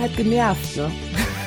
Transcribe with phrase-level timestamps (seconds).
[0.00, 0.90] halt genervt, ne?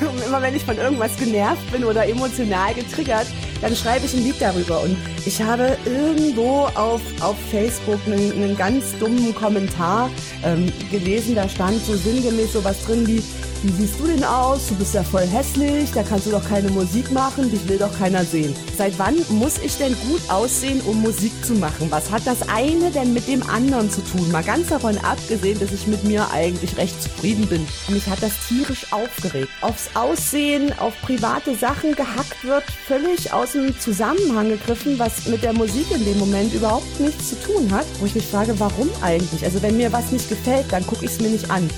[0.00, 3.26] Und immer wenn ich von irgendwas genervt bin oder emotional getriggert,
[3.60, 4.82] dann schreibe ich ein Lied darüber.
[4.82, 10.10] Und ich habe irgendwo auf, auf Facebook einen, einen ganz dummen Kommentar
[10.44, 13.22] ähm, gelesen, da stand so sinngemäß sowas drin wie,
[13.64, 14.68] wie siehst du denn aus?
[14.68, 17.96] Du bist ja voll hässlich, da kannst du doch keine Musik machen, dich will doch
[17.98, 18.54] keiner sehen.
[18.76, 21.90] Seit wann muss ich denn gut aussehen, um Musik zu machen?
[21.90, 24.30] Was hat das eine denn mit dem anderen zu tun?
[24.30, 27.66] Mal ganz davon abgesehen, dass ich mit mir eigentlich recht zufrieden bin.
[27.88, 29.48] Mich hat das tierisch aufgeregt.
[29.62, 35.54] Aufs Aussehen, auf private Sachen gehackt wird, völlig aus dem Zusammenhang gegriffen, was mit der
[35.54, 37.86] Musik in dem Moment überhaupt nichts zu tun hat.
[37.98, 39.42] Wo ich mich frage, warum eigentlich?
[39.42, 41.70] Also wenn mir was nicht gefällt, dann gucke ich es mir nicht an.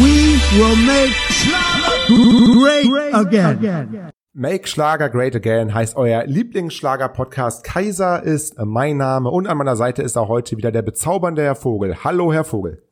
[0.00, 4.12] We will make Schlager great again.
[4.32, 7.64] Make Schlager Great Again heißt euer Lieblingsschlager-Podcast.
[7.64, 11.54] Kaiser ist mein Name und an meiner Seite ist auch heute wieder der bezaubernde Herr
[11.54, 12.02] Vogel.
[12.02, 12.82] Hallo, Herr Vogel.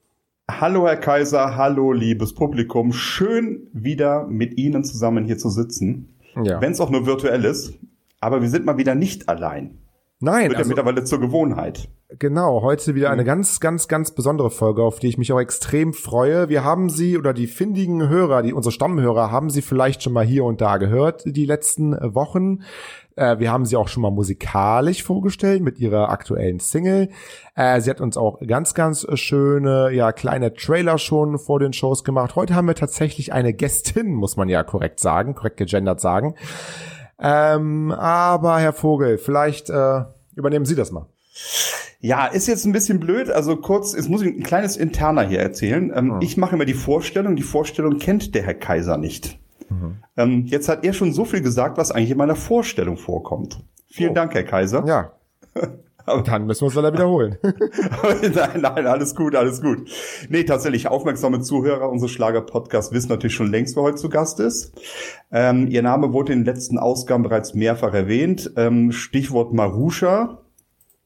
[0.50, 1.56] Hallo, Herr Kaiser.
[1.56, 2.92] Hallo, liebes Publikum.
[2.92, 6.14] Schön, wieder mit Ihnen zusammen hier zu sitzen.
[6.44, 6.60] Ja.
[6.60, 7.72] Wenn es auch nur virtuell ist.
[8.20, 9.78] Aber wir sind mal wieder nicht allein.
[10.20, 11.88] Nein, Wird ja also, mittlerweile zur Gewohnheit.
[12.18, 13.12] Genau, heute wieder Mhm.
[13.12, 16.48] eine ganz, ganz, ganz besondere Folge, auf die ich mich auch extrem freue.
[16.48, 20.24] Wir haben sie oder die findigen Hörer, die unsere Stammhörer, haben sie vielleicht schon mal
[20.24, 22.62] hier und da gehört die letzten Wochen.
[23.16, 27.10] Äh, wir haben sie auch schon mal musikalisch vorgestellt mit ihrer aktuellen Single.
[27.56, 32.04] Äh, sie hat uns auch ganz, ganz schöne, ja, kleine Trailer schon vor den Shows
[32.04, 32.36] gemacht.
[32.36, 36.36] Heute haben wir tatsächlich eine Gästin, muss man ja korrekt sagen, korrekt gegendert sagen.
[37.20, 40.02] Ähm, aber Herr Vogel, vielleicht äh,
[40.36, 41.06] übernehmen Sie das mal.
[42.00, 43.28] Ja, ist jetzt ein bisschen blöd.
[43.30, 45.92] Also kurz, jetzt muss ich ein kleines Interner hier erzählen.
[45.94, 46.18] Ähm, Ah.
[46.22, 47.34] Ich mache immer die Vorstellung.
[47.36, 49.38] Die Vorstellung kennt der Herr Kaiser nicht.
[50.16, 53.60] Ähm, jetzt hat er schon so viel gesagt, was eigentlich in meiner Vorstellung vorkommt.
[53.90, 54.14] Vielen Oh.
[54.14, 54.84] Dank, Herr Kaiser.
[54.86, 55.12] Ja.
[56.24, 57.36] Dann müssen wir es leider wiederholen.
[57.42, 59.90] nein, nein, alles gut, alles gut.
[60.30, 64.72] Nee, tatsächlich, aufmerksame Zuhörer unseres Schlager-Podcasts wissen natürlich schon längst, wer heute zu Gast ist.
[65.30, 68.50] Ähm, ihr Name wurde in den letzten Ausgaben bereits mehrfach erwähnt.
[68.56, 70.38] Ähm, Stichwort Marusha.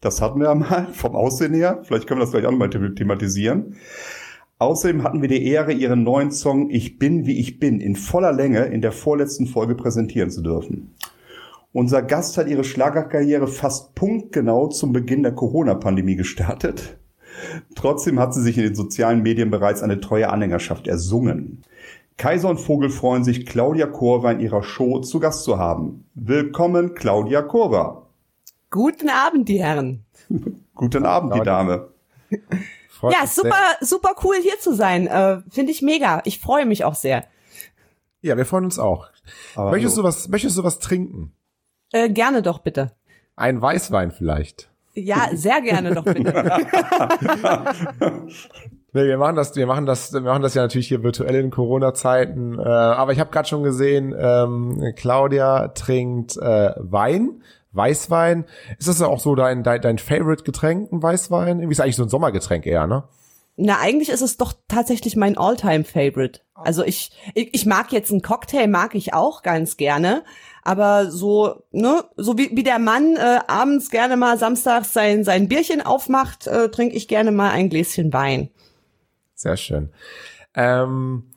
[0.03, 1.81] Das hatten wir ja mal vom Aussehen her.
[1.85, 3.77] Vielleicht können wir das gleich auch nochmal the- thematisieren.
[4.59, 8.33] Außerdem hatten wir die Ehre, ihren neuen Song Ich bin, wie ich bin in voller
[8.33, 10.95] Länge in der vorletzten Folge präsentieren zu dürfen.
[11.73, 16.99] Unser Gast hat ihre Schlagerkarriere fast punktgenau zum Beginn der Corona-Pandemie gestartet.
[17.75, 21.63] Trotzdem hat sie sich in den sozialen Medien bereits eine treue Anhängerschaft ersungen.
[22.17, 26.05] Kaiser und Vogel freuen sich, Claudia Korva in ihrer Show zu Gast zu haben.
[26.15, 28.02] Willkommen, Claudia Korva.
[28.72, 30.05] Guten Abend, die Herren.
[30.75, 31.41] Guten Abend, die.
[31.43, 31.91] Dame.
[32.88, 35.06] Freut Ja, super, super cool hier zu sein.
[35.06, 36.22] Äh, Finde ich mega.
[36.25, 37.25] Ich freue mich auch sehr.
[38.22, 39.09] Ja, wir freuen uns auch.
[39.55, 40.05] Aber möchtest hallo.
[40.05, 41.33] du was, möchtest du was trinken?
[41.93, 42.93] Äh, gerne doch bitte.
[43.37, 44.71] Ein Weißwein vielleicht?
[44.94, 46.33] Ja, sehr gerne doch bitte.
[48.94, 51.50] Nee, wir machen das, wir machen das, wir machen das ja natürlich hier virtuell in
[51.50, 52.59] Corona-Zeiten.
[52.59, 58.44] Äh, aber ich habe gerade schon gesehen, ähm, Claudia trinkt äh, Wein, Weißwein.
[58.78, 61.59] Ist das auch so dein, dein, dein Favorite-Getränk, ein Weißwein?
[61.59, 63.05] Irgendwie ist eigentlich so ein Sommergetränk eher, ne?
[63.56, 66.41] Na, eigentlich ist es doch tatsächlich mein All-Time-Favorite.
[66.55, 70.25] Also ich, ich, ich mag jetzt einen Cocktail, mag ich auch ganz gerne.
[70.62, 75.49] Aber so, ne, so wie, wie der Mann äh, abends gerne mal samstags sein, sein
[75.49, 78.49] Bierchen aufmacht, äh, trinke ich gerne mal ein Gläschen Wein.
[79.34, 79.93] Sehr schön.
[80.54, 81.31] Ähm,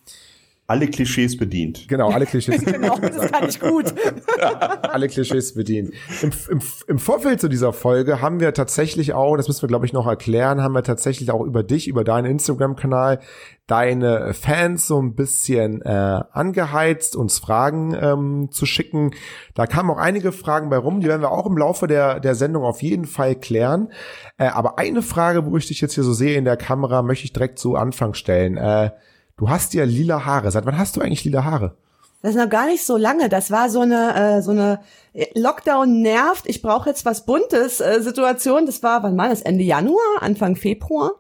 [0.68, 1.88] Alle Klischees bedient.
[1.88, 2.66] genau, alle Klischees.
[2.76, 3.94] Genau, das kann ich gut.
[4.82, 5.94] alle Klischees bedienen.
[6.24, 9.86] Im, im, Im Vorfeld zu dieser Folge haben wir tatsächlich auch, das müssen wir glaube
[9.86, 13.20] ich noch erklären, haben wir tatsächlich auch über dich, über deinen Instagram-Kanal,
[13.68, 19.12] deine Fans so ein bisschen äh, angeheizt, uns Fragen ähm, zu schicken.
[19.54, 22.34] Da kamen auch einige Fragen bei rum, die werden wir auch im Laufe der, der
[22.34, 23.92] Sendung auf jeden Fall klären.
[24.38, 27.26] Äh, aber eine Frage, wo ich dich jetzt hier so sehe in der Kamera, möchte
[27.26, 28.58] ich direkt zu Anfang stellen.
[28.58, 28.90] Äh,
[29.38, 30.52] du hast ja lila Haare.
[30.52, 31.78] Seit wann hast du eigentlich lila Haare?
[32.22, 33.30] Das ist noch gar nicht so lange.
[33.30, 34.80] Das war so eine, äh, so eine
[35.36, 36.46] Lockdown nervt.
[36.48, 38.66] Ich brauche jetzt was Buntes äh, Situation.
[38.66, 39.42] Das war, wann war das?
[39.42, 41.12] Ende Januar, Anfang Februar.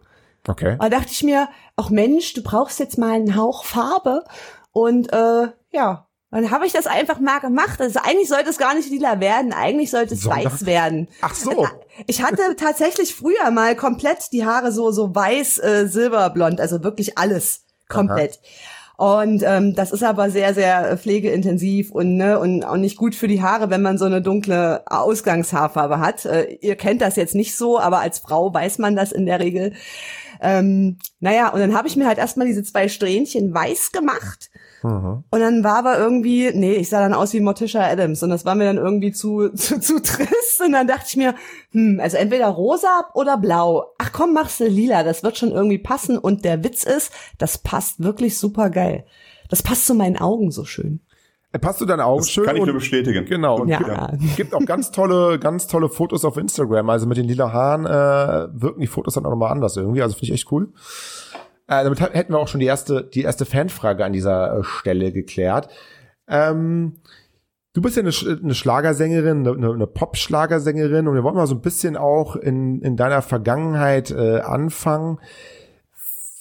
[0.47, 0.77] Okay.
[0.79, 4.23] Da dachte ich mir, ach Mensch, du brauchst jetzt mal einen Hauch Farbe.
[4.71, 7.79] Und äh, ja, dann habe ich das einfach mal gemacht.
[7.79, 11.07] Also eigentlich sollte es gar nicht lila werden, eigentlich sollte es Sondern- weiß werden.
[11.21, 11.67] Ach so.
[12.07, 17.17] Ich hatte tatsächlich früher mal komplett die Haare so so weiß, äh, silberblond, also wirklich
[17.17, 18.39] alles komplett.
[18.97, 23.27] Und ähm, das ist aber sehr, sehr pflegeintensiv und, ne, und auch nicht gut für
[23.27, 26.23] die Haare, wenn man so eine dunkle Ausgangshaarfarbe hat.
[26.25, 29.41] Äh, ihr kennt das jetzt nicht so, aber als Frau weiß man das in der
[29.41, 29.73] Regel.
[30.41, 34.49] Ähm, naja, und dann habe ich mir halt erstmal diese zwei Strähnchen weiß gemacht.
[34.85, 35.23] Mhm.
[35.29, 38.45] Und dann war aber irgendwie, nee, ich sah dann aus wie Morticia Adams und das
[38.45, 40.61] war mir dann irgendwie zu, zu, zu trist.
[40.63, 41.33] Und dann dachte ich mir,
[41.71, 43.93] hm, also entweder rosa oder blau.
[43.97, 46.17] Ach komm, machst du lila, das wird schon irgendwie passen.
[46.17, 49.05] Und der Witz ist, das passt wirklich super geil.
[49.49, 51.01] Das passt zu meinen Augen so schön.
[51.51, 52.43] Äh, Passt du deine Augen Das schön?
[52.45, 53.25] kann ich und- nur bestätigen.
[53.25, 53.61] Genau.
[53.61, 54.11] Und Ja.
[54.17, 56.89] gibt, gibt auch ganz tolle, ganz tolle Fotos auf Instagram.
[56.89, 60.01] Also mit den lila Haaren äh, wirken die Fotos dann auch nochmal anders irgendwie.
[60.01, 60.73] Also finde ich echt cool.
[61.67, 65.11] Äh, damit hätten wir auch schon die erste, die erste Fanfrage an dieser äh, Stelle
[65.11, 65.69] geklärt.
[66.27, 66.97] Ähm,
[67.73, 68.11] du bist ja eine,
[68.43, 72.81] eine Schlagersängerin, eine, eine- eine Pop-Schlagersängerin und wir wollen mal so ein bisschen auch in,
[72.81, 75.19] in deiner Vergangenheit äh, anfangen.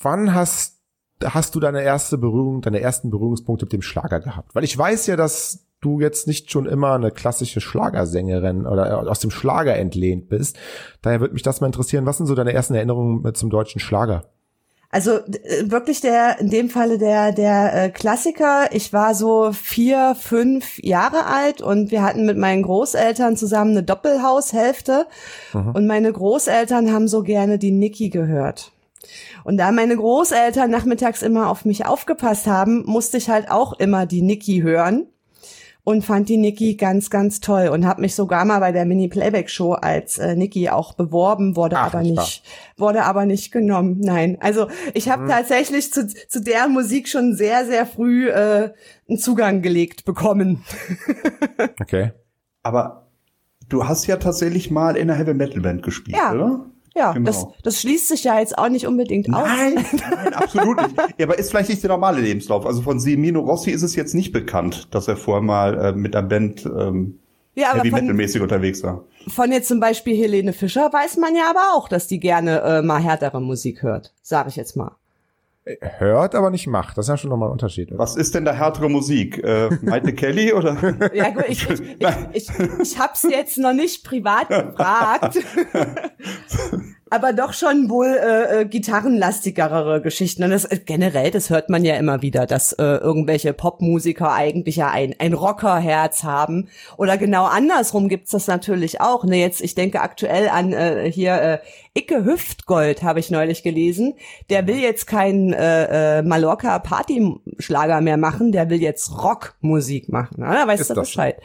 [0.01, 0.75] Wann hast
[1.23, 4.55] hast du deine erste Berührung, deine ersten Berührungspunkte mit dem Schlager gehabt?
[4.55, 9.21] Weil ich weiß ja, dass du jetzt nicht schon immer eine klassische Schlagersängerin oder aus
[9.21, 10.59] dem Schlager entlehnt bist.
[11.03, 12.05] Daher würde mich das mal interessieren.
[12.05, 14.25] Was sind so deine ersten Erinnerungen zum deutschen Schlager?
[14.95, 18.69] Also äh, wirklich der, in dem Falle der, der äh, Klassiker.
[18.71, 23.83] Ich war so vier, fünf Jahre alt und wir hatten mit meinen Großeltern zusammen eine
[23.83, 25.09] Doppelhaushälfte
[25.53, 28.71] und meine Großeltern haben so gerne die Niki gehört.
[29.43, 34.07] Und da meine Großeltern nachmittags immer auf mich aufgepasst haben, musste ich halt auch immer
[34.07, 35.09] die Niki hören
[35.85, 39.73] und fand die Niki ganz, ganz toll und habe mich sogar mal bei der Mini-Playback-Show
[39.75, 42.43] als äh, Niki auch beworben, wurde Ach, aber nicht nicht,
[42.77, 44.01] wurde aber nicht genommen.
[44.01, 48.71] Nein, also ich habe tatsächlich zu, zu der Musik schon sehr, sehr früh äh,
[49.09, 50.65] einen Zugang gelegt bekommen.
[51.81, 52.13] Okay.
[52.63, 53.07] Aber
[53.69, 56.33] du hast ja tatsächlich mal in einer Heavy Metal Band gespielt, Ja.
[56.33, 56.67] oder?
[56.97, 57.27] Ja, Genau.
[57.27, 59.47] das, das schließt sich ja jetzt auch nicht unbedingt aus.
[59.49, 60.95] Nein, nein, absolut nicht.
[61.19, 62.65] Ja, aber ist vielleicht nicht der normale Lebenslauf.
[62.67, 66.15] Also von Semino Rossi ist es jetzt nicht bekannt, dass er vorher mal äh, mit
[66.15, 67.19] einer Band ähm,
[67.55, 69.05] Ja, aber Heavy Metal von, mäßig unterwegs war.
[69.27, 72.83] von jetzt zum Beispiel Helene Fischer weiß man ja aber auch, dass die gerne äh,
[72.83, 74.93] mal härtere Musik hört, sage ich jetzt mal.
[75.81, 76.99] Hört, aber nicht macht.
[76.99, 77.91] Das ist ja schon nochmal ein Unterschied.
[77.91, 77.99] oder?
[77.99, 79.43] Was ist denn da härtere Musik?
[79.43, 80.77] Äh, Maite Kelly oder?
[81.15, 82.51] Ja gut, ich, ich, ich, ich,
[82.83, 85.39] ich habe es jetzt noch nicht privat gefragt.
[87.11, 90.43] Aber doch schon wohl äh, äh, gitarrenlastigere Geschichten.
[90.43, 94.77] Und das äh, generell, das hört man ja immer wieder, dass äh, irgendwelche Popmusiker eigentlich
[94.77, 96.69] ja ein, ein Rockerherz haben.
[96.97, 99.25] Oder genau andersrum gibt's das natürlich auch.
[99.25, 101.59] Ne, jetzt, ich denke aktuell an äh, hier äh,
[101.97, 104.15] Icke Hüftgold, habe ich neulich gelesen.
[104.51, 110.41] Der will jetzt keinen äh, äh, Mallorca Partyschlager mehr machen, der will jetzt Rockmusik machen.
[110.41, 110.47] Ne?
[110.47, 111.13] Da weißt Ist du das so?
[111.13, 111.41] Bescheid.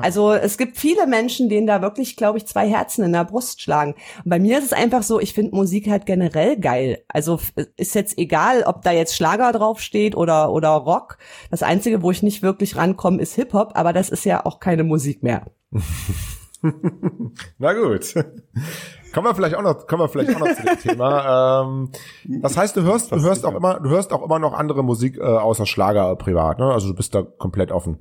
[0.00, 3.60] Also es gibt viele Menschen, denen da wirklich, glaube ich, zwei Herzen in der Brust
[3.60, 3.94] schlagen.
[4.24, 7.04] Und bei mir ist es einfach so, ich finde Musik halt generell geil.
[7.08, 7.38] Also
[7.76, 11.18] ist jetzt egal, ob da jetzt Schlager draufsteht oder, oder Rock.
[11.50, 14.82] Das Einzige, wo ich nicht wirklich rankomme, ist Hip-Hop, aber das ist ja auch keine
[14.84, 15.44] Musik mehr.
[17.58, 18.14] Na gut.
[19.12, 21.62] Kommen wir vielleicht auch noch, kommen wir vielleicht auch noch zu dem Thema.
[21.62, 21.90] Ähm,
[22.24, 25.18] das heißt, du hörst, du hörst auch immer, du hörst auch immer noch andere Musik
[25.18, 26.72] äh, außer Schlager privat, ne?
[26.72, 28.00] Also du bist da komplett offen.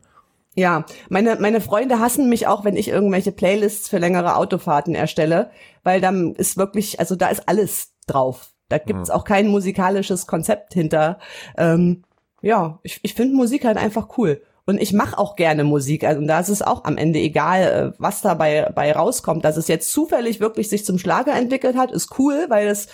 [0.56, 5.52] Ja, meine, meine Freunde hassen mich auch, wenn ich irgendwelche Playlists für längere Autofahrten erstelle,
[5.84, 8.50] weil dann ist wirklich, also da ist alles drauf.
[8.68, 11.20] Da gibt's auch kein musikalisches Konzept hinter.
[11.58, 12.04] Ähm,
[12.42, 14.42] ja, ich, ich finde Musik halt einfach cool.
[14.70, 16.04] Und ich mache auch gerne Musik.
[16.04, 19.44] Also und da ist es auch am Ende egal, äh, was dabei bei rauskommt.
[19.44, 22.88] Dass es jetzt zufällig wirklich sich zum Schlager entwickelt hat, ist cool, weil es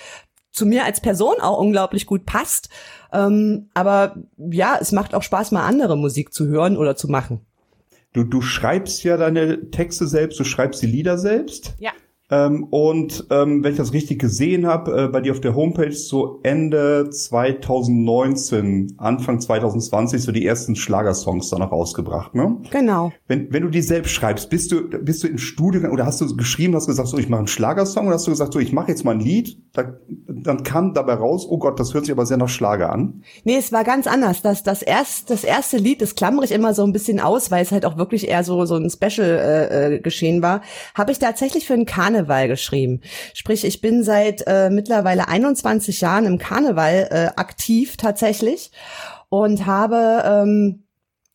[0.54, 2.69] zu mir als Person auch unglaublich gut passt.
[3.12, 7.45] Ähm, aber ja, es macht auch Spaß, mal andere Musik zu hören oder zu machen.
[8.13, 11.74] Du, du schreibst ja deine Texte selbst, du schreibst die Lieder selbst.
[11.77, 11.91] Ja.
[12.32, 15.91] Ähm, und ähm, wenn ich das richtig gesehen habe, äh, bei dir auf der Homepage
[15.91, 22.58] so Ende 2019, Anfang 2020 so die ersten Schlagersongs dann noch rausgebracht, ne?
[22.72, 23.12] Genau.
[23.27, 26.36] Wenn, wenn du die selbst schreibst, bist du bist du ins Studio oder hast du
[26.36, 28.89] geschrieben, hast gesagt, so ich mache einen Schlagersong oder hast du gesagt, so ich mache
[28.89, 29.94] jetzt mal ein Lied, da,
[30.27, 33.22] dann kam dabei raus, oh Gott, das hört sich aber sehr nach Schlager an.
[33.44, 34.41] Nee, es war ganz anders.
[34.41, 37.62] Das, das, erst, das erste Lied, das klammere ich immer so ein bisschen aus, weil
[37.62, 40.62] es halt auch wirklich eher so, so ein Special äh, äh, geschehen war,
[40.96, 43.01] habe ich tatsächlich für den Karneval geschrieben.
[43.34, 48.72] Sprich, ich bin seit äh, mittlerweile 21 Jahren im Karneval äh, aktiv tatsächlich
[49.29, 50.24] und habe...
[50.25, 50.81] Ähm,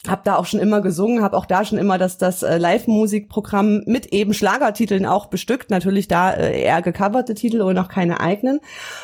[0.08, 3.82] hab da auch schon immer gesungen, habe auch da schon immer das, das äh, Live-Musikprogramm
[3.84, 5.70] mit eben Schlagertiteln auch bestückt.
[5.70, 8.60] Natürlich da äh, eher gecoverte Titel oder noch keine eigenen.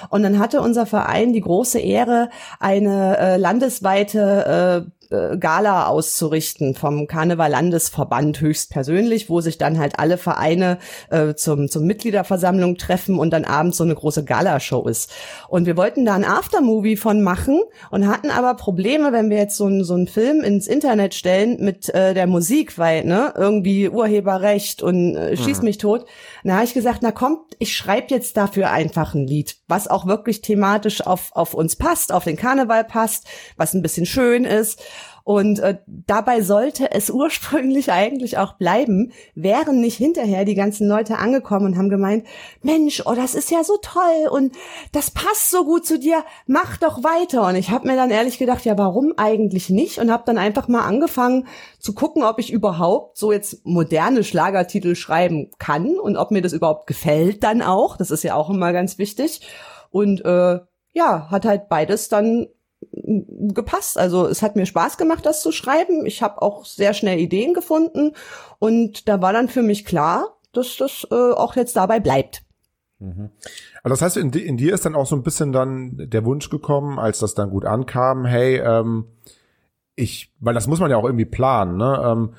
[0.09, 2.30] Und dann hatte unser Verein die große Ehre,
[2.61, 10.19] eine äh, landesweite äh, Gala auszurichten vom Karneval Landesverband höchstpersönlich, wo sich dann halt alle
[10.19, 10.79] Vereine
[11.11, 15.11] äh, zum, zum Mitgliederversammlung treffen und dann abends so eine große Galashow ist.
[15.49, 17.61] Und wir wollten da ein Aftermovie von machen
[17.91, 21.59] und hatten aber Probleme, wenn wir jetzt so, einen- so einen Film ins Internet stellen
[21.65, 26.07] mit äh, der Musik, weil ne, irgendwie Urheberrecht und äh, schieß mich tot.
[26.43, 30.07] Na, habe ich gesagt, na kommt, ich schreibe jetzt dafür einfach ein Lied, was auch
[30.07, 34.81] wirklich thematisch auf, auf uns passt, auf den Karneval passt, was ein bisschen schön ist.
[35.26, 41.18] Und äh, dabei sollte es ursprünglich eigentlich auch bleiben, wären nicht hinterher die ganzen Leute
[41.18, 42.25] angekommen und haben gemeint,
[42.62, 44.54] Mensch, oh, das ist ja so toll und
[44.92, 47.45] das passt so gut zu dir, mach doch weiter.
[47.49, 49.99] Und ich habe mir dann ehrlich gedacht, ja, warum eigentlich nicht?
[49.99, 51.49] Und habe dann einfach mal angefangen
[51.80, 56.52] zu gucken, ob ich überhaupt so jetzt moderne Schlagertitel schreiben kann und ob mir das
[56.52, 57.97] überhaupt gefällt dann auch.
[57.97, 59.40] Das ist ja auch immer ganz wichtig.
[59.90, 60.61] Und äh,
[60.92, 62.47] ja, hat halt beides dann
[62.92, 63.99] gepasst.
[63.99, 66.06] Also es hat mir Spaß gemacht, das zu schreiben.
[66.06, 68.12] Ich habe auch sehr schnell Ideen gefunden
[68.59, 72.42] und da war dann für mich klar, dass das äh, auch jetzt dabei bleibt.
[72.99, 73.30] Mhm.
[73.83, 76.49] Also das heißt, in, in, dir ist dann auch so ein bisschen dann der Wunsch
[76.50, 79.06] gekommen, als das dann gut ankam, hey, ähm,
[79.95, 82.02] ich, weil das muss man ja auch irgendwie planen, ne?
[82.04, 82.35] Ähm,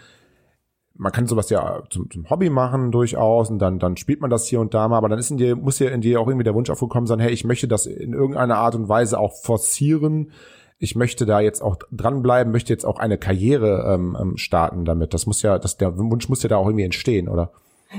[0.97, 4.47] man kann sowas ja zum, zum Hobby machen durchaus und dann, dann spielt man das
[4.47, 6.43] hier und da mal, aber dann ist in dir, muss ja in dir auch irgendwie
[6.43, 10.31] der Wunsch aufgekommen sein, hey, ich möchte das in irgendeiner Art und Weise auch forcieren.
[10.79, 15.13] Ich möchte da jetzt auch dranbleiben, möchte jetzt auch eine Karriere ähm, ähm starten damit.
[15.13, 17.51] Das muss ja, das, der Wunsch muss ja da auch irgendwie entstehen, oder?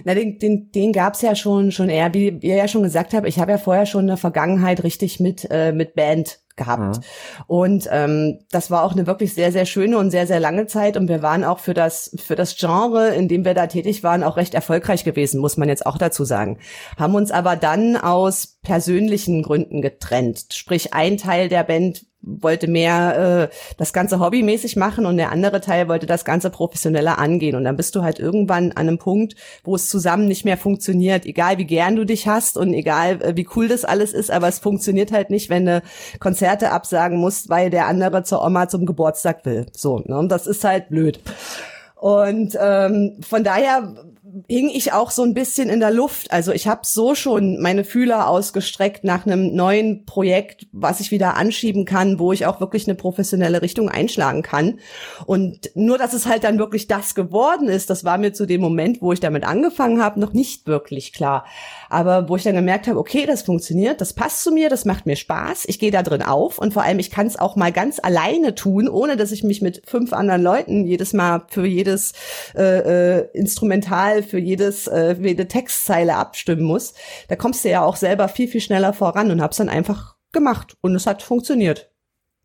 [0.04, 3.26] Na, den, den, den gab's ja schon schon eher, wie ihr ja schon gesagt habt,
[3.26, 6.98] ich habe ja vorher schon eine Vergangenheit richtig mit, äh, mit Band gehabt.
[6.98, 7.02] Mhm.
[7.46, 10.98] Und ähm, das war auch eine wirklich sehr, sehr schöne und sehr, sehr lange Zeit.
[10.98, 14.22] Und wir waren auch für das, für das Genre, in dem wir da tätig waren,
[14.22, 16.58] auch recht erfolgreich gewesen, muss man jetzt auch dazu sagen.
[16.98, 20.46] Haben uns aber dann aus persönlichen Gründen getrennt.
[20.52, 25.60] Sprich, ein Teil der Band wollte mehr äh, das Ganze hobbymäßig machen und der andere
[25.60, 27.54] Teil wollte das Ganze professioneller angehen.
[27.54, 29.34] Und dann bist du halt irgendwann an einem Punkt,
[29.64, 33.36] wo es zusammen nicht mehr funktioniert, egal wie gern du dich hast und egal äh,
[33.36, 35.82] wie cool das alles ist, aber es funktioniert halt nicht, wenn du
[36.18, 39.66] Konzerte absagen musst, weil der andere zur Oma zum Geburtstag will.
[39.72, 40.18] So, ne?
[40.18, 41.20] Und das ist halt blöd.
[41.94, 43.94] Und ähm, von daher
[44.48, 46.30] hing ich auch so ein bisschen in der Luft.
[46.32, 51.36] Also ich habe so schon meine Fühler ausgestreckt nach einem neuen Projekt, was ich wieder
[51.36, 54.80] anschieben kann, wo ich auch wirklich eine professionelle Richtung einschlagen kann.
[55.26, 58.60] Und nur, dass es halt dann wirklich das geworden ist, das war mir zu dem
[58.60, 61.44] Moment, wo ich damit angefangen habe, noch nicht wirklich klar.
[61.88, 65.06] Aber wo ich dann gemerkt habe, okay, das funktioniert, das passt zu mir, das macht
[65.06, 67.72] mir Spaß, ich gehe da drin auf und vor allem ich kann es auch mal
[67.72, 72.12] ganz alleine tun, ohne dass ich mich mit fünf anderen Leuten jedes Mal für jedes
[72.54, 76.94] äh, äh, Instrumental, für jedes äh, jede Textzeile abstimmen muss.
[77.28, 80.76] Da kommst du ja auch selber viel viel schneller voran und hab's dann einfach gemacht
[80.80, 81.90] und es hat funktioniert.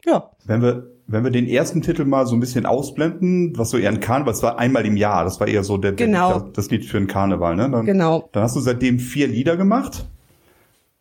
[0.06, 0.32] Ja.
[0.46, 3.89] Wenn wir wenn wir den ersten Titel mal so ein bisschen ausblenden, was so eher
[3.89, 6.39] ein Karneval, das war einmal im Jahr, das war eher so der, genau.
[6.39, 7.70] der das Lied für einen Karneval, ne?
[7.70, 8.30] Dann, genau.
[8.32, 10.06] Dann hast du seitdem vier Lieder gemacht.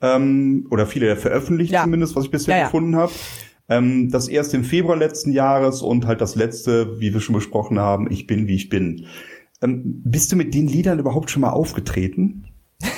[0.00, 1.84] Ähm, oder viele veröffentlicht ja.
[1.84, 2.66] zumindest, was ich bisher ja, ja.
[2.66, 3.12] gefunden habe.
[3.68, 7.78] Ähm, das erste im Februar letzten Jahres und halt das letzte, wie wir schon besprochen
[7.78, 9.06] haben, Ich bin, wie ich bin.
[9.62, 12.44] Ähm, bist du mit den Liedern überhaupt schon mal aufgetreten?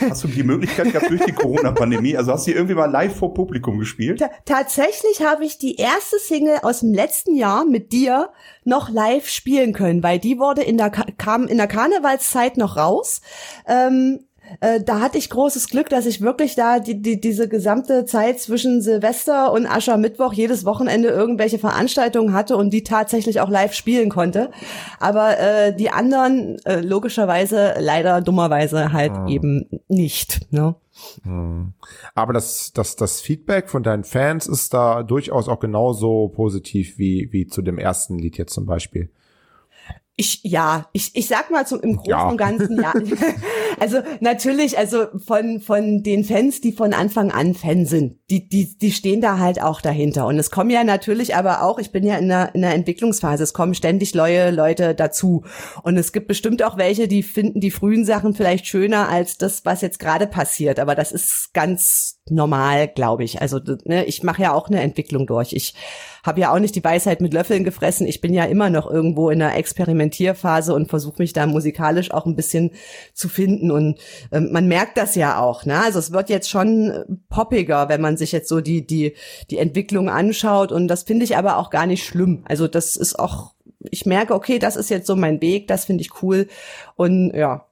[0.00, 2.16] Hast du die Möglichkeit gehabt durch die Corona-Pandemie?
[2.16, 4.18] Also hast du irgendwie mal live vor Publikum gespielt?
[4.18, 8.30] Ta tatsächlich habe ich die erste Single aus dem letzten Jahr mit dir
[8.64, 13.20] noch live spielen können, weil die wurde in der kam in der Karnevalszeit noch raus.
[13.66, 14.20] Ähm,
[14.60, 18.40] äh, da hatte ich großes Glück, dass ich wirklich da die, die, diese gesamte Zeit
[18.40, 24.10] zwischen Silvester und Aschermittwoch jedes Wochenende irgendwelche Veranstaltungen hatte und die tatsächlich auch live spielen
[24.10, 24.50] konnte.
[25.00, 29.28] Aber äh, die anderen äh, logischerweise leider dummerweise halt mhm.
[29.28, 30.52] eben nicht.
[30.52, 30.74] Ne?
[31.24, 31.72] Mhm.
[32.14, 37.28] Aber das, das, das Feedback von deinen Fans ist da durchaus auch genauso positiv wie,
[37.32, 39.10] wie zu dem ersten Lied jetzt zum Beispiel.
[40.16, 42.28] Ich, ja, ich, ich sag mal zum, im Großen ja.
[42.28, 42.92] und Ganzen, ja.
[43.80, 48.78] also natürlich, also von, von den Fans, die von Anfang an Fan sind, die, die,
[48.78, 50.26] die stehen da halt auch dahinter.
[50.28, 53.42] Und es kommen ja natürlich aber auch, ich bin ja in der, in der Entwicklungsphase,
[53.42, 55.44] es kommen ständig neue Leute dazu.
[55.82, 59.64] Und es gibt bestimmt auch welche, die finden die frühen Sachen vielleicht schöner als das,
[59.64, 60.78] was jetzt gerade passiert.
[60.78, 63.42] Aber das ist ganz normal, glaube ich.
[63.42, 65.52] Also ne, ich mache ja auch eine Entwicklung durch.
[65.52, 65.74] Ich
[66.22, 68.06] habe ja auch nicht die Weisheit mit Löffeln gefressen.
[68.06, 72.24] Ich bin ja immer noch irgendwo in einer Experimentierphase und versuche mich da musikalisch auch
[72.24, 72.70] ein bisschen
[73.12, 73.70] zu finden.
[73.70, 73.98] Und
[74.30, 75.66] äh, man merkt das ja auch.
[75.66, 75.78] Ne?
[75.82, 79.14] Also es wird jetzt schon poppiger, wenn man sich jetzt so die die
[79.50, 80.72] die Entwicklung anschaut.
[80.72, 82.44] Und das finde ich aber auch gar nicht schlimm.
[82.48, 83.52] Also das ist auch
[83.90, 86.48] ich merke, okay, das ist jetzt so mein Weg, das finde ich cool.
[86.96, 87.66] Und ja,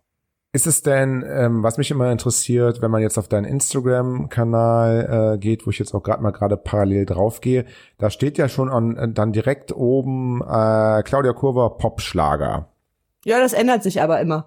[0.52, 5.38] ist es denn, ähm, was mich immer interessiert, wenn man jetzt auf deinen Instagram-Kanal äh,
[5.38, 7.64] geht, wo ich jetzt auch gerade mal gerade parallel draufgehe,
[7.96, 12.68] da steht ja schon an, äh, dann direkt oben äh, Claudia Kurver Popschlager.
[13.24, 14.46] Ja, das ändert sich aber immer.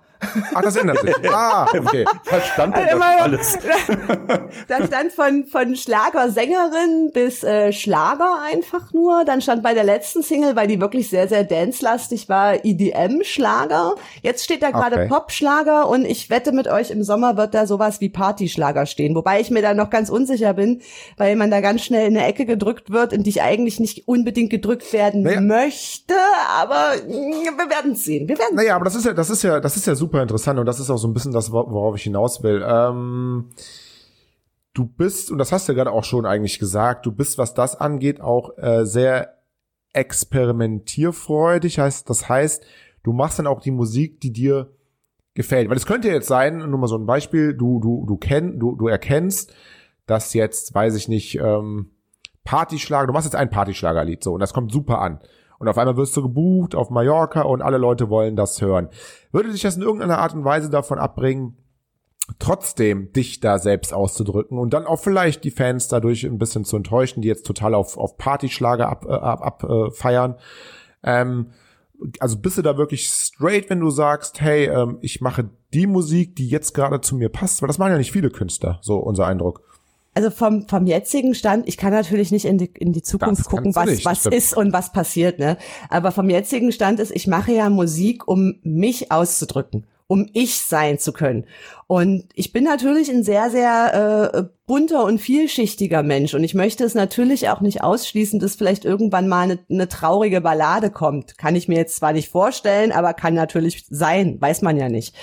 [0.54, 1.14] Ach, das ändert sich.
[1.32, 2.06] Ah, okay.
[2.24, 3.58] Verstand Also das immer- alles.
[4.68, 9.26] Da stand von, von Schlagersängerin bis äh, Schlager einfach nur.
[9.26, 13.96] Dann stand bei der letzten Single, weil die wirklich sehr, sehr dance-lastig war, EDM-Schlager.
[14.22, 15.08] Jetzt steht da gerade Okay.
[15.10, 19.14] Pop-Schlager und ich wette mit euch, im Sommer wird da sowas wie Partyschlager stehen.
[19.16, 20.82] Wobei ich mir da noch ganz unsicher bin,
[21.18, 24.08] weil man da ganz schnell in eine Ecke gedrückt wird, in die ich eigentlich nicht
[24.08, 25.42] unbedingt gedrückt werden Naja.
[25.42, 26.14] möchte.
[26.58, 28.30] Aber mm, wir werden sehen.
[28.30, 30.60] Wir werden Naja, aber das ist ja, das ist ja, das ist ja super interessant
[30.60, 32.64] und das ist auch so ein bisschen das, wor- worauf ich hinaus will.
[32.66, 33.52] Ähm,
[34.74, 37.76] du bist, und das hast du gerade auch schon eigentlich gesagt, du bist, was das
[37.76, 39.36] angeht, auch äh, sehr
[39.94, 41.80] experimentierfreudig.
[41.80, 42.64] Heißt, das heißt,
[43.04, 44.72] du machst dann auch die Musik, die dir
[45.34, 45.70] gefällt.
[45.70, 48.76] Weil es könnte jetzt sein, nur mal so ein Beispiel, du, du, du kenn, du,
[48.76, 49.54] du erkennst,
[50.06, 51.92] dass jetzt, weiß ich nicht, ähm,
[52.44, 55.20] Partyschlager, du machst jetzt ein Partyschlagerlied so und das kommt super an.
[55.60, 58.90] Und auf einmal wirst du gebucht auf Mallorca und alle Leute wollen das hören.
[59.32, 61.58] Würde dich das in irgendeiner Art und Weise davon abbringen,
[62.40, 66.76] trotzdem dich da selbst auszudrücken und dann auch vielleicht die Fans dadurch ein bisschen zu
[66.76, 70.36] enttäuschen, die jetzt total auf, auf Partyschlager ab, äh, ab, ab äh, feiern.
[71.04, 71.52] Ähm,
[72.20, 76.36] also bist du da wirklich straight, wenn du sagst, hey, ähm, ich mache die Musik,
[76.36, 79.28] die jetzt gerade zu mir passt, weil das machen ja nicht viele Künstler, so unser
[79.28, 79.62] Eindruck.
[80.16, 83.50] Also vom, vom jetzigen Stand, ich kann natürlich nicht in die, in die Zukunft Das
[83.50, 85.58] gucken, was, nicht, was ist und was passiert, ne?
[85.90, 91.00] Aber vom jetzigen Stand ist, ich mache ja Musik, um mich auszudrücken, um ich sein
[91.00, 91.46] zu können.
[91.88, 96.34] Und ich bin natürlich ein sehr, sehr äh, bunter und vielschichtiger Mensch.
[96.34, 100.40] Und ich möchte es natürlich auch nicht ausschließen, dass vielleicht irgendwann mal eine, eine traurige
[100.40, 101.38] Ballade kommt.
[101.38, 105.14] Kann ich mir jetzt zwar nicht vorstellen, aber kann natürlich sein, weiß man ja nicht.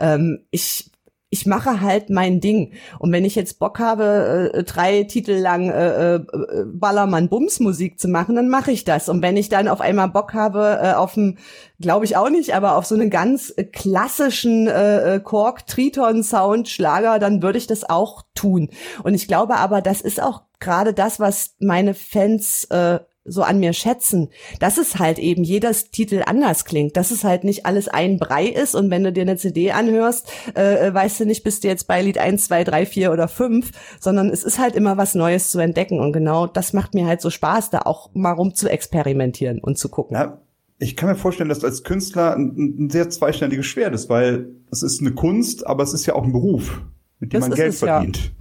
[0.00, 0.91] Ähm, ich
[1.32, 2.72] ich mache halt mein Ding.
[2.98, 6.20] Und wenn ich jetzt Bock habe, äh, drei Titel lang äh, äh,
[6.66, 9.08] Ballermann Bums Musik zu machen, dann mache ich das.
[9.08, 11.38] Und wenn ich dann auf einmal Bock habe äh, auf einen,
[11.80, 16.22] glaube ich auch nicht, aber auf so einen ganz äh, klassischen äh, äh, Kork Triton
[16.22, 18.68] Sound Schlager, dann würde ich das auch tun.
[19.02, 23.60] Und ich glaube aber, das ist auch gerade das, was meine Fans äh, so an
[23.60, 27.88] mir schätzen, dass es halt eben jedes Titel anders klingt, dass es halt nicht alles
[27.88, 28.74] ein Brei ist.
[28.74, 32.02] Und wenn du dir eine CD anhörst, äh, weißt du nicht, bist du jetzt bei
[32.02, 35.60] Lied 1, 2, 3, 4 oder 5, sondern es ist halt immer was Neues zu
[35.60, 36.00] entdecken.
[36.00, 39.78] Und genau das macht mir halt so Spaß, da auch mal rum zu experimentieren und
[39.78, 40.16] zu gucken.
[40.16, 40.40] Ja,
[40.78, 44.82] ich kann mir vorstellen, dass als Künstler ein, ein sehr zweischneidiges Schwert ist, weil es
[44.82, 46.82] ist eine Kunst, aber es ist ja auch ein Beruf,
[47.22, 47.86] mit dem Das man ist Geld es, ja.
[47.86, 48.32] verdient.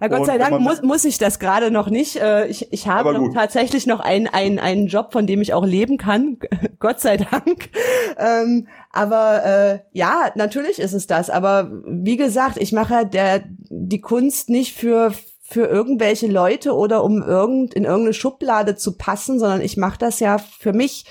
[0.00, 2.16] Ja, Gott Und sei Dank muss, muss ich das gerade noch nicht.
[2.16, 3.34] Äh, Ich, ich habe gut.
[3.34, 6.38] tatsächlich noch einen, einen, einen Job, von dem ich auch leben kann.
[6.78, 7.68] Gott sei Dank.
[8.18, 11.28] Ähm, aber äh, ja, natürlich ist es das.
[11.28, 15.12] Aber wie gesagt, ich mache der, die Kunst nicht für
[15.48, 20.18] für irgendwelche Leute oder um irgend in irgendeine Schublade zu passen, sondern ich mache das
[20.18, 21.04] ja für mich.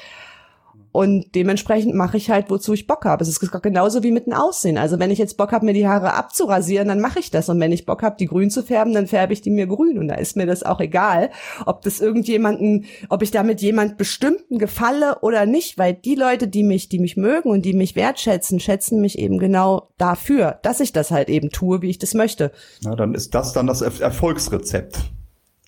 [0.96, 3.22] Und dementsprechend mache ich halt, wozu ich Bock habe.
[3.22, 4.78] Es ist genauso wie mit dem Aussehen.
[4.78, 7.50] Also wenn ich jetzt Bock habe, mir die Haare abzurasieren, dann mache ich das.
[7.50, 10.00] Und wenn ich Bock habe, die grün zu färben, dann färbe ich die mir grün.
[10.00, 11.32] Und da ist mir das auch egal,
[11.66, 15.78] ob das irgendjemanden, ob ich damit jemand bestimmten gefalle oder nicht.
[15.78, 19.38] Weil die Leute, die mich, die mich mögen und die mich wertschätzen, schätzen mich eben
[19.38, 22.54] genau dafür, dass ich das halt eben tue, wie ich das möchte.
[22.84, 25.12] Na, dann ist das dann das Er Erfolgsrezept.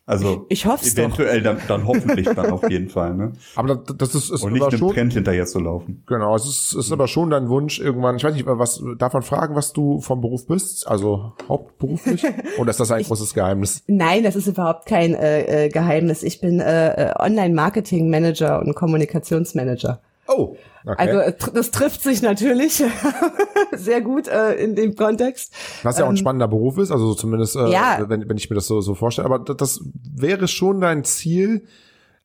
[0.08, 1.04] Also Ich hoff's doch.
[1.04, 3.34] eventuell dann, dann hoffentlich dann auf jeden Fall, ne?
[3.56, 6.02] Aber das, das ist, ist Und nicht aber dem schon, Trend hinterher zu laufen.
[6.08, 9.22] Genau, es ist, ist aber schon dein Wunsch irgendwann, ich weiß nicht, was, darf man
[9.22, 10.88] fragen, was du vom Beruf bist?
[10.88, 12.24] Also hauptberuflich?
[12.58, 13.84] Oder ist das ein großes Geheimnis?
[13.88, 16.24] Nein, das ist überhaupt kein äh, äh, Geheimnis.
[16.24, 20.02] Ich bin äh, äh, Online-Marketing-Manager und Kommunikationsmanager.
[20.28, 20.96] Oh, okay.
[20.98, 22.84] Also äh, das trifft sich natürlich
[23.72, 25.54] sehr gut äh, in dem Kontext.
[25.84, 28.06] was ja auch ein spannender Beruf ist, also so zumindest, äh, ähm, ja.
[28.08, 29.26] wenn, wenn ich mir das so, so vorstelle.
[29.26, 31.68] Aber das, das wäre schon dein Ziel,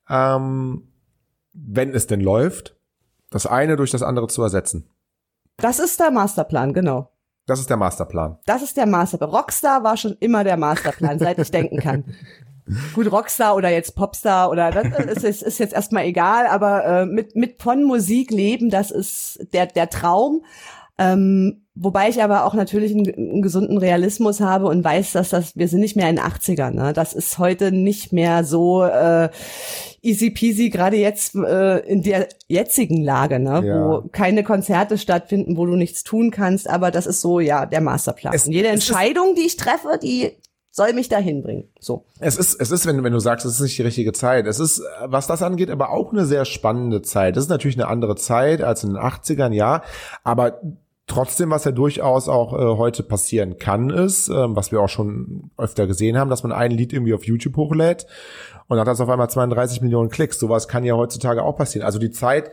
[0.08, 0.88] ähm,
[1.52, 2.76] wenn es denn läuft,
[3.30, 4.88] das eine durch das andere zu ersetzen.
[5.56, 7.10] Das ist der Masterplan, genau.
[7.46, 8.38] Das ist der Masterplan.
[8.46, 9.30] Das ist der Masterplan.
[9.30, 12.04] Rockstar war schon immer der Masterplan, seit ich denken kann.
[12.94, 17.34] Gut, Rockstar oder jetzt Popstar oder das ist, ist, jetzt erstmal egal, aber äh, mit,
[17.34, 20.44] mit von Musik leben, das ist der, der Traum.
[20.98, 25.56] Ähm, wobei ich aber auch natürlich einen, einen gesunden Realismus habe und weiß, dass das,
[25.56, 26.70] wir sind nicht mehr in den 80ern.
[26.70, 26.92] Ne?
[26.92, 29.30] Das ist heute nicht mehr so äh,
[30.02, 33.62] easy peasy, gerade jetzt äh, in der jetzigen Lage, ne?
[33.64, 33.88] Ja.
[33.88, 36.68] wo keine Konzerte stattfinden, wo du nichts tun kannst.
[36.68, 38.34] Aber das ist so, ja, der Masterplan.
[38.34, 40.32] Es- und jede Entscheidung, die ich treffe, die
[40.72, 41.68] soll mich dahin bringen.
[41.78, 42.06] So.
[42.18, 44.46] Es ist, es ist, wenn, wenn du sagst, es ist nicht die richtige Zeit.
[44.46, 47.36] Es ist, was das angeht, aber auch eine sehr spannende Zeit.
[47.36, 49.82] Es ist natürlich eine andere Zeit als in den 80ern, ja.
[50.24, 50.62] Aber
[51.06, 55.50] trotzdem, was ja durchaus auch äh, heute passieren kann, ist, ähm, was wir auch schon
[55.58, 58.06] öfter gesehen haben, dass man ein Lied irgendwie auf YouTube hochlädt
[58.68, 60.38] und hat das auf einmal 32 Millionen Klicks.
[60.38, 61.84] Sowas kann ja heutzutage auch passieren.
[61.84, 62.50] Also die Zeit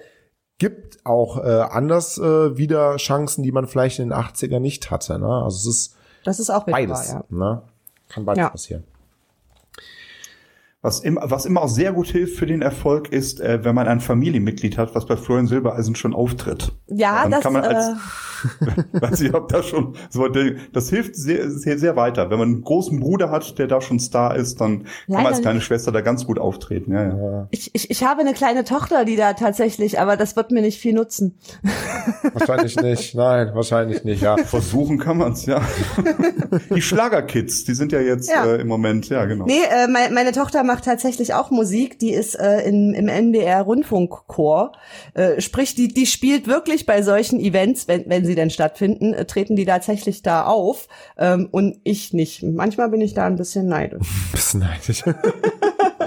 [0.57, 5.17] gibt auch äh, anders äh, wieder Chancen, die man vielleicht in den 80er nicht hatte.
[5.19, 5.25] Ne?
[5.41, 7.13] Also es ist Das ist auch beides.
[7.13, 7.37] wahr, ja.
[7.37, 7.61] Ne?
[8.09, 8.49] Kann beides Ja.
[8.49, 8.83] passieren.
[10.81, 13.87] Was immer, was immer auch sehr gut hilft für den Erfolg ist, äh, wenn man
[13.89, 16.71] ein Familienmitglied hat, was bei Florian Silbereisen schon auftritt.
[16.87, 17.95] Ja, Dann das, kann man als- äh,
[19.01, 20.29] Weiß ich, ob das schon so,
[20.71, 22.29] das hilft sehr, sehr, sehr weiter.
[22.29, 25.29] Wenn man einen großen Bruder hat, der da schon Star ist, dann kann man als
[25.37, 26.93] Leider kleine Schwester da ganz gut auftreten.
[26.93, 27.47] Ja, ja.
[27.51, 30.79] ich, ich, ich habe eine kleine Tochter, die da tatsächlich, aber das wird mir nicht
[30.79, 31.37] viel nutzen.
[32.33, 33.15] Wahrscheinlich nicht.
[33.15, 34.21] Nein, wahrscheinlich nicht.
[34.21, 34.37] Ja.
[34.37, 35.61] Versuchen kann man's, ja.
[36.73, 38.45] Die Schlagerkids, die sind ja jetzt Ja.
[38.45, 39.45] Äh, im Moment, ja genau.
[39.45, 41.97] Nee, äh, meine, meine Tochter macht tatsächlich auch Musik.
[41.97, 44.73] Die ist äh, in, im NDR Rundfunkchor.
[45.15, 49.25] Äh, sprich, die, die spielt wirklich bei solchen Events, wenn, wenn sie denn stattfinden, äh,
[49.25, 50.87] treten die tatsächlich da auf.
[51.17, 52.43] Ähm, und ich nicht.
[52.43, 54.07] Manchmal bin ich da ein bisschen neidisch.
[54.31, 55.03] Bisschen neidisch.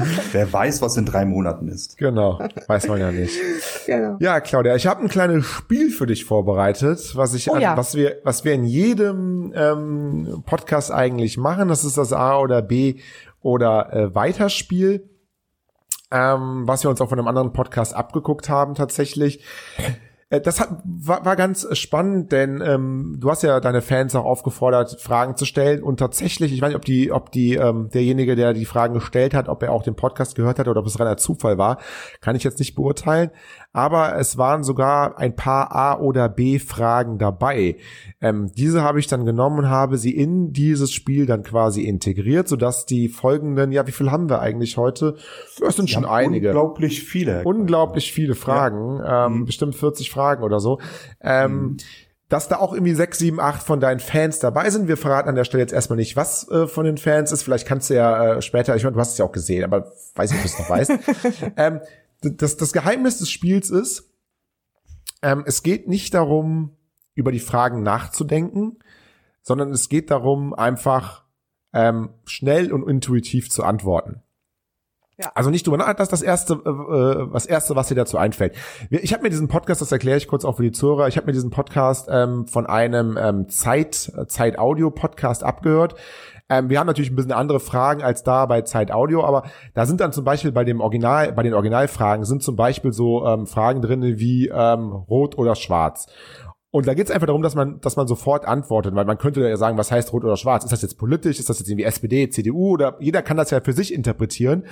[0.33, 1.99] Wer weiß, was in drei Monaten ist.
[1.99, 2.39] genau.
[2.67, 3.39] Weiß man ja nicht.
[3.87, 4.17] genau.
[4.21, 7.77] Ja, Claudia, ich habe ein kleines Spiel für dich vorbereitet, was ich, Oh ja.
[7.77, 11.69] was wir, was wir in jedem ähm, Podcast eigentlich machen.
[11.69, 12.97] Das ist das A oder B
[13.43, 15.09] oder äh, Weiterspiel,
[16.11, 19.45] ähm, was wir uns auch von einem anderen Podcast abgeguckt haben tatsächlich.
[20.31, 24.25] Äh, Das hat, war, war ganz spannend, denn ähm, du hast ja deine Fans auch
[24.25, 28.35] aufgefordert, Fragen zu stellen und tatsächlich, ich weiß nicht, ob die, ob die ähm, derjenige,
[28.35, 30.99] der die Fragen gestellt hat, ob er auch den Podcast gehört hat oder ob es
[30.99, 31.77] reiner Zufall war,
[32.23, 33.31] kann ich jetzt nicht beurteilen.
[33.73, 37.77] Aber es waren sogar ein paar A oder B Fragen dabei.
[38.21, 42.49] Ähm, diese habe ich dann genommen und habe sie in dieses Spiel dann quasi integriert,
[42.49, 45.17] sodass die folgenden, ja, wie viel haben wir eigentlich heute?
[45.59, 47.43] Das sind schon einige Unglaublich viele.
[47.45, 50.79] unglaublich viele Fragen, ähm, bestimmt 40 Fragen oder so.
[51.23, 51.79] Ähm,
[52.29, 54.89] Dass da auch irgendwie sechs, sieben, acht von deinen Fans dabei sind.
[54.89, 57.43] Wir verraten an der Stelle jetzt erstmal nicht, was äh, von den Fans ist.
[57.43, 59.93] Vielleicht kannst du ja äh, später, ich meine, du hast es ja auch gesehen, aber
[60.15, 60.93] weiß nicht, ob du es noch weißt.
[61.59, 61.81] ähm,
[62.23, 64.11] das, das Geheimnis des Spiels ist,
[65.23, 66.77] ähm, es geht nicht darum,
[67.15, 68.79] über die Fragen nachzudenken,
[69.43, 71.25] sondern es geht darum, einfach
[71.73, 74.23] ähm, schnell und intuitiv zu antworten.
[75.35, 78.19] Also nicht drüber nach, das ist das erste, äh, äh, das erste, was dir dazu
[78.19, 78.55] einfällt.
[78.91, 81.27] Ich habe mir diesen Podcast, das erkläre ich kurz auch für die Zuhörer, ich habe
[81.27, 85.95] mir diesen Podcast ähm, von einem ähm, Zeit, Zeit Audio Podcast abgehört.
[86.53, 89.87] Ähm, wir haben natürlich ein bisschen andere Fragen als da bei Zeit Audio, aber da
[89.87, 93.47] sind dann zum Beispiel bei dem Original, bei den Originalfragen sind zum Beispiel so ähm,
[93.47, 96.09] Fragen drinne wie ähm, rot oder schwarz.
[96.71, 99.47] Und da geht es einfach darum, dass man, dass man sofort antwortet, weil man könnte
[99.47, 100.65] ja sagen, was heißt rot oder schwarz?
[100.65, 101.39] Ist das jetzt politisch?
[101.39, 102.73] Ist das jetzt irgendwie SPD, CDU?
[102.73, 104.65] Oder jeder kann das ja für sich interpretieren.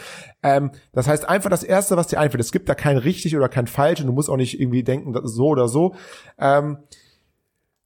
[0.42, 2.42] Ähm, das heißt einfach das Erste, was dir einfällt.
[2.42, 5.14] Es gibt da kein richtig oder kein falsch und du musst auch nicht irgendwie denken,
[5.24, 5.94] so oder so.
[6.38, 6.78] Ähm,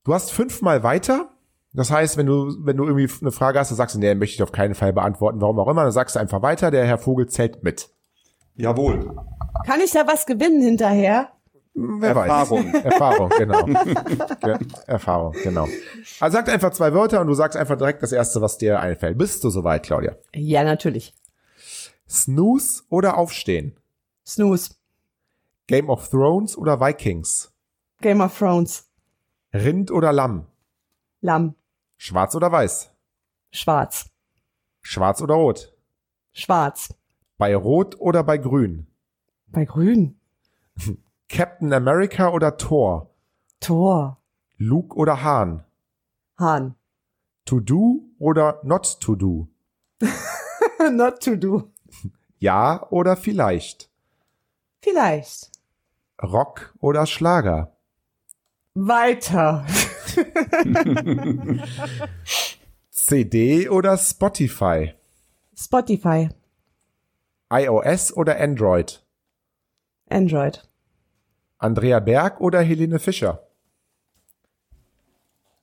[0.05, 1.34] du hast fünfmal weiter.
[1.77, 4.37] Das heißt, wenn du, wenn du irgendwie eine Frage hast, dann sagst du, nee, möchte
[4.37, 6.99] ich auf keinen Fall beantworten, warum auch immer, dann sagst du einfach weiter, der Herr
[6.99, 7.91] Vogel zählt mit.
[8.55, 9.13] Jawohl.
[9.67, 11.31] Kann ich da was gewinnen hinterher?
[11.75, 12.73] Wer Erfahrung.
[12.73, 12.85] weiß.
[12.85, 13.67] Erfahrung, genau.
[14.47, 15.67] ja, Erfahrung, genau.
[16.21, 19.19] Also sag einfach zwei Wörter und du sagst einfach direkt das erste, was dir einfällt.
[19.19, 20.15] Bist du soweit, Claudia?
[20.33, 21.13] Ja, natürlich.
[22.09, 23.77] Snooze oder Aufstehen?
[24.25, 24.75] Snooze.
[25.67, 27.53] Game of Thrones oder Vikings?
[28.01, 28.89] Game of Thrones.
[29.53, 30.47] Rind oder Lamm?
[31.21, 31.57] Lamm.
[31.97, 32.91] Schwarz oder Weiß?
[33.51, 34.11] Schwarz.
[34.83, 35.73] Schwarz oder Rot?
[36.33, 36.95] Schwarz.
[37.39, 38.87] Bei Rot oder bei Grün?
[39.47, 40.19] Bei Grün.
[41.29, 43.11] Captain America oder Thor?
[43.61, 44.21] Tor.
[44.57, 45.65] Luke oder Hahn?
[46.39, 46.75] Hahn.
[47.47, 49.49] To do oder not to do?
[50.93, 51.73] Not to do.
[52.39, 53.89] Ja oder vielleicht?
[54.83, 55.51] Vielleicht.
[56.23, 57.77] Rock oder Schlager?
[58.75, 59.65] Weiter.
[62.91, 64.95] CD oder Spotify?
[65.57, 66.29] Spotify.
[67.53, 69.03] iOS oder Android?
[70.09, 70.63] Android.
[71.59, 73.47] Andrea Berg oder Helene Fischer?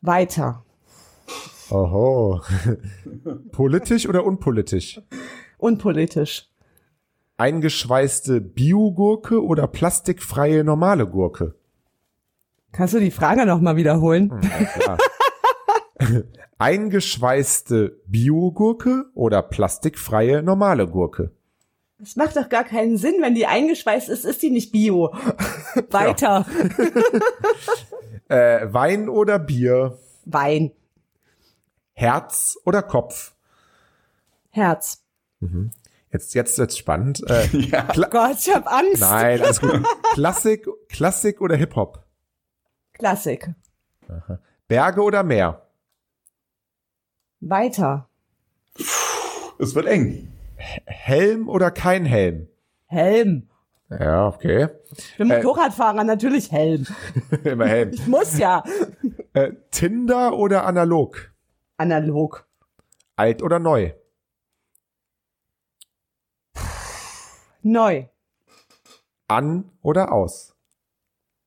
[0.01, 0.63] Weiter.
[1.69, 2.41] Oho.
[3.51, 5.01] Politisch oder unpolitisch?
[5.57, 6.49] Unpolitisch.
[7.37, 11.55] Eingeschweißte Biogurke oder plastikfreie normale Gurke?
[12.71, 14.31] Kannst du die Frage noch mal wiederholen?
[14.85, 14.97] Ja.
[16.57, 21.31] Eingeschweißte Biogurke oder plastikfreie normale Gurke?
[21.99, 25.13] Das macht doch gar keinen Sinn, wenn die eingeschweißt ist, ist die nicht bio.
[25.89, 26.45] Weiter.
[28.27, 29.99] Äh, Wein oder Bier?
[30.23, 30.71] Wein.
[31.91, 33.33] Herz oder Kopf?
[34.51, 35.03] Herz.
[36.13, 37.21] Jetzt, jetzt wird's spannend.
[37.29, 37.85] Äh, Ja.
[38.09, 39.01] Gott, ich hab Angst.
[39.01, 39.83] nein, alles gut.
[40.13, 42.00] Klassik, Klassik oder Hip-Hop?
[43.01, 43.49] Klassik.
[44.67, 45.65] Berge oder Meer?
[47.39, 48.07] Weiter.
[49.57, 50.31] Es wird eng.
[50.85, 52.47] Helm oder kein Helm?
[52.85, 53.49] Helm.
[53.89, 54.67] Ja, okay.
[54.95, 55.37] Ich bin Äh.
[55.37, 56.85] Motorradfahrer, natürlich Helm.
[57.43, 57.89] Immer Helm.
[57.89, 58.63] Ich muss ja.
[59.33, 61.33] Äh, Tinder oder analog?
[61.77, 62.45] Analog.
[63.15, 63.93] Alt oder neu?
[67.63, 68.05] Neu.
[69.27, 70.55] An oder aus?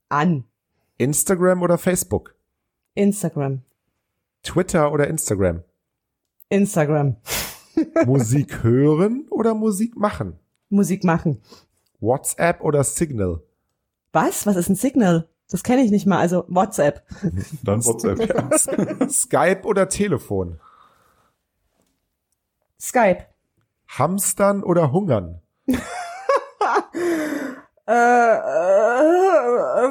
[0.09, 0.49] An.
[0.98, 2.35] Instagram oder Facebook?
[2.94, 3.62] Instagram.
[4.42, 5.62] Twitter oder Instagram?
[6.48, 7.16] Instagram.
[8.07, 10.38] Musik hören oder Musik machen?
[10.68, 11.42] Musik machen.
[12.00, 13.40] WhatsApp oder Signal?
[14.12, 14.46] Was?
[14.46, 15.28] Was ist ein Signal?
[15.50, 16.18] Das kenne ich nicht mal.
[16.18, 17.02] Also WhatsApp.
[17.62, 18.20] Dann WhatsApp.
[18.28, 19.09] Ja.
[19.09, 20.61] Skype oder Telefon?
[22.80, 23.26] Skype.
[23.88, 25.40] Hamstern oder hungern?
[27.87, 27.97] Äh, äh,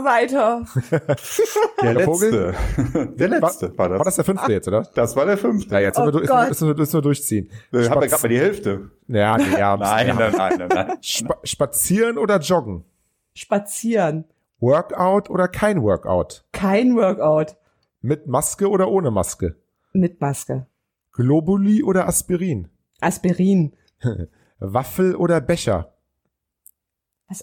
[0.03, 0.65] weiter.
[1.84, 2.32] Der Der Vogel?
[2.32, 3.08] letzte.
[3.15, 3.99] Der letzte war das.
[3.99, 4.88] War das der fünfte jetzt, oder?
[4.95, 5.73] Das war der fünfte.
[5.75, 7.49] Ja, jetzt Oh müssen wir, müssen wir, müssen wir durchziehen.
[7.71, 8.89] Äh, Haben wir Spaz- gerade mal die Hälfte.
[9.08, 10.13] ja, nee, ja, Nein, ja.
[10.15, 10.97] nein, nein, nein, nein.
[11.01, 12.84] Spa spazieren oder joggen?
[13.36, 14.25] Spazieren.
[14.60, 16.45] Workout oder kein Workout?
[16.51, 17.56] Kein Workout.
[18.01, 19.56] Mit Maske oder ohne Maske?
[19.93, 20.65] Mit Maske.
[21.12, 22.69] Globuli oder Aspirin?
[23.01, 23.73] Aspirin.
[24.60, 25.92] Waffel oder Becher?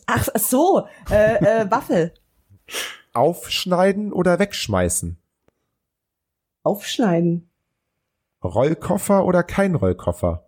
[0.06, 0.86] Ach so.
[1.10, 2.14] Äh, äh, Waffel.
[3.12, 5.16] Aufschneiden oder wegschmeißen?
[6.62, 7.48] Aufschneiden.
[8.44, 10.46] Rollkoffer oder kein Rollkoffer?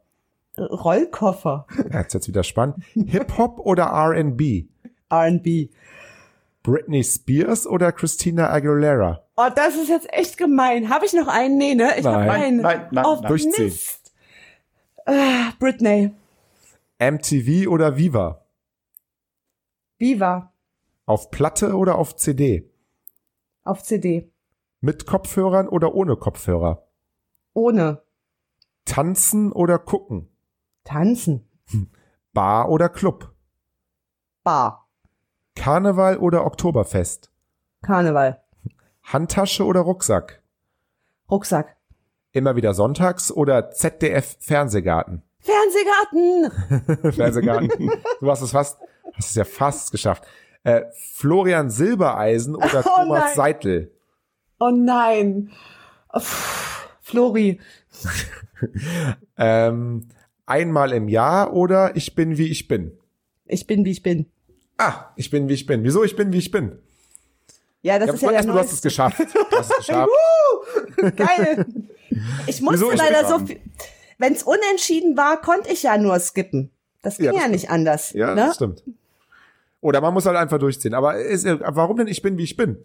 [0.58, 1.66] Rollkoffer.
[1.92, 2.84] Ja, jetzt wird's wieder spannend.
[2.94, 4.66] Hip-Hop oder R&B?
[5.10, 5.68] R&B.
[6.62, 9.24] Britney Spears oder Christina Aguilera?
[9.36, 10.90] Oh, das ist jetzt echt gemein.
[10.90, 11.58] Habe ich noch einen?
[11.58, 11.98] Nee, ne?
[11.98, 12.30] Ich habe Nein.
[12.30, 12.56] einen.
[12.60, 13.28] Nein, nein, oh, nein.
[13.28, 13.64] Durchziehen.
[13.64, 14.12] Mist.
[15.06, 16.12] Äh, Britney.
[17.00, 18.41] MTV oder Viva?
[20.02, 20.52] Viva.
[21.06, 22.68] Auf Platte oder auf CD?
[23.62, 24.32] Auf CD.
[24.80, 26.88] Mit Kopfhörern oder ohne Kopfhörer?
[27.54, 28.02] Ohne.
[28.84, 30.28] Tanzen oder gucken?
[30.82, 31.48] Tanzen.
[32.32, 33.32] Bar oder Club?
[34.42, 34.88] Bar.
[35.54, 37.30] Karneval oder Oktoberfest?
[37.82, 38.42] Karneval.
[39.04, 40.42] Handtasche oder Rucksack?
[41.30, 41.76] Rucksack.
[42.32, 45.22] Immer wieder sonntags oder ZDF Fernsehgarten?
[45.38, 47.12] Fernsehgarten.
[47.12, 47.92] Fernsehgarten.
[48.18, 48.80] du hast es fast,
[49.14, 50.24] hast es ja fast geschafft.
[50.64, 50.82] Äh,
[51.14, 53.34] Florian Silbereisen oder Oh Thomas nein.
[53.34, 53.90] Seidel?
[54.60, 55.50] Oh nein.
[56.12, 57.60] Uff, Flori.
[59.36, 60.08] Ähm,
[60.46, 62.96] einmal im Jahr oder ich bin wie ich bin?
[63.46, 64.26] Ich bin, wie ich bin.
[64.78, 65.82] Ah, ich bin wie ich bin.
[65.82, 66.78] Wieso ich bin wie ich bin?
[67.82, 69.18] Ja, das Ja, ist ja der du hast es geschafft.
[69.18, 70.10] Du hast es geschafft.
[71.16, 71.66] Geil.
[72.46, 72.92] Ich musste Wieso?
[72.92, 73.60] Ich leider so viel.
[74.18, 76.70] Wenn es unentschieden war, konnte ich ja nur skippen.
[77.02, 78.12] Das ging Ja, ja, das nicht anders.
[78.12, 78.42] Ja, ne?
[78.46, 78.84] das stimmt.
[79.82, 80.94] Oder man muss halt einfach durchziehen.
[80.94, 82.78] Aber ist, warum denn ich bin wie ich bin?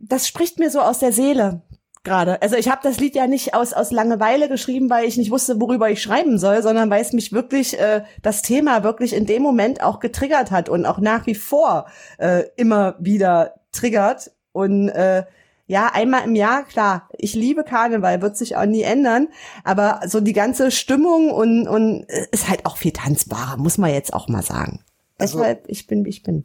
[0.00, 1.62] das spricht mir so aus der Seele
[2.04, 2.40] gerade.
[2.42, 5.60] Also ich habe das Lied ja nicht aus aus Langeweile geschrieben, weil ich nicht wusste,
[5.60, 9.42] worüber ich schreiben soll, sondern weil es mich wirklich äh, das Thema wirklich in dem
[9.42, 11.86] Moment auch getriggert hat und auch nach wie vor
[12.18, 15.24] äh, immer wieder triggert und äh,
[15.66, 19.28] ja, einmal im Jahr, klar, ich liebe Karneval, wird sich auch nie ändern,
[19.64, 23.92] aber so die ganze Stimmung und, und äh, ist halt auch viel tanzbarer, muss man
[23.92, 24.82] jetzt auch mal sagen.
[25.18, 26.44] Also- Deshalb, ich bin, wie ich bin.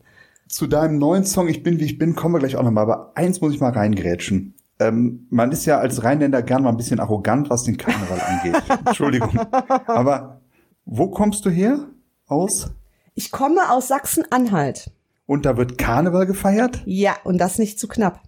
[0.49, 2.83] Zu deinem neuen Song Ich bin, wie ich bin, kommen wir gleich auch nochmal.
[2.83, 4.55] Aber eins muss ich mal reingrätschen.
[4.79, 8.61] Ähm, man ist ja als Rheinländer gern mal ein bisschen arrogant, was den Karneval angeht.
[8.85, 9.39] Entschuldigung.
[9.39, 10.41] Aber
[10.85, 11.87] wo kommst du her?
[12.27, 12.71] Aus?
[13.15, 14.91] Ich komme aus Sachsen-Anhalt.
[15.25, 16.81] Und da wird Karneval gefeiert?
[16.85, 18.21] Ja, und das nicht zu knapp.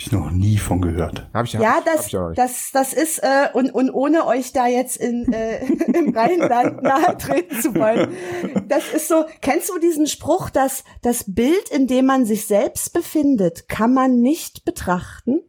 [0.00, 1.28] Hab ich noch nie von gehört.
[1.34, 4.66] Hab ich, Ja, hab das, ich das, das ist, äh, und, und ohne euch da
[4.66, 8.16] jetzt in, äh, im Rheinland nahe treten zu wollen.
[8.66, 12.94] Das ist so, kennst du diesen Spruch, dass das Bild, in dem man sich selbst
[12.94, 15.42] befindet, kann man nicht betrachten?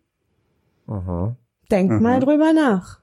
[0.86, 1.38] Mhm.
[1.72, 3.00] Denk mal drüber nach.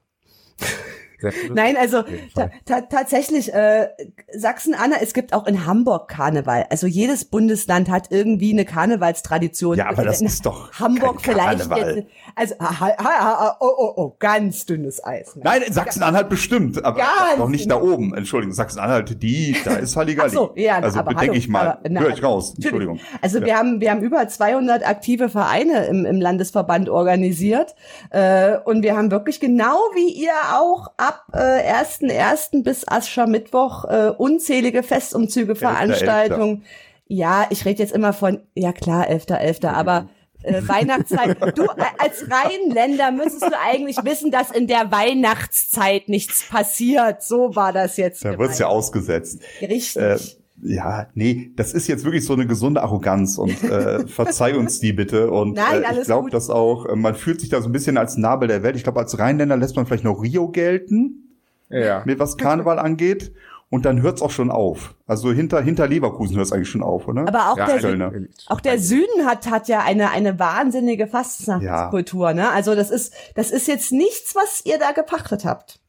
[1.53, 2.03] Nein, also
[2.35, 3.89] ta ta tatsächlich, äh,
[4.33, 6.65] Sachsen-Anhalt, es gibt auch in Hamburg Karneval.
[6.69, 9.77] Also jedes Bundesland hat irgendwie eine Karnevalstradition.
[9.77, 12.07] Ja, aber das In ist doch Hamburg vielleicht jetzt.
[12.35, 15.35] Also, ha, ha, ha, oh, oh, oh, ganz dünnes Eis.
[15.35, 15.43] Ne?
[15.43, 18.13] Nein, in Sachsen-Anhalt bestimmt, aber Ganz noch nicht da oben.
[18.13, 20.29] Entschuldigung, Sachsen-Anhalt, die, da ist Halligalli.
[20.29, 21.67] Ach so, ja, also aber denke hallo, ich mal.
[21.67, 22.53] aber, na, Hör ich raus.
[22.55, 22.99] Entschuldigung.
[23.21, 27.75] Also wir haben wir haben über 200 aktive Vereine im, im Landesverband organisiert
[28.11, 32.63] äh, und wir haben wirklich genau wie ihr auch ab äh, 1.1.
[32.63, 36.63] bis Aschermittwoch äh, unzählige Festumzüge, Veranstaltungen.
[37.07, 40.07] Ja, ich rede jetzt immer von ja klar 11.11., aber
[40.43, 41.37] äh, Weihnachtszeit.
[41.55, 47.23] Du äh, als Rheinländer müsstest du eigentlich wissen, dass in der Weihnachtszeit nichts passiert.
[47.23, 48.23] So war das jetzt.
[48.23, 48.77] Da wird's ja gemeint.
[48.77, 49.41] ausgesetzt.
[49.61, 49.97] Richtig.
[49.97, 50.17] Äh,
[50.61, 54.93] ja, nee, das ist jetzt wirklich so eine gesunde Arroganz und äh, verzeih uns die
[54.93, 55.31] bitte.
[55.31, 57.97] Und Nein, äh, ich glaube das auch, äh, man fühlt sich da so ein bisschen
[57.97, 58.75] als Nabel der Welt.
[58.75, 61.29] Ich glaube, als Rheinländer lässt man vielleicht noch Rio gelten,
[61.69, 62.03] Ja.
[62.05, 63.31] mit was Karneval angeht.
[63.71, 64.95] und dann hört's auch schon auf.
[65.05, 67.27] Also hinter, hinter Leverkusen hört's eigentlich schon auf, oder?
[67.27, 68.11] Aber auch Ja, der, Kölner.
[68.47, 72.49] auch der Süden hat, hat ja eine, eine wahnsinnige Fastnachtskultur, ne?
[72.49, 75.79] Also das ist, das ist jetzt nichts, was ihr da gepachtet habt.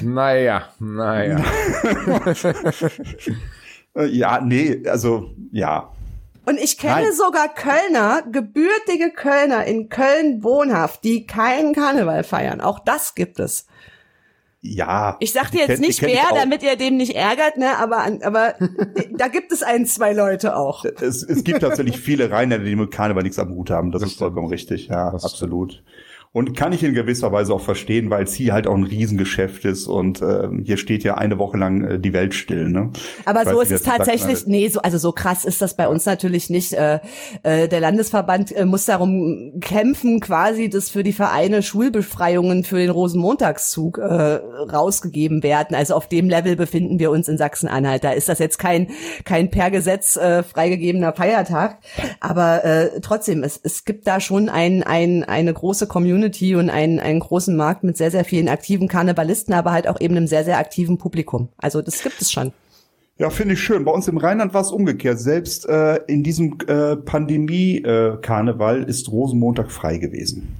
[0.00, 1.36] Naja, naja.
[3.98, 5.90] Äh, ja, nee, also ja.
[6.46, 7.12] Und ich kenne Nein.
[7.12, 12.62] sogar Kölner, gebürtige Kölner in Köln wohnhaft, die keinen Karneval feiern.
[12.62, 13.66] Auch das gibt es.
[14.60, 15.16] Ja.
[15.20, 17.76] Ich sag dir jetzt kenn- nicht wer, damit ihr dem nicht ärgert, ne?
[17.78, 18.54] Aber, aber
[19.16, 20.84] da gibt es ein, zwei Leute auch.
[20.84, 23.92] Es, es gibt tatsächlich viele Rheinländer, die mit Karneval nichts am Hut haben.
[23.92, 24.88] Das, Das ist vollkommen richtig.
[24.88, 25.82] Ja, Das absolut.
[26.30, 29.64] Und kann ich in gewisser Weise auch verstehen, weil es hier halt auch ein Riesengeschäft
[29.64, 32.68] ist und ähm, hier steht ja eine Woche lang äh, die Welt still.
[32.68, 32.90] Ne?
[33.24, 34.52] Aber Ich so weiß ist es sagt, tatsächlich, ne?
[34.52, 36.74] nee, so, also so krass ist das bei uns natürlich nicht.
[36.74, 37.00] Äh,
[37.44, 42.90] äh, der Landesverband äh, muss darum kämpfen, quasi, dass für die Vereine Schulbefreiungen für den
[42.90, 45.74] Rosenmontagszug äh, rausgegeben werden.
[45.74, 48.04] Also auf dem Level befinden wir uns in Sachsen-Anhalt.
[48.04, 48.88] Da ist das jetzt kein,
[49.24, 51.78] kein per Gesetz äh, freigegebener Feiertag.
[52.20, 57.00] Aber äh, trotzdem, es, es gibt da schon ein, ein, eine große Community und einen,
[57.00, 60.44] einen großen Markt mit sehr, sehr vielen aktiven Karnevalisten, aber halt auch eben einem sehr,
[60.44, 61.48] sehr aktiven Publikum.
[61.58, 62.52] Also das gibt es schon.
[63.18, 63.84] Ja, finde ich schön.
[63.84, 65.18] Bei uns im Rheinland war es umgekehrt.
[65.18, 70.56] Selbst äh, in diesem äh, Pandemie-Karneval ist Rosenmontag frei gewesen.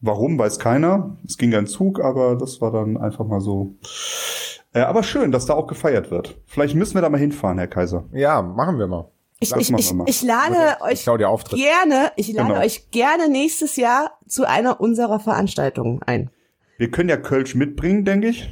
[0.00, 1.16] Warum, weiß keiner.
[1.26, 3.74] Es ging ein Zug, aber das war dann einfach mal so.
[4.72, 6.38] Äh, aber schön, dass da auch gefeiert wird.
[6.46, 8.04] Vielleicht müssen wir da mal hinfahren, Herr Kaiser.
[8.12, 9.10] Ja, machen wir mal.
[9.42, 12.60] Ich, ich, ich, ich lade euch gerne, ich lade Genau.
[12.60, 16.30] euch gerne nächstes Jahr zu einer unserer Veranstaltungen ein.
[16.76, 18.48] Wir können ja Kölsch mitbringen, denke ich.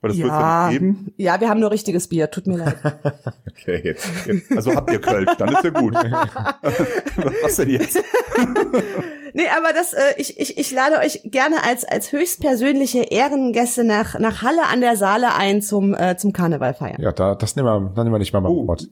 [0.00, 1.12] Weil das wird ja Ja, nicht geben.
[1.16, 2.76] ja, wir haben nur richtiges Bier, tut mir leid.
[3.58, 4.06] Okay, jetzt.
[4.26, 4.52] jetzt.
[4.52, 5.94] Also habt ihr Kölsch, dann ist ja gut.
[7.42, 7.98] Was denn jetzt?
[9.34, 14.18] Nee, aber das, äh, ich, ich, ich lade euch gerne als, als höchstpersönliche Ehrengäste nach,
[14.18, 17.00] nach Halle an der Saale ein zum, äh, zum Karneval feiern.
[17.00, 18.66] Ja, da, das nehmen wir, dann nehmen wir nicht mal beim Oh.
[18.66, 18.88] Wort.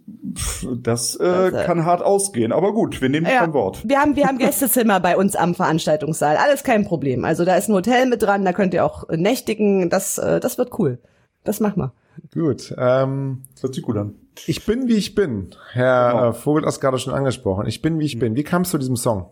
[0.83, 3.81] Das, äh, Das, äh, kann hart ausgehen, aber gut, wir nehmen Ja, kein Wort.
[3.89, 6.37] wir haben, wir haben Gästezimmer bei uns am Veranstaltungssaal.
[6.37, 7.25] Alles kein Problem.
[7.25, 9.91] Also da ist ein Hotel mit dran, da könnt ihr auch äh, nächtigen.
[9.91, 10.99] Das, äh, das wird cool.
[11.45, 11.93] Das machen wir.
[12.33, 12.75] Gut.
[12.79, 14.15] Ähm, Das hört sich gut an.
[14.47, 15.51] ich bin, wie ich bin.
[15.73, 16.29] Herr Genau.
[16.31, 17.67] äh, Vogel hat es gerade schon angesprochen.
[17.67, 18.35] Ich bin, wie ich bin.
[18.37, 19.27] Wie kamst du zu diesem Song?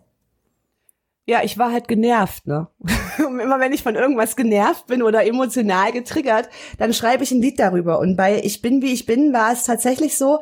[1.33, 2.69] Ja, ich war halt genervt, ne?
[3.27, 7.41] Und Immer wenn ich von irgendwas genervt bin oder emotional getriggert, dann schreibe ich ein
[7.41, 8.01] Lied darüber.
[8.01, 10.41] Und bei Ich bin wie ich bin war es tatsächlich so,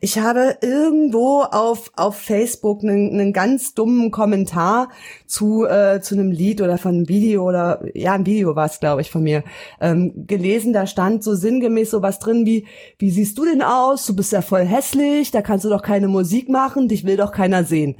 [0.00, 4.88] ich habe irgendwo auf, auf Facebook einen, einen ganz dummen Kommentar
[5.26, 8.80] zu, äh, zu einem Lied oder von einem Video oder ja, ein Video war es,
[8.80, 9.44] glaube ich, von mir,
[9.78, 10.72] ähm, gelesen.
[10.72, 14.06] Da stand so sinngemäß sowas drin wie, wie siehst du denn aus?
[14.06, 17.30] Du bist ja voll hässlich, da kannst du doch keine Musik machen, dich will doch
[17.30, 17.96] keiner sehen.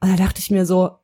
[0.00, 0.99] Und da dachte ich mir so,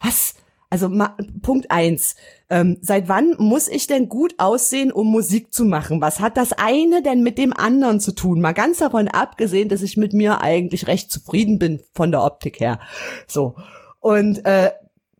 [0.00, 0.34] was?
[0.70, 2.14] Also ma, Punkt eins.
[2.48, 6.00] Ähm, seit wann muss ich denn gut aussehen, um Musik zu machen?
[6.00, 8.40] Was hat das eine denn mit dem anderen zu tun?
[8.40, 12.60] Mal ganz davon abgesehen, dass ich mit mir eigentlich recht zufrieden bin von der Optik
[12.60, 12.78] her.
[13.26, 13.56] So.
[13.98, 14.70] Und äh,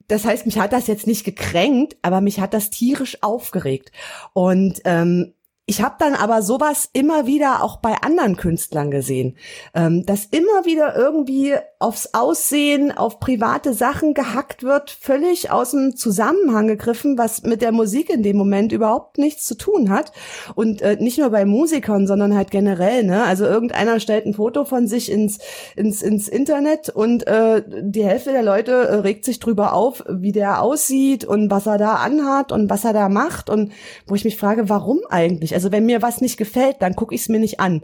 [0.07, 3.93] das heißt, mich hat das jetzt nicht gekränkt, aber mich hat das tierisch aufgeregt.
[4.33, 5.35] Und ähm,
[5.71, 9.37] ich habe dann aber sowas immer wieder auch bei anderen Künstlern gesehen,
[9.73, 15.95] ähm, dass immer wieder irgendwie aufs Aussehen, auf private Sachen gehackt wird, völlig aus dem
[15.95, 20.11] Zusammenhang gegriffen, was mit der Musik in dem Moment überhaupt nichts zu tun hat.
[20.57, 23.05] Und äh, nicht nur bei Musikern, sondern halt generell.
[23.05, 23.23] Ne?
[23.23, 25.39] Also irgendeiner stellt ein Foto von sich ins,
[25.77, 30.33] ins, ins Internet und äh, die Hälfte der Leute äh, regt sich drüber auf, wie
[30.33, 33.49] der aussieht und was er da anhat und was er da macht.
[33.49, 33.71] Und
[34.09, 35.55] wo ich mich frage, warum eigentlich?
[35.61, 37.83] Also wenn mir was nicht gefällt, dann gucke ich es mir nicht an.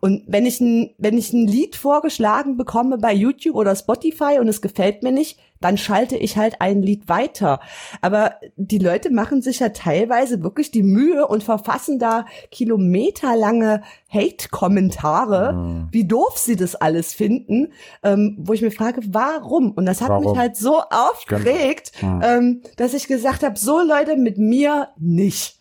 [0.00, 4.48] Und wenn ich ein, wenn ich ein Lied vorgeschlagen bekomme bei YouTube oder Spotify und
[4.48, 7.60] es gefällt mir nicht, dann schalte ich halt ein Lied weiter.
[8.00, 13.82] Aber die Leute machen sich ja teilweise wirklich die Mühe und verfassen da kilometerlange
[14.12, 17.68] Hate-Kommentare, wie doof sie das alles finden,
[18.02, 19.70] ähm, wo ich mir frage, warum?
[19.70, 20.24] Und das hat Warum?
[20.24, 25.60] mich halt so aufgeregt, ähm, dass ich gesagt habe, so Leute mit mir nicht.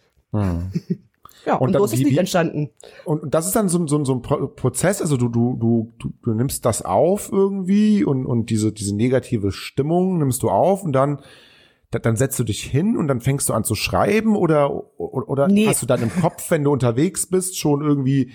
[1.46, 2.70] Ja, Und und, dann so ist das Lied entstanden.
[3.06, 5.56] Und und das ist dann so, ein- so, so ein Pro- Prozess, also du, du,
[5.60, 10.50] du, du, du nimmst das auf irgendwie und, und diese, diese negative Stimmung nimmst du
[10.50, 11.20] auf und dann,
[11.90, 15.28] da- dann setzt du dich hin und dann fängst du an zu schreiben oder, oder,
[15.30, 15.68] oder Nee.
[15.68, 18.32] hast du dann im Kopf, wenn du unterwegs bist, schon irgendwie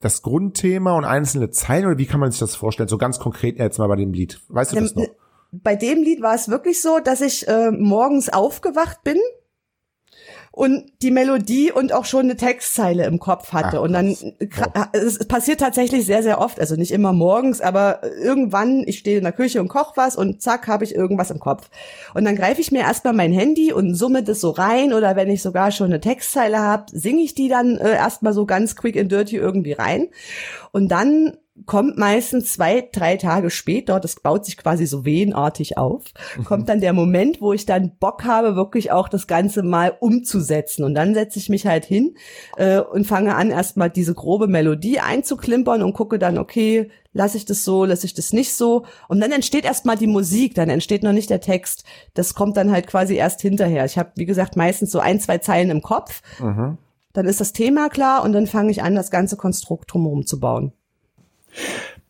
[0.00, 2.88] das Grundthema und einzelne Zeilen oder wie kann man sich das vorstellen?
[2.88, 4.40] So ganz konkret jetzt mal bei dem Lied.
[4.48, 5.06] Weißt du das noch?
[5.52, 9.16] Bei dem Lied war es wirklich so, dass ich äh, morgens aufgewacht bin
[10.56, 13.76] und die Melodie und auch schon eine Textzeile im Kopf hatte.
[13.76, 14.16] Ach, und dann,
[14.94, 19.24] es passiert tatsächlich sehr, sehr oft, also nicht immer morgens, aber irgendwann, ich stehe in
[19.24, 21.68] der Küche und koche was und zack, habe ich irgendwas im Kopf.
[22.14, 25.28] Und dann greife ich mir erstmal mein Handy und summe das so rein oder wenn
[25.28, 28.96] ich sogar schon eine Textzeile habe, singe ich die dann äh, erstmal so ganz quick
[28.96, 30.08] and dirty irgendwie rein.
[30.72, 36.04] Und dann kommt meistens zwei, drei Tage später, das baut sich quasi so wehenartig auf,
[36.44, 40.84] kommt dann der Moment, wo ich dann Bock habe, wirklich auch das Ganze mal umzusetzen.
[40.84, 42.14] Und dann setze ich mich halt hin
[42.56, 47.46] äh, und fange an, erstmal diese grobe Melodie einzuklimpern und gucke dann, okay, lasse ich
[47.46, 48.84] das so, lasse ich das nicht so.
[49.08, 51.84] Und dann entsteht erstmal die Musik, dann entsteht noch nicht der Text.
[52.14, 53.84] Das kommt dann halt quasi erst hinterher.
[53.86, 56.22] Ich habe, wie gesagt, meistens so ein, zwei Zeilen im Kopf.
[57.14, 60.38] Dann ist das Thema klar und dann fange ich an, das ganze Konstrukt drumherum zu
[60.38, 60.72] bauen.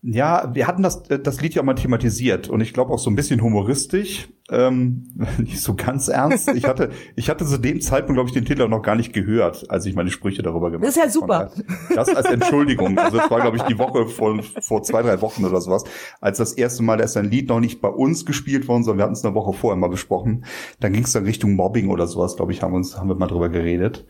[0.08, 3.16] Ja, wir hatten das, das Lied ja mal thematisiert und ich glaube auch so ein
[3.16, 6.48] bisschen humoristisch, ähm, nicht so ganz ernst.
[6.54, 9.68] Ich hatte, ich hatte zu dem Zeitpunkt, glaube ich, den Titel noch gar nicht gehört,
[9.68, 10.86] als ich meine Sprüche darüber gemacht habe.
[10.86, 11.50] Das ist ja super.
[11.92, 12.96] Das als Entschuldigung.
[12.98, 15.82] Also es war, glaube ich, die Woche von vor zwei, drei Wochen oder sowas,
[16.20, 19.04] als das erste Mal, dass ein Lied noch nicht bei uns gespielt worden, sondern wir
[19.04, 20.44] hatten es eine Woche vorher mal besprochen.
[20.78, 23.16] Dann ging es dann Richtung Mobbing oder sowas, glaube ich, haben wir uns, haben wir
[23.16, 24.06] mal drüber geredet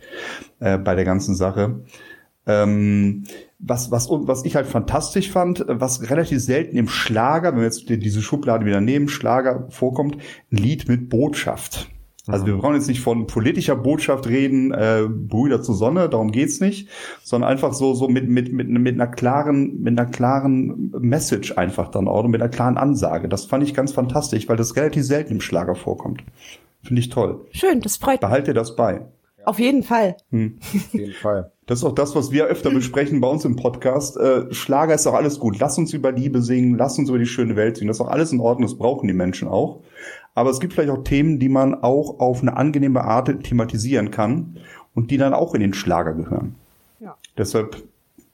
[0.61, 1.80] äh, bei der ganzen Sache.
[2.47, 3.24] Ähm,
[3.59, 7.88] was, was, was ich halt fantastisch fand, was relativ selten im Schlager, wenn wir jetzt
[7.88, 10.16] die- diese Schublade wieder nehmen, Schlager vorkommt,
[10.53, 11.90] ein Lied mit Botschaft.
[12.28, 16.59] Also wir brauchen jetzt nicht von politischer Botschaft reden, äh, Brüder zur Sonne, darum geht's
[16.59, 16.88] nicht,
[17.22, 21.88] sondern einfach so so mit mit mit mit einer klaren mit einer klaren Message einfach
[21.88, 23.28] dann auch und mit einer klaren Ansage.
[23.28, 26.24] Das fand ich ganz fantastisch, weil das relativ selten im Schlager vorkommt.
[26.82, 27.47] Finde ich toll.
[27.53, 28.20] Schön, das freut mich.
[28.22, 29.03] Behalte das bei.
[29.44, 30.16] Auf jeden Fall.
[30.32, 31.53] Auf jeden Fall.
[31.67, 34.17] Das ist auch das, was wir öfter besprechen bei uns im Podcast.
[34.17, 35.59] Äh, Schlager ist doch alles gut.
[35.59, 37.89] Lass uns über Liebe singen, lass uns über die schöne Welt singen.
[37.89, 39.81] Das ist doch alles in Ordnung, das brauchen die Menschen auch.
[40.35, 44.59] Aber es gibt vielleicht auch Themen, die man auch auf eine angenehme Art thematisieren kann
[44.95, 46.55] und die dann auch in den Schlager gehören.
[47.01, 47.17] Ja.
[47.37, 47.83] Deshalb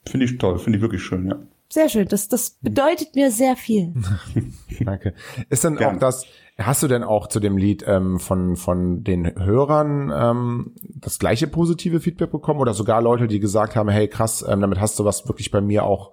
[0.07, 1.37] finde ich toll, finde ich wirklich schön, ja.
[1.73, 2.07] Sehr schön.
[2.07, 3.95] Das, das bedeutet mir sehr viel.
[4.85, 5.15] Danke.
[5.49, 5.97] Ist dann Gerne.
[5.97, 6.27] auch das,
[6.59, 11.47] hast du denn auch zu dem Lied ähm, von, von den Hörern ähm, das gleiche
[11.47, 15.07] positive Feedback bekommen oder sogar Leute, die gesagt haben, hey krass, ähm, damit hast du
[15.07, 16.13] was wirklich bei mir auch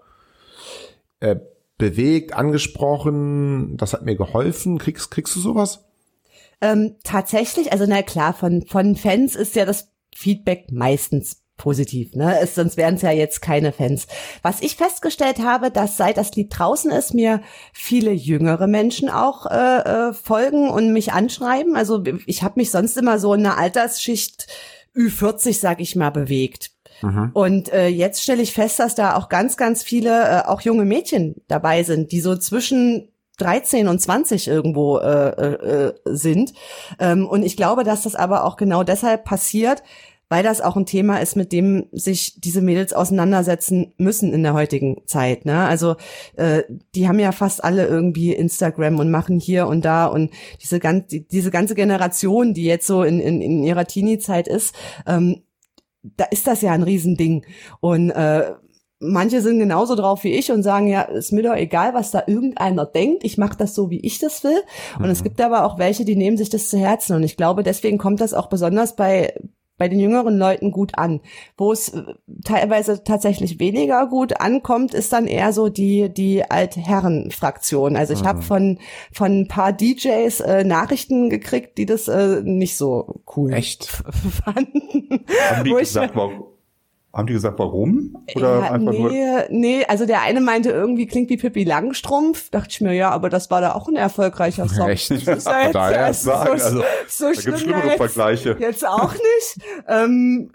[1.20, 1.36] äh,
[1.78, 4.78] bewegt, angesprochen, das hat mir geholfen.
[4.78, 5.90] Kriegst, kriegst du sowas?
[6.62, 12.40] Ähm, tatsächlich, also na klar, von, von Fans ist ja das Feedback meistens positiv, ne?
[12.40, 14.08] Es, sonst wären es ja jetzt keine Fans.
[14.42, 17.42] Was ich festgestellt habe, dass seit das Lied draußen ist, mir
[17.72, 21.76] viele jüngere Menschen auch äh, äh, folgen und mich anschreiben.
[21.76, 24.48] Also ich habe mich sonst immer so in einer Altersschicht
[24.96, 26.72] Ü40, sag ich mal, bewegt.
[27.34, 30.86] Und äh, jetzt stelle ich fest, dass da auch ganz, ganz viele, äh, auch junge
[30.86, 36.54] Mädchen dabei sind, die so zwischen 13 und 20 irgendwo äh, äh, äh, sind.
[37.00, 39.82] Ähm, und ich glaube, dass das aber auch genau deshalb passiert,
[40.30, 44.54] weil das auch ein Thema ist, mit dem sich diese Mädels auseinandersetzen müssen in der
[44.54, 45.46] heutigen Zeit.
[45.46, 45.66] Ne?
[45.66, 45.96] Also
[46.38, 46.64] äh,
[46.96, 51.08] die haben ja fast alle irgendwie Instagram und machen hier und da und diese, gan
[51.08, 54.76] die, diese ganze Generation, die jetzt so in, in, in ihrer Teenie-Zeit ist,
[55.08, 55.42] ähm,
[56.04, 57.46] da ist das ja ein Riesending.
[57.82, 58.54] Und äh,
[59.00, 62.24] manche sind genauso drauf wie ich und sagen, ja, ist mir doch egal, was da
[62.28, 63.24] irgendeiner denkt.
[63.24, 64.62] Ich mache das so, wie ich das will.
[65.00, 67.16] Und es gibt aber auch welche, die nehmen sich das zu Herzen.
[67.16, 69.34] Und ich glaube, deswegen kommt das auch besonders bei
[69.80, 71.22] bei den jüngeren Leuten gut an.
[71.58, 72.04] Wo es äh,
[72.46, 77.96] teilweise tatsächlich weniger gut ankommt, ist dann eher so die die Altherren-Fraktion.
[77.96, 78.78] Also ich habe von
[79.12, 83.86] von ein paar DJs äh, Nachrichten gekriegt, die das äh, nicht so cool Echt?
[84.46, 85.26] fanden.
[85.50, 86.14] Haben die Wo ich- gesagt?
[87.12, 88.24] Haben die gesagt, warum?
[88.36, 89.10] Oder ja, einfach nur.
[89.10, 92.52] nee, nee, also der eine meinte irgendwie klingt wie Pippi Langstrumpf.
[92.52, 94.90] Dachte ich mir, ja, aber das war da auch ein erfolgreicher Song.
[94.90, 95.10] Echt?
[95.10, 97.98] Das ist ja jetzt Daher erst so, also, so Da schlimm gibt's ja schlimmere jetzt,
[97.98, 98.58] Vergleiche.
[98.60, 99.68] jetzt auch nicht.
[99.88, 100.52] ähm,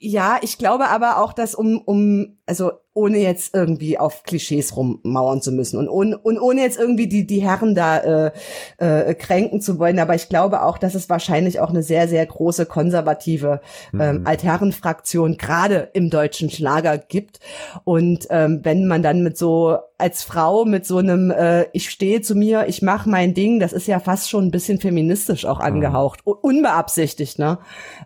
[0.00, 5.42] ja, ich glaube aber auch, dass um, um, also ohne jetzt irgendwie auf Klischees rummauern
[5.42, 8.32] zu müssen und ohne, und ohne jetzt irgendwie die, die Herren da äh,
[8.78, 12.24] äh, kränken zu wollen, aber ich glaube auch, dass es wahrscheinlich auch eine sehr, sehr
[12.24, 13.60] große konservative
[13.92, 17.40] ähm, Altherrenfraktion gerade im deutschen Schlager gibt.
[17.84, 22.20] Und ähm, wenn man dann mit so als Frau mit so einem äh, ich stehe
[22.20, 25.60] zu mir, ich mache mein Ding, das ist ja fast schon ein bisschen feministisch auch
[25.60, 27.58] angehaucht, U- unbeabsichtigt, ne?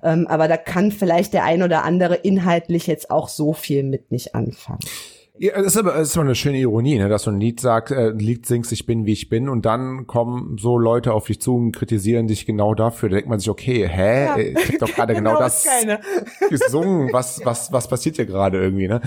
[0.02, 4.12] Ähm, aber da kann vielleicht der ein oder andere inhaltlich jetzt auch so viel mit
[4.12, 4.77] nicht anfangen.
[5.40, 7.08] Ja, das ist aber, das ist aber eine schöne Ironie, ne?
[7.08, 9.64] dass du ein Lied sagst, äh, ein Lied singst, ich bin wie ich bin und
[9.66, 13.08] dann kommen so Leute auf dich zu und kritisieren dich genau dafür.
[13.08, 14.24] Da denkt man sich, okay, hä?
[14.24, 14.36] Ja.
[14.36, 16.00] Ich hab doch gerade genau, das keine.
[16.50, 17.12] gesungen.
[17.12, 19.00] Was, was, was passiert hier gerade irgendwie, ne?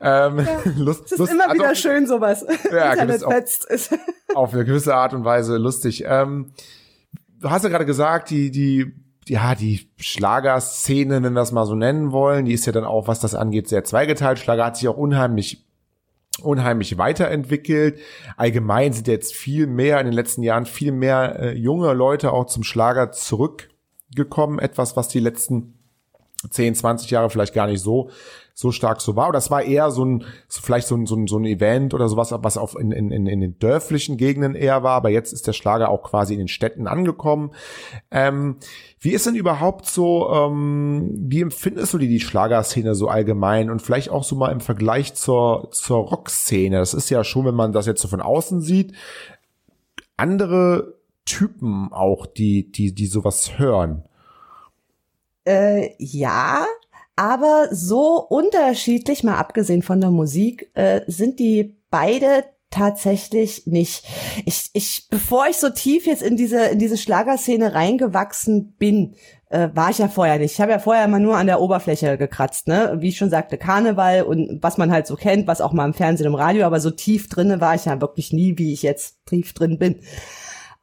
[0.00, 0.46] Ähm,
[0.76, 2.46] Lust, Es ist Lust, immer also wieder schön, sowas.
[2.70, 2.94] Ja,
[3.24, 3.32] auch.
[3.32, 3.64] fetzt.
[3.68, 3.92] Ist-
[4.34, 6.04] auf eine gewisse Art und Weise lustig.
[6.06, 6.52] Ähm,
[7.40, 8.92] du hast ja gerade gesagt, die, die
[9.28, 13.08] ja, die Schlagerszene, wenn wir das mal so nennen wollen, die ist ja dann auch,
[13.08, 14.38] was das angeht, sehr zweigeteilt.
[14.38, 15.66] Schlager hat sich auch unheimlich
[16.42, 17.98] unheimlich weiterentwickelt.
[18.36, 22.46] Allgemein sind jetzt viel mehr in den letzten Jahren viel mehr äh, junge Leute auch
[22.46, 24.58] zum Schlager zurückgekommen.
[24.58, 25.78] Etwas, was die letzten
[26.50, 28.10] 10, 20 Jahre vielleicht gar nicht so
[28.58, 29.28] so stark so war.
[29.28, 32.08] Oder das war eher so ein, vielleicht so ein, so ein, so ein Event oder
[32.08, 34.94] sowas, was auf in, in, in den dörflichen Gegenden eher war.
[34.94, 37.50] Aber jetzt ist der Schlager auch quasi in den Städten angekommen.
[38.10, 38.56] Ähm,
[38.98, 43.82] wie ist denn überhaupt so, ähm, wie empfindest du die, die Schlagerszene so allgemein und
[43.82, 46.78] vielleicht auch so mal im Vergleich zur, zur Rockszene?
[46.78, 48.94] Das ist ja schon, wenn man das jetzt so von außen sieht,
[50.16, 50.94] andere
[51.26, 54.04] Typen auch, die, die, die sowas hören.
[55.44, 56.64] Äh, ja,
[57.16, 64.06] aber so unterschiedlich, mal abgesehen von der Musik, äh, sind die beide tatsächlich nicht.
[64.44, 69.14] Ich, ich, bevor ich so tief jetzt in diese, in diese Schlagerszene reingewachsen bin,
[69.48, 70.52] äh, war ich ja vorher nicht.
[70.52, 72.96] Ich habe ja vorher immer nur an der Oberfläche gekratzt, ne?
[72.98, 75.94] Wie ich schon sagte, Karneval und was man halt so kennt, was auch mal im
[75.94, 79.24] Fernsehen, im Radio, aber so tief drinne war ich ja wirklich nie, wie ich jetzt
[79.26, 80.00] tief drin bin.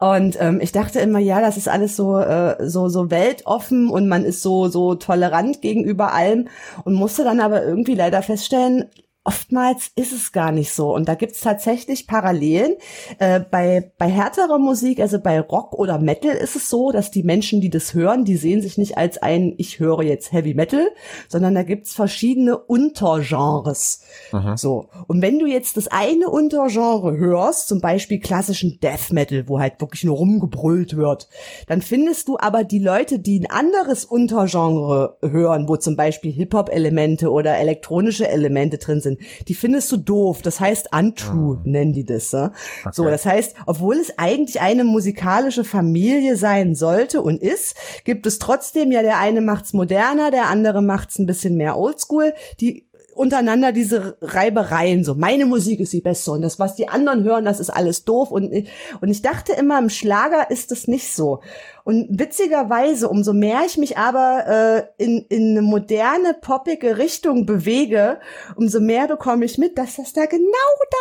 [0.04, 4.10] Und ähm, ich dachte immer, ja, das ist alles so äh, so so weltoffen und
[4.10, 6.50] man ist so so tolerant gegenüber allem
[6.84, 8.90] und musste dann aber irgendwie leider feststellen,
[9.26, 10.94] oftmals ist es gar nicht so.
[10.94, 12.76] Und da gibt's tatsächlich Parallelen.
[13.20, 17.24] Äh, bei, bei härterer Musik, also bei Rock oder Metal, ist es so, dass die
[17.24, 20.88] Menschen, die das hören, die sehen sich nicht als ein, ich höre jetzt Heavy Metal,
[21.30, 24.02] sondern da gibt's verschiedene Untergenres.
[24.32, 24.58] Aha.
[24.58, 24.90] So.
[25.08, 29.80] Und wenn du jetzt das eine Untergenre hörst, zum Beispiel klassischen Death Metal, wo halt
[29.80, 31.30] wirklich nur rumgebrüllt wird,
[31.68, 37.32] dann findest du aber die Leute, die ein anderes Untergenre hören, wo zum Beispiel Hip-Hop-Elemente
[37.32, 40.42] oder elektronische Elemente drin sind, sind, die findest du doof.
[40.42, 41.62] Das heißt untrue, ah.
[41.64, 42.32] nennen die das.
[42.32, 42.52] Ja?
[42.82, 42.90] Okay.
[42.92, 48.40] So, das heißt, obwohl es eigentlich eine musikalische Familie sein sollte und ist, gibt es
[48.40, 52.34] trotzdem ja der eine macht's moderner, der andere macht's ein bisschen mehr oldschool.
[52.60, 57.24] Die untereinander diese Reibereien, so meine Musik ist die beste und das, was die anderen
[57.24, 58.52] hören, das ist alles doof und,
[59.02, 61.42] und ich dachte immer, im Schlager ist es nicht so.
[61.86, 68.20] Und witzigerweise, umso mehr ich mich aber äh, in, in eine moderne, poppige Richtung bewege,
[68.56, 70.48] umso mehr bekomme ich mit, dass das da genau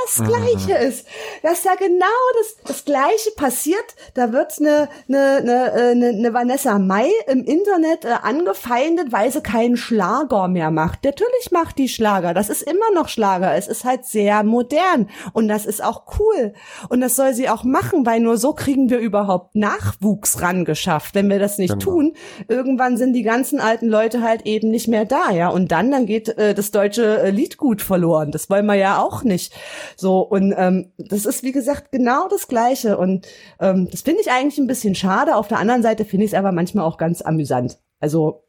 [0.05, 0.89] das Gleiche mhm.
[0.89, 1.07] ist.
[1.45, 2.07] Dass da genau
[2.39, 3.85] das, das Gleiche passiert.
[4.14, 9.41] Da wird eine, eine, eine, eine, eine Vanessa Mai im Internet äh, angefeindet, weil sie
[9.41, 11.05] keinen Schlager mehr macht.
[11.05, 12.35] Natürlich macht die Schlager.
[12.35, 13.55] Das ist immer noch Schlager.
[13.55, 15.09] Es ist halt sehr modern.
[15.33, 16.55] Und das ist auch cool.
[16.89, 21.14] Und das soll sie auch machen, weil nur so kriegen wir überhaupt Nachwuchs rangeschafft geschafft.
[21.14, 21.84] Wenn wir das nicht genau.
[21.84, 22.12] tun,
[22.48, 25.48] irgendwann sind die ganzen alten Leute halt eben nicht mehr da, ja.
[25.48, 28.30] Und dann, dann geht äh, das deutsche äh, Liedgut verloren.
[28.30, 29.52] Das wollen wir ja auch nicht.
[29.96, 32.96] So, und ähm, das ist, wie gesagt, genau das Gleiche.
[32.96, 33.26] Und
[33.60, 35.36] ähm, das finde ich eigentlich ein bisschen schade.
[35.36, 37.78] Auf der anderen Seite finde ich es aber manchmal auch ganz amüsant.
[38.00, 38.44] Also,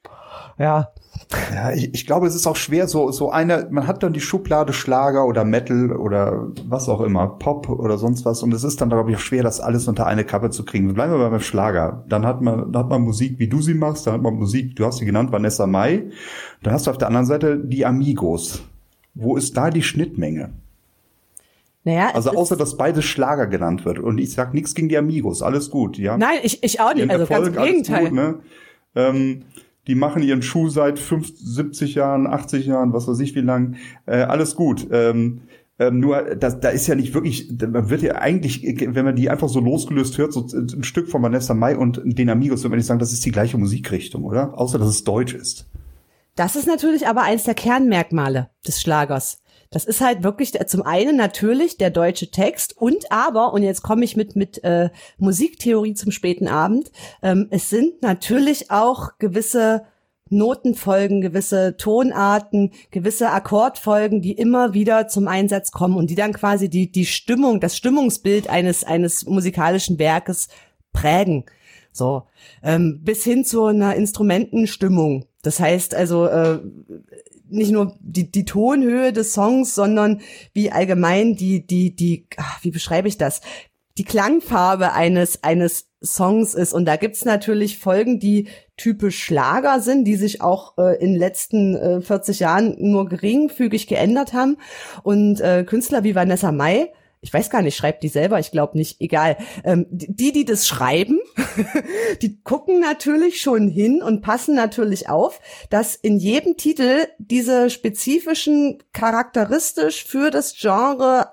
[0.57, 0.93] ja,
[1.53, 4.19] ja, ich, ich glaube, es ist auch schwer, so, so eine, man hat dann die
[4.19, 8.81] Schublade Schlager oder Metal oder was auch immer, Pop oder sonst was, und es ist
[8.81, 10.93] dann, glaube ich, schwer, das alles unter eine Kappe zu kriegen.
[10.93, 12.03] Bleiben wir beim Schlager.
[12.07, 14.75] Dann hat man, dann hat man Musik, wie du sie machst, dann hat man Musik,
[14.75, 16.03] du hast sie genannt, Vanessa Mai.
[16.61, 18.63] Dann hast du auf der anderen Seite die Amigos.
[19.15, 20.51] Wo ist da die Schnittmenge?
[21.85, 23.99] Naja, also außer dass beides Schlager genannt wird.
[23.99, 26.17] Und ich sag nichts gegen die Amigos, alles gut, ja.
[26.17, 28.03] Nein, ich, ich auch nicht, also Erfolg, ganz im Gegenteil.
[28.05, 28.39] Gut, ne?
[28.95, 29.43] ähm,
[29.87, 33.75] die machen ihren Schuh seit 50, 70 Jahren, 80 Jahren, was weiß ich wie lang.
[34.05, 34.87] Äh, alles gut.
[34.91, 35.41] Ähm,
[35.79, 39.29] ähm, nur, das, da ist ja nicht wirklich, man wird ja eigentlich, wenn man die
[39.29, 42.77] einfach so losgelöst hört, so ein Stück von Vanessa Mai und den Amigos, würde man
[42.77, 44.57] nicht sagen, das ist die gleiche Musikrichtung, oder?
[44.57, 45.67] Außer, dass es deutsch ist.
[46.35, 49.42] Das ist natürlich aber eins der Kernmerkmale des Schlagers.
[49.73, 54.05] Das ist halt wirklich zum einen natürlich der deutsche Text und aber, und jetzt komme
[54.05, 56.91] ich mit, mit äh, Musiktheorie zum späten Abend,
[57.23, 59.83] ähm, es sind natürlich auch gewisse
[60.29, 66.69] Notenfolgen, gewisse Tonarten, gewisse Akkordfolgen, die immer wieder zum Einsatz kommen und die dann quasi
[66.69, 70.49] die, die Stimmung, das Stimmungsbild eines, eines musikalischen Werkes
[70.91, 71.45] prägen.
[71.91, 72.23] So,
[72.63, 75.25] ähm, bis hin zu einer Instrumentenstimmung.
[75.41, 76.59] Das heißt also, äh,
[77.49, 80.21] nicht nur die, die Tonhöhe des Songs, sondern
[80.53, 83.41] wie allgemein die, die, die, ach, wie beschreibe ich das?
[83.97, 86.73] Die Klangfarbe eines, eines Songs ist.
[86.73, 91.19] Und da gibt's natürlich Folgen, die typisch Schlager sind, die sich auch äh, in den
[91.19, 94.57] letzten äh, 40 Jahren nur geringfügig geändert haben.
[95.03, 96.91] Und äh, Künstler wie Vanessa Mai
[97.23, 99.37] ich weiß gar nicht, schreibt die selber, ich glaube nicht, egal.
[99.63, 101.19] Ähm, die, die das schreiben,
[102.21, 108.83] die gucken natürlich schon hin und passen natürlich auf, dass in jedem Titel diese spezifischen,
[108.91, 111.29] charakteristisch für das Genre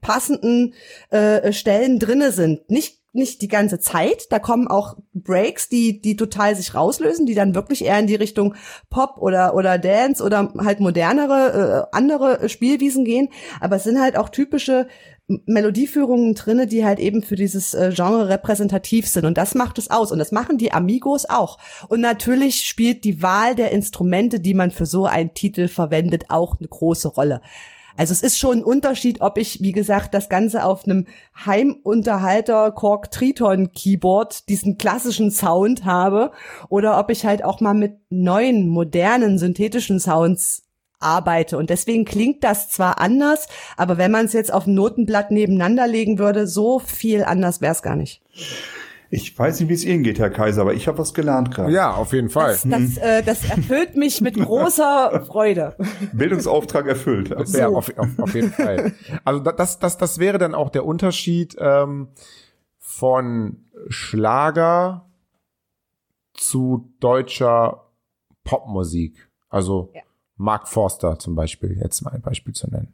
[0.00, 0.72] passenden
[1.10, 2.70] äh, Stellen drinne sind.
[2.70, 4.26] Nicht nicht die ganze Zeit.
[4.30, 8.16] Da kommen auch Breaks, die, die total sich rauslösen, die dann wirklich eher in die
[8.16, 8.54] Richtung
[8.90, 13.28] Pop oder, oder Dance oder halt modernere, äh, andere Spielwiesen gehen.
[13.60, 14.88] Aber es sind halt auch typische
[15.26, 19.24] Melodieführungen drinne, die halt eben für dieses äh, Genre repräsentativ sind.
[19.24, 20.10] Und das macht es aus.
[20.10, 21.58] Und das machen die Amigos auch.
[21.88, 26.58] Und natürlich spielt die Wahl der Instrumente, die man für so einen Titel verwendet, auch
[26.58, 27.40] eine große Rolle.
[27.96, 31.06] Also es ist schon ein Unterschied, ob ich, wie gesagt, das Ganze auf einem
[31.46, 36.32] Heimunterhalter Korg Triton Keyboard diesen klassischen Sound habe
[36.68, 40.64] oder ob ich halt auch mal mit neuen, modernen, synthetischen Sounds
[40.98, 41.56] arbeite.
[41.56, 45.86] Und deswegen klingt das zwar anders, aber wenn man es jetzt auf ein Notenblatt nebeneinander
[45.86, 48.22] legen würde, so viel anders wäre es gar nicht.
[49.14, 51.70] Ich weiß nicht, wie es Ihnen geht, Herr Kaiser, aber ich habe was gelernt gerade.
[51.70, 52.48] Ja, auf jeden Fall.
[52.48, 55.76] Das, das, äh, das erfüllt mich mit großer Freude.
[56.12, 57.32] Bildungsauftrag erfüllt.
[57.44, 57.56] So.
[57.56, 58.92] Ja, auf, auf, auf, jeden Fall.
[59.24, 62.08] Also das, das, das wäre dann auch der Unterschied ähm,
[62.80, 65.06] von Schlager
[66.32, 67.84] zu deutscher
[68.42, 69.28] Popmusik.
[69.48, 70.02] Also ja.
[70.36, 72.92] Mark Forster zum Beispiel, jetzt mal ein Beispiel zu nennen.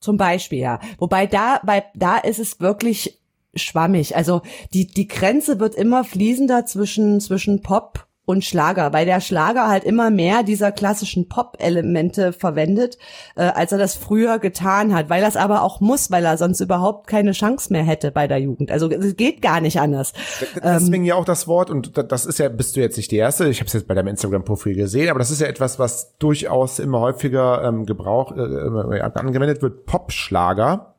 [0.00, 0.80] Zum Beispiel, ja.
[0.96, 3.20] Wobei da, bei, da ist es wirklich
[3.56, 4.16] schwammig.
[4.16, 4.42] Also
[4.72, 9.84] die, die Grenze wird immer fließender zwischen, zwischen Pop und Schlager, weil der Schlager halt
[9.84, 12.96] immer mehr dieser klassischen Pop-Elemente verwendet,
[13.36, 16.38] äh, als er das früher getan hat, weil er es aber auch muss, weil er
[16.38, 18.70] sonst überhaupt keine Chance mehr hätte bei der Jugend.
[18.70, 20.14] Also es geht gar nicht anders.
[20.62, 23.16] Deswegen ähm, ja auch das Wort, und das ist ja, bist du jetzt nicht die
[23.16, 26.16] Erste, ich habe es jetzt bei deinem Instagram-Profil gesehen, aber das ist ja etwas, was
[26.18, 30.94] durchaus immer häufiger ähm, Gebrauch äh, angewendet wird, Pop-Schlager.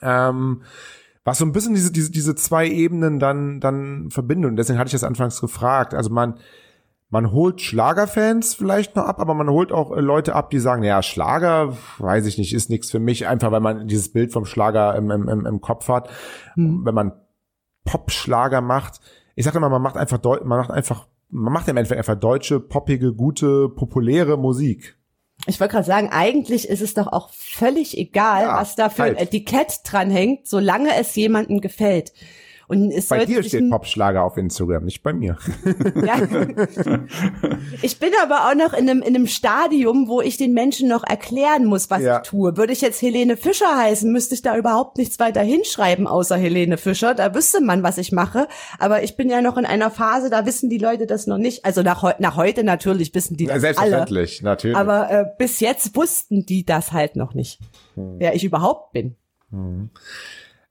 [0.00, 0.62] Ähm,
[1.26, 4.48] was so ein bisschen diese, diese, diese zwei Ebenen dann, dann verbindet.
[4.48, 5.92] Und deswegen hatte ich das anfangs gefragt.
[5.92, 6.38] Also man,
[7.10, 10.84] man holt Schlagerfans vielleicht noch ab, aber man holt auch äh, Leute ab, die sagen,
[10.84, 14.44] ja, Schlager, weiß ich nicht, ist nichts für mich, einfach weil man dieses Bild vom
[14.44, 16.10] Schlager im, im, im Kopf hat.
[16.54, 16.84] Mhm.
[16.84, 17.12] Wenn man
[17.84, 19.00] Pop-Schlager macht,
[19.34, 22.60] ich sage immer, man macht einfach, man macht einfach, man macht im Endeffekt einfach deutsche,
[22.60, 24.96] poppige, gute, populäre Musik
[25.46, 29.02] ich wollte gerade sagen, eigentlich ist es doch auch völlig egal, ja, was da für
[29.02, 29.18] halt.
[29.18, 32.12] ein Etikett dranhängt, solange es jemandem gefällt.
[32.68, 35.36] Und es bei dir steht Popschlager auf Instagram, nicht bei mir.
[36.04, 36.16] Ja.
[37.82, 41.04] Ich bin aber auch noch in einem, in einem Stadium, wo ich den Menschen noch
[41.04, 42.18] erklären muss, was ja.
[42.18, 42.56] ich tue.
[42.56, 46.78] Würde ich jetzt Helene Fischer heißen, müsste ich da überhaupt nichts weiter hinschreiben, außer Helene
[46.78, 47.14] Fischer.
[47.14, 48.48] Da wüsste man, was ich mache.
[48.78, 51.64] Aber ich bin ja noch in einer Phase, da wissen die Leute das noch nicht.
[51.64, 54.50] Also nach, nach heute natürlich wissen die das Selbstverständlich, alle.
[54.50, 54.76] natürlich.
[54.76, 57.60] Aber äh, bis jetzt wussten die das halt noch nicht,
[57.94, 58.16] hm.
[58.18, 59.16] wer ich überhaupt bin.
[59.50, 59.90] Hm.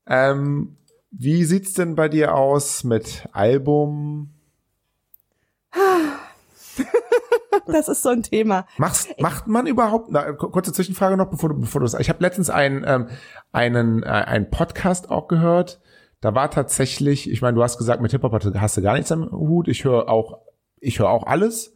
[0.07, 0.77] Ähm
[1.17, 4.33] wie sieht's denn bei dir aus mit Album?
[7.67, 8.65] das ist so ein Thema.
[8.77, 12.49] Machst, macht man überhaupt, na, kurze Zwischenfrage noch, bevor du, bevor du Ich habe letztens
[12.49, 13.07] einen, ähm,
[13.51, 15.79] einen, äh, einen Podcast auch gehört.
[16.21, 19.31] Da war tatsächlich, ich meine, du hast gesagt, mit Hip-Hop hast du gar nichts am
[19.31, 19.67] Hut.
[19.67, 20.39] Ich höre auch,
[20.79, 21.74] ich höre auch alles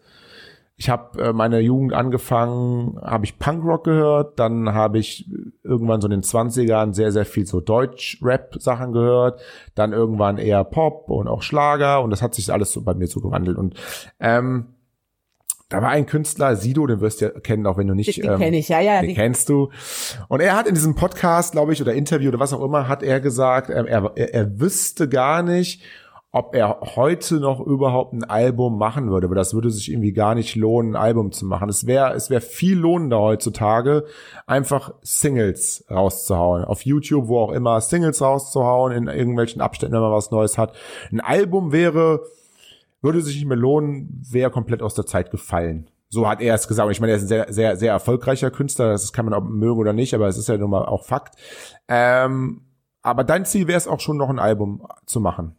[0.80, 5.30] ich habe äh, meine Jugend angefangen, habe ich Punkrock gehört, dann habe ich
[5.62, 9.42] irgendwann so in den 20ern sehr, sehr viel so Deutsch-Rap-Sachen gehört,
[9.76, 13.08] dann irgendwann eher Pop und auch Schlager und das hat sich alles so bei mir
[13.08, 13.76] so gewandelt und
[14.22, 14.68] ähm,
[15.68, 18.18] da war ein Künstler, Sido, den wirst du ja kennen, auch wenn du nicht.
[18.18, 19.02] Den ähm, kenn ich, ja, ja.
[19.02, 19.70] Den kennst du.
[20.30, 23.04] Und er hat in diesem Podcast, glaube ich, oder Interview oder was auch immer, hat
[23.04, 25.84] er gesagt, ähm, er, er, er wüsste gar nicht,
[26.32, 30.36] ob er heute noch überhaupt ein Album machen würde, weil das würde sich irgendwie gar
[30.36, 31.70] nicht lohnen, ein Album zu machen.
[31.70, 34.06] Es wäre es wäre viel lohnender heutzutage,
[34.46, 36.66] einfach Singles rauszuhauen.
[36.66, 40.76] Auf YouTube, wo auch immer, Singles rauszuhauen, in irgendwelchen Abständen, wenn man was Neues hat.
[41.12, 42.22] Ein Album wäre,
[43.02, 45.90] würde sich nicht mehr lohnen, wäre komplett aus der Zeit gefallen.
[46.10, 46.92] So hat er es gesagt.
[46.92, 48.90] Ich meine, er ist ein sehr, sehr, sehr erfolgreicher Künstler.
[48.90, 51.36] Das kann man auch mögen oder nicht, aber es ist ja nun mal auch Fakt.
[51.88, 52.62] Ähm,
[53.02, 55.56] aber dein Ziel wäre es auch schon noch ein Album zu machen.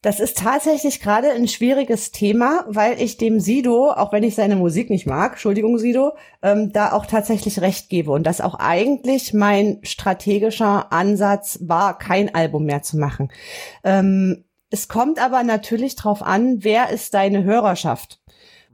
[0.00, 4.54] Das ist tatsächlich gerade ein schwieriges Thema, weil ich dem Sido, auch wenn ich seine
[4.54, 9.34] Musik nicht mag, Entschuldigung Sido, ähm, da auch tatsächlich recht gebe und das auch eigentlich
[9.34, 13.32] mein strategischer Ansatz war, kein Album mehr zu machen.
[13.82, 18.20] Ähm, es kommt aber natürlich drauf an, wer ist deine Hörerschaft?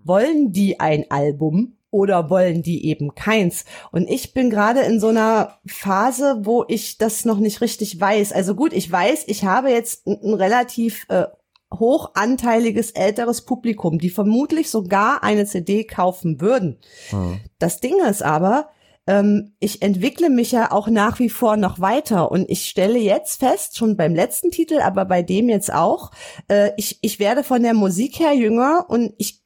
[0.03, 3.65] Wollen die ein Album oder wollen die eben keins?
[3.93, 8.33] Und ich bin gerade in so einer Phase, wo ich das noch nicht richtig weiß.
[8.33, 11.27] Also gut, ich weiß, ich habe jetzt ein, relativ äh,
[11.73, 16.81] hochanteiliges älteres Publikum, die vermutlich sogar eine CD kaufen würden.
[17.13, 17.41] Mhm.
[17.61, 18.71] Das Ding ist aber,
[19.07, 23.39] ähm, ich entwickle mich ja auch nach wie vor noch weiter und ich stelle jetzt
[23.39, 26.11] fest, schon beim letzten Titel, aber bei dem jetzt auch,
[26.49, 29.44] äh, ich, ich werde von der Musik her jünger und ich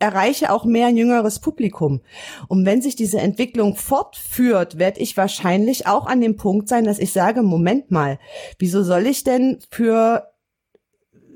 [0.00, 2.00] erreiche auch mehr jüngeres Publikum.
[2.48, 6.98] Und wenn sich diese Entwicklung fortführt, werde ich wahrscheinlich auch an dem Punkt sein, dass
[6.98, 8.18] ich sage, Moment mal,
[8.58, 10.32] wieso soll ich denn für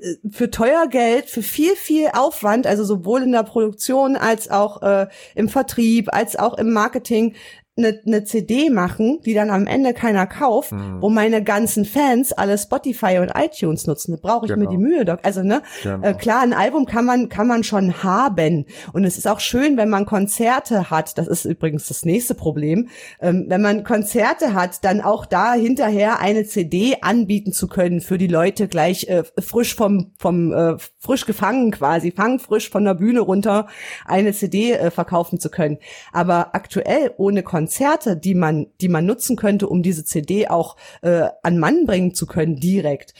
[0.01, 4.81] äh, für teuer Geld, für viel, viel Aufwand, also sowohl in der Produktion als auch
[4.81, 7.35] äh, im Vertrieb, als auch im Marketing,
[7.77, 11.01] eine, eine CD machen, die dann am Ende keiner kauft, mhm.
[11.01, 14.13] wo meine ganzen Fans alle Spotify und iTunes nutzen.
[14.13, 14.63] Da brauche ich genau.
[14.63, 15.17] mir die Mühe doch.
[15.23, 16.01] Also ne, genau.
[16.01, 19.75] äh, klar, ein Album kann man kann man schon haben und es ist auch schön,
[19.75, 21.17] wenn man Konzerte hat.
[21.17, 22.87] Das ist übrigens das nächste Problem.
[23.19, 28.17] Ähm, wenn man Konzerte hat, dann auch da hinterher eine CD anbieten zu können für
[28.17, 32.93] die Leute gleich äh, frisch vom vom äh, frisch gefangen quasi, fangen frisch von der
[32.93, 33.67] Bühne runter
[34.05, 35.77] eine CD äh, verkaufen zu können.
[36.13, 40.75] Aber aktuell ohne Konzerte Konzerte, die man, die man nutzen könnte, um diese CD auch
[41.01, 43.15] äh, an Mann bringen zu können, direkt.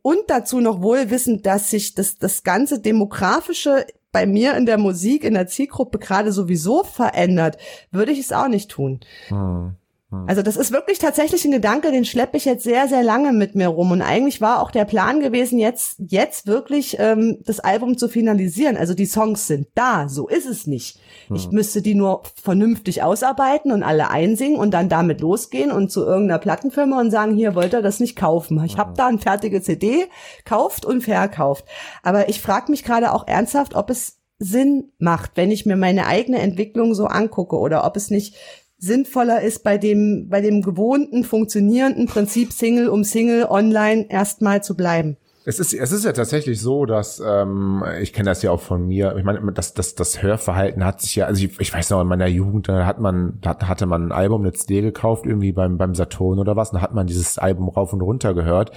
[0.00, 4.78] Und dazu noch wohl wissend, dass sich das, das ganze demografische bei mir in der
[4.78, 7.58] Musik, in der Zielgruppe gerade sowieso verändert,
[7.90, 9.00] würde ich es auch nicht tun.
[9.28, 9.74] Hm.
[10.10, 10.24] Hm.
[10.26, 13.54] Also das ist wirklich tatsächlich ein Gedanke, den schleppe ich jetzt sehr, sehr lange mit
[13.54, 13.90] mir rum.
[13.90, 18.78] Und eigentlich war auch der Plan gewesen, jetzt, jetzt wirklich ähm, das Album zu finalisieren.
[18.78, 20.98] Also die Songs sind da, so ist es nicht.
[21.34, 21.54] Ich hm.
[21.54, 26.38] müsste die nur vernünftig ausarbeiten und alle einsingen und dann damit losgehen und zu irgendeiner
[26.38, 28.62] Plattenfirma und sagen, hier wollt ihr das nicht kaufen.
[28.64, 30.06] Ich habe da eine fertige CD,
[30.44, 31.64] kauft und verkauft.
[32.02, 36.06] Aber ich frage mich gerade auch ernsthaft, ob es Sinn macht, wenn ich mir meine
[36.06, 38.36] eigene Entwicklung so angucke oder ob es nicht
[38.78, 44.76] sinnvoller ist, bei dem, bei dem gewohnten, funktionierenden Prinzip Single um Single online erstmal zu
[44.76, 45.16] bleiben.
[45.48, 48.84] Es ist, es ist ja tatsächlich so, dass ähm, ich kenne das ja auch von
[48.84, 49.14] mir.
[49.16, 52.08] Ich meine, das, das, das Hörverhalten hat sich ja, also ich, ich weiß noch, in
[52.08, 55.78] meiner Jugend, da hat man, da hatte man ein Album, eine CD gekauft, irgendwie beim,
[55.78, 58.72] beim Saturn oder was, da hat man dieses Album rauf und runter gehört.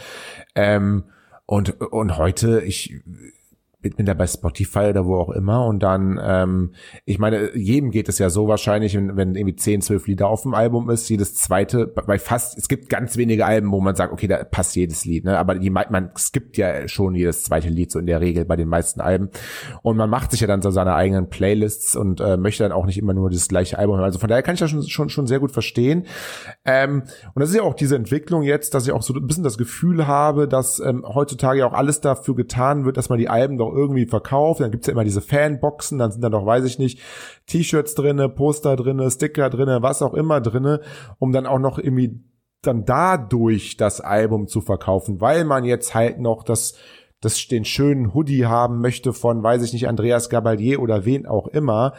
[0.53, 1.05] Ähm,
[1.47, 3.01] und, und heute, ich,
[3.81, 6.73] da bei Spotify oder wo auch immer und dann, ähm,
[7.05, 10.41] ich meine, jedem geht es ja so wahrscheinlich, wenn, wenn irgendwie 10, 12 Lieder auf
[10.41, 14.11] dem Album ist, jedes zweite, bei fast, es gibt ganz wenige Alben, wo man sagt,
[14.11, 15.37] okay, da passt jedes Lied, ne?
[15.37, 18.67] aber die, man skippt ja schon jedes zweite Lied so in der Regel bei den
[18.67, 19.29] meisten Alben
[19.81, 22.85] und man macht sich ja dann so seine eigenen Playlists und äh, möchte dann auch
[22.85, 24.05] nicht immer nur das gleiche Album hören.
[24.05, 26.05] Also von daher kann ich das schon, schon, schon sehr gut verstehen
[26.65, 27.03] ähm,
[27.33, 29.57] und das ist ja auch diese Entwicklung jetzt, dass ich auch so ein bisschen das
[29.57, 33.68] Gefühl habe, dass ähm, heutzutage auch alles dafür getan wird, dass man die Alben doch
[33.69, 34.59] auch irgendwie verkauft.
[34.61, 36.99] Dann gibt's ja immer diese Fanboxen, dann sind da doch, weiß ich nicht,
[37.47, 40.81] T-Shirts drinne, Poster drinne, Sticker drinne, was auch immer drinne,
[41.17, 42.23] um dann auch noch irgendwie
[42.61, 46.75] dann dadurch das Album zu verkaufen, weil man jetzt halt noch das
[47.21, 51.47] das den schönen Hoodie haben möchte von, weiß ich nicht, Andreas Gabalier oder wen auch
[51.47, 51.93] immer.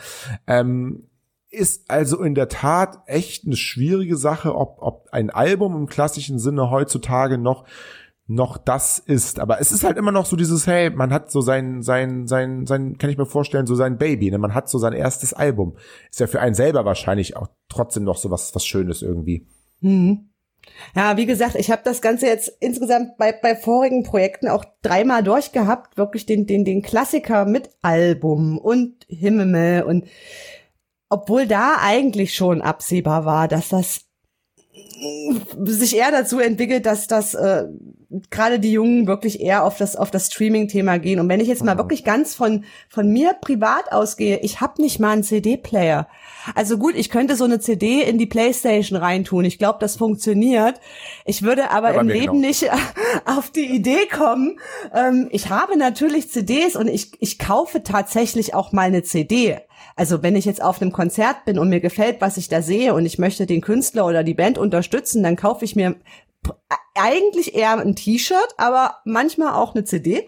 [0.46, 1.10] Ähm,
[1.50, 6.38] ist also in der Tat echt eine schwierige Sache, ob, ob ein Album im klassischen
[6.38, 7.64] Sinne heutzutage noch
[8.30, 9.40] noch das ist.
[9.40, 12.64] Aber es ist halt immer noch so dieses, hey, man hat so sein, sein, sein,
[12.64, 14.38] sein, kann ich mir vorstellen, so sein Baby, ne?
[14.38, 15.76] Man hat so sein erstes Album.
[16.10, 19.48] Ist ja für einen selber wahrscheinlich auch trotzdem noch so was, was Schönes irgendwie.
[19.80, 20.30] Mhm.
[20.94, 25.24] Ja, wie gesagt, ich habe das Ganze jetzt insgesamt bei, bei vorigen Projekten auch dreimal
[25.24, 30.04] durchgehabt, wirklich den, den, den Klassiker mit Album und Himmel und
[31.08, 34.02] obwohl da eigentlich schon absehbar war, dass das
[35.64, 37.64] sich eher dazu entwickelt, dass das äh,
[38.30, 41.20] gerade die Jungen wirklich eher auf das auf das Streaming-Thema gehen.
[41.20, 41.78] Und wenn ich jetzt mal mhm.
[41.78, 46.08] wirklich ganz von von mir privat ausgehe, ich habe nicht mal einen CD-Player.
[46.54, 49.44] Also gut, ich könnte so eine CD in die PlayStation reintun.
[49.44, 50.80] Ich glaube, das funktioniert.
[51.24, 52.46] Ich würde aber, aber im Leben genau.
[52.46, 52.70] nicht
[53.24, 54.58] auf die Idee kommen.
[54.94, 59.58] Ähm, ich habe natürlich CDs und ich ich kaufe tatsächlich auch mal eine CD.
[60.00, 62.94] Also wenn ich jetzt auf einem Konzert bin und mir gefällt, was ich da sehe
[62.94, 65.96] und ich möchte den Künstler oder die Band unterstützen, dann kaufe ich mir
[66.94, 70.26] eigentlich eher ein T-Shirt, aber manchmal auch eine CD.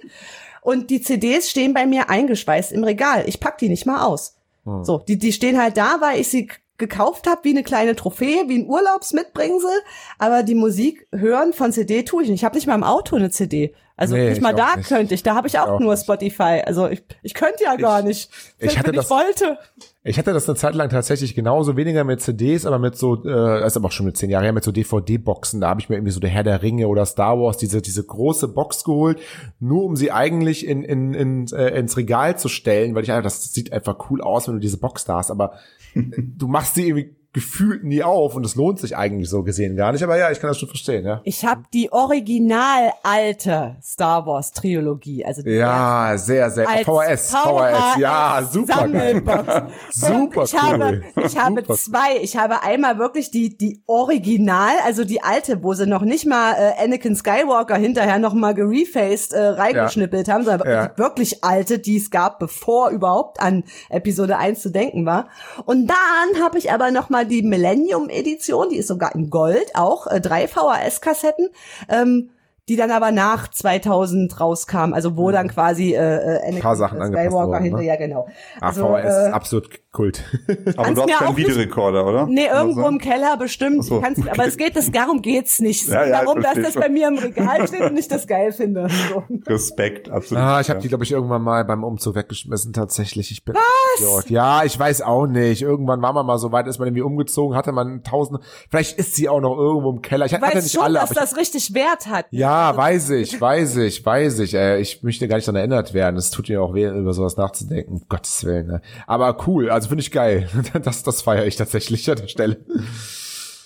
[0.61, 3.25] Und die CDs stehen bei mir eingeschweißt im Regal.
[3.27, 4.37] Ich pack die nicht mal aus.
[4.65, 4.85] Hm.
[4.85, 8.49] So, die, die stehen halt da, weil ich sie gekauft habe, wie eine kleine Trophäe,
[8.49, 9.73] wie ein Urlaubsmitbringsel.
[10.19, 12.41] Aber die Musik hören von CD tue ich nicht.
[12.41, 13.75] Ich habe nicht mal im Auto eine CD.
[13.97, 14.89] Also nee, nicht mal da nicht.
[14.89, 15.23] könnte ich.
[15.23, 16.03] Da habe ich auch, auch nur nicht.
[16.03, 16.63] Spotify.
[16.65, 18.31] Also ich, ich könnte ja gar nicht.
[18.59, 19.59] Ich hatte das, ich wollte.
[20.05, 23.65] Ich hatte das eine Zeit lang tatsächlich genauso, weniger mit CDs, aber mit so, äh,
[23.65, 25.61] ist aber auch schon mit zehn Jahren her, mit so DVD-Boxen.
[25.61, 28.05] Da habe ich mir irgendwie so der Herr der Ringe oder Star Wars diese diese
[28.05, 29.21] große Box geholt,
[29.61, 33.25] nur um sie eigentlich in, in, in äh, ins Regal zu stellen, weil ich einfach,
[33.25, 35.31] das sieht einfach cool aus, wenn du diese Box da hast.
[35.31, 35.53] Aber
[35.95, 39.93] du machst sie irgendwie gefühlt nie auf und es lohnt sich eigentlich so gesehen gar
[39.93, 40.03] nicht.
[40.03, 41.21] Aber ja, ich kann das schon verstehen, ja.
[41.25, 46.69] Ich habe die original alte Star Wars Trilogie, also Ja, sehr, sehr.
[46.69, 49.23] als VHS, VHS, ja, super geil.
[49.91, 51.25] Super ich habe, cool.
[51.27, 51.75] ich habe Super.
[51.75, 52.17] zwei.
[52.23, 56.53] Ich habe einmal wirklich die, die Original, also die alte, wo sie noch nicht mal
[56.55, 60.87] äh, Anakin Skywalker hinterher noch mal gerefaced äh, reingeschnippelt haben, sondern Ja.
[60.89, 65.29] die wirklich alte, die es gab, bevor überhaupt an Episode 1 zu denken war.
[65.65, 69.75] Und dann habe ich aber noch mal die Millennium Edition, die ist sogar in Gold,
[69.75, 71.49] auch äh, drei VHS-Kassetten.
[71.89, 72.31] Ähm,
[72.69, 76.61] die dann aber nach 2000 rauskam, also wo dann quasi äh, äh, Anakin Mhm.
[76.61, 77.69] paar Sachen angepasst Skywalker wurden, ne?
[77.69, 78.27] hinter, ja genau.
[78.61, 80.23] Ah, Also, äh, absolut Kult.
[80.77, 82.27] Aber du hast keinen Videorekorder, oder?
[82.27, 82.99] Nee, irgendwo im?
[82.99, 83.85] Keller bestimmt.
[83.85, 84.27] So, Kannst.
[84.27, 85.87] Aber es geht, das, darum geht's nicht.
[85.89, 86.83] Ja, ja, darum, dass das schon.
[86.83, 88.89] bei mir im Regal steht und ich das geil finde.
[89.11, 89.23] So.
[89.49, 90.43] Respekt, absolut.
[90.43, 93.31] Ah, ich habe die, glaube ich, irgendwann mal beim Umzug weggeschmissen, tatsächlich.
[93.33, 94.29] Ich bin Was?
[94.31, 95.61] Ja, ich weiß auch nicht.
[95.61, 98.41] Irgendwann war man mal so weit, ist man irgendwie umgezogen, hatte man tausend.
[98.71, 100.25] Vielleicht ist sie auch noch irgendwo im Keller.
[100.25, 102.27] Ich hatte nicht schon, alle, dass aber ich, das richtig Wert hat.
[102.31, 104.55] ja, weiß ich, weiß ich, weiß ich.
[104.55, 106.17] Äh, ich möchte gar nicht daran erinnert werden.
[106.17, 107.93] Es tut mir auch weh, über sowas nachzudenken.
[107.93, 108.67] Um Gottes Willen.
[108.67, 108.83] Ne?
[109.07, 110.49] Aber cool, also finde ich geil.
[110.83, 112.65] Das, das feiere ich tatsächlich an der Stelle.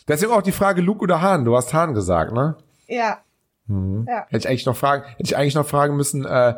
[0.08, 1.44] Deswegen auch die Frage Luke oder Hahn.
[1.44, 2.56] Du hast Hahn gesagt, ne?
[2.86, 3.18] Ja.
[3.66, 4.06] Mhm.
[4.08, 4.26] ja.
[4.28, 6.54] Hätte ich eigentlich noch fragen, hätte ich eigentlich noch fragen müssen, äh,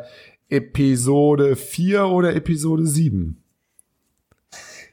[0.49, 3.41] Episode 4 oder Episode 7?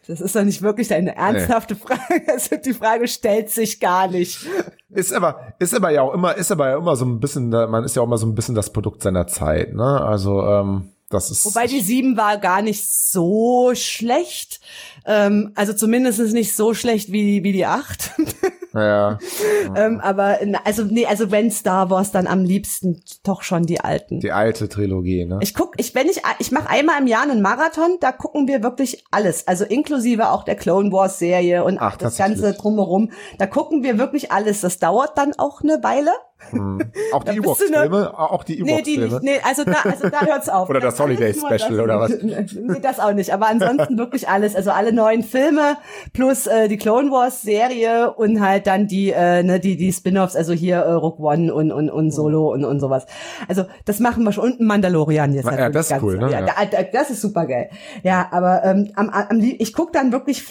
[0.08, 2.02] Das ist doch nicht wirklich eine ernsthafte Frage.
[2.32, 4.46] Also die Frage stellt sich gar nicht.
[4.90, 7.84] Ist aber, ist aber ja auch immer, ist aber ja immer so ein bisschen, man
[7.84, 10.00] ist ja auch immer so ein bisschen das Produkt seiner Zeit, ne?
[10.00, 11.44] Also, ähm, das ist.
[11.44, 14.60] Wobei die sieben war gar nicht so schlecht.
[15.04, 18.12] Ähm, also zumindest nicht so schlecht wie, wie die acht.
[18.76, 19.18] ja,
[19.76, 24.20] ähm, aber also nee, also wenn Star Wars, dann am liebsten doch schon die alten.
[24.20, 25.38] die alte Trilogie, ne?
[25.40, 28.62] Ich guck, ich wenn ich ich mache einmal im Jahr einen Marathon, da gucken wir
[28.62, 33.10] wirklich alles, also inklusive auch der Clone Wars Serie und Ach, das ganze drumherum.
[33.38, 34.60] Da gucken wir wirklich alles.
[34.60, 36.10] Das dauert dann auch eine Weile.
[37.12, 39.14] Auch die ne- Ewoks-Filme, auch die Nee, die Ewoks-Filme.
[39.14, 39.22] nicht.
[39.22, 40.68] Nee, also da, also da hört's auf.
[40.70, 42.10] Oder das Holiday Alles nur Special, das- oder was?
[42.54, 43.32] Nee, das auch nicht.
[43.32, 44.54] Aber ansonsten wirklich alles.
[44.54, 45.76] Also alle neuen Filme
[46.12, 50.36] plus äh, die Clone Wars Serie und halt dann die, äh, ne, die, die Spin-offs,
[50.36, 53.06] also hier äh, Rogue One und, und, und Solo und, und sowas.
[53.48, 54.44] Also das machen wir schon.
[54.52, 55.44] Und Mandalorian jetzt.
[55.46, 56.30] Ja, natürlich das ist cool, ne?
[56.30, 56.54] Ja, Ja.
[56.70, 57.70] da- das ist super geil.
[58.02, 60.44] Ja, aber ähm, am, am, ich guck dann wirklich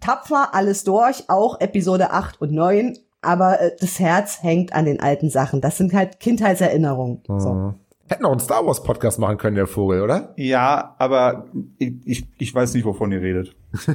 [0.00, 2.96] tapfer alles durch, auch Episode 8 und 9.
[3.22, 5.60] Aber äh, das Herz hängt an den alten Sachen.
[5.60, 7.22] Das sind halt Kindheitserinnerungen.
[7.26, 7.74] So.
[8.10, 10.34] Hätten auch einen Star Wars Podcast machen können, der Vogel, oder?
[10.36, 11.46] Ja, aber
[11.78, 13.54] ich, ich, ich weiß nicht, wovon ihr redet.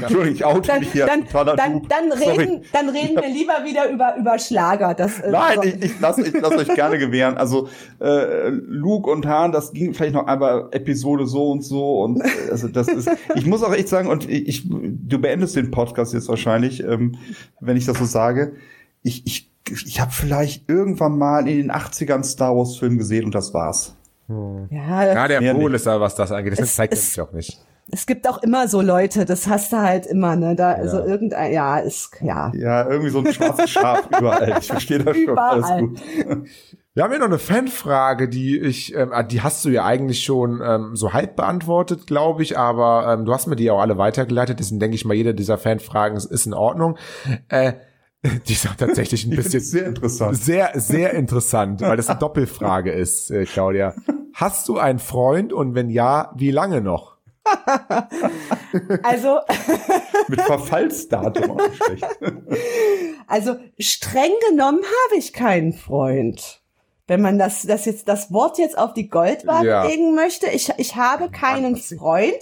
[0.00, 1.06] Entschuldigung, ich oute Dann, mich hier.
[1.06, 1.24] dann,
[1.56, 2.38] dann, dann, Sorry.
[2.38, 4.94] reden, dann reden wir lieber wieder über, über Schlager.
[4.94, 5.62] Das, äh, Nein, so.
[5.64, 7.36] ich, ich lasse ich lass euch gerne gewähren.
[7.36, 7.68] Also
[8.00, 12.28] äh, Luke und Han, das ging vielleicht noch einmal Episode so und so und äh,
[12.52, 13.10] also das ist.
[13.34, 17.16] Ich muss auch echt sagen und ich, du beendest den Podcast jetzt wahrscheinlich, ähm,
[17.58, 18.52] wenn ich das so sage.
[19.02, 23.34] Ich ich ich habe vielleicht irgendwann mal in den 80ern Star Wars Film gesehen und
[23.34, 23.94] das war's.
[24.28, 25.74] ja, Ja, der nicht.
[25.74, 26.52] ist da, was das angeht.
[26.52, 27.58] Das Es- zeigt es- sich auch nicht.
[27.90, 30.54] es gibt auch immer so Leute, das hast du halt immer, ne?
[30.54, 31.06] Da, also Ja.
[31.06, 32.52] irgendein, ja, ist, ja.
[32.54, 34.56] Ja, irgendwie so ein schwarzes Schaf überall.
[34.60, 35.38] Ich verstehe das schon.
[35.38, 35.80] Alles Überall.
[35.82, 36.00] gut.
[36.94, 40.24] Wir haben hier noch eine Fanfrage, die ich, ähm, ah, die hast du ja eigentlich
[40.24, 43.98] schon ähm, so halb beantwortet, glaube ich, aber ähm, du hast mir die auch alle
[43.98, 46.98] weitergeleitet, deswegen denke ich mal, jede dieser Fanfragen ist, ist in Ordnung.
[47.48, 47.74] Äh,
[48.48, 50.36] die ist auch tatsächlich ein bisschen sehr interessant.
[50.36, 53.94] sehr, sehr interessant, weil das eine Doppelfrage ist, äh, Claudia.
[54.34, 57.16] Hast du einen Freund und wenn ja, wie lange noch?
[59.02, 59.38] Also,
[60.28, 62.04] Mit Verfallsdatum auch schlecht.
[63.26, 66.60] also streng genommen habe ich keinen Freund.
[67.08, 69.84] Wenn man das, das jetzt, das Wort jetzt auf die Goldwaage Ja.
[69.86, 72.36] legen möchte, ich, ich habe keinen Freund.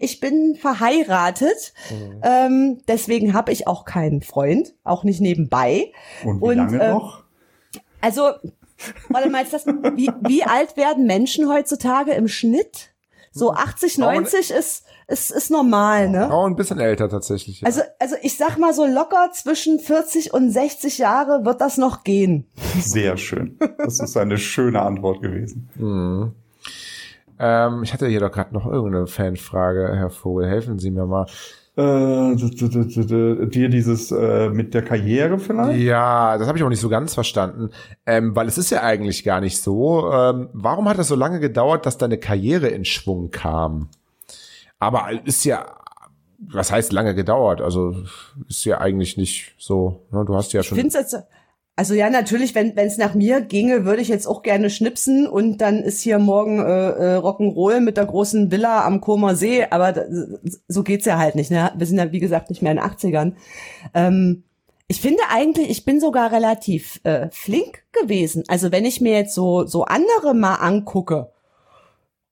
[0.00, 1.74] Ich bin verheiratet.
[1.90, 2.20] Mhm.
[2.22, 5.92] Ähm, deswegen habe ich auch keinen Freund, auch nicht nebenbei.
[6.24, 7.24] Und wie Und, lange äh, noch?
[8.00, 8.30] Also,
[9.08, 12.90] warte mal, ist das, wie, wie alt werden Menschen heutzutage im Schnitt?
[13.32, 16.32] So 80, Frauen- 90 ist, ist, ist normal, ne?
[16.32, 17.60] Auch ein bisschen älter tatsächlich.
[17.60, 17.66] Ja.
[17.66, 22.04] Also, also ich sag mal so locker zwischen 40 und 60 Jahre wird das noch
[22.04, 22.46] gehen.
[22.78, 23.58] Sehr schön.
[23.78, 25.68] Das ist eine schöne Antwort gewesen.
[27.38, 30.48] ähm, ich hatte hier doch gerade noch irgendeine Fanfrage, Herr Vogel.
[30.48, 31.26] Helfen Sie mir mal.
[31.74, 35.80] Äh, dir dieses äh, mit der Karriere vielleicht?
[35.80, 37.70] Ja, das habe ich auch nicht so ganz verstanden,
[38.04, 40.12] ähm, weil es ist ja eigentlich gar nicht so.
[40.12, 43.88] Ähm, warum hat es so lange gedauert, dass deine Karriere in Schwung kam?
[44.82, 45.76] Aber ist ja,
[46.40, 47.60] was heißt lange gedauert?
[47.60, 47.94] Also
[48.48, 50.00] ist ja eigentlich nicht so.
[50.10, 50.24] Ne?
[50.26, 50.76] Du hast ja Ich schon.
[50.76, 51.16] finde jetzt,
[51.76, 55.58] Also ja, natürlich, wenn es nach mir ginge, würde ich jetzt auch gerne schnipsen und
[55.58, 56.64] dann ist hier morgen äh,
[57.14, 60.02] äh, Rock'n'Roll mit der großen Villa am Comer See, aber da,
[60.66, 61.52] so geht's ja halt nicht.
[61.52, 61.70] Ne?
[61.76, 63.34] Wir sind ja, wie gesagt, nicht mehr in den 80ern.
[63.94, 64.42] Ähm,
[64.88, 68.42] ich finde eigentlich, ich bin sogar relativ äh, flink gewesen.
[68.48, 71.30] Also wenn ich mir jetzt so, so andere mal angucke,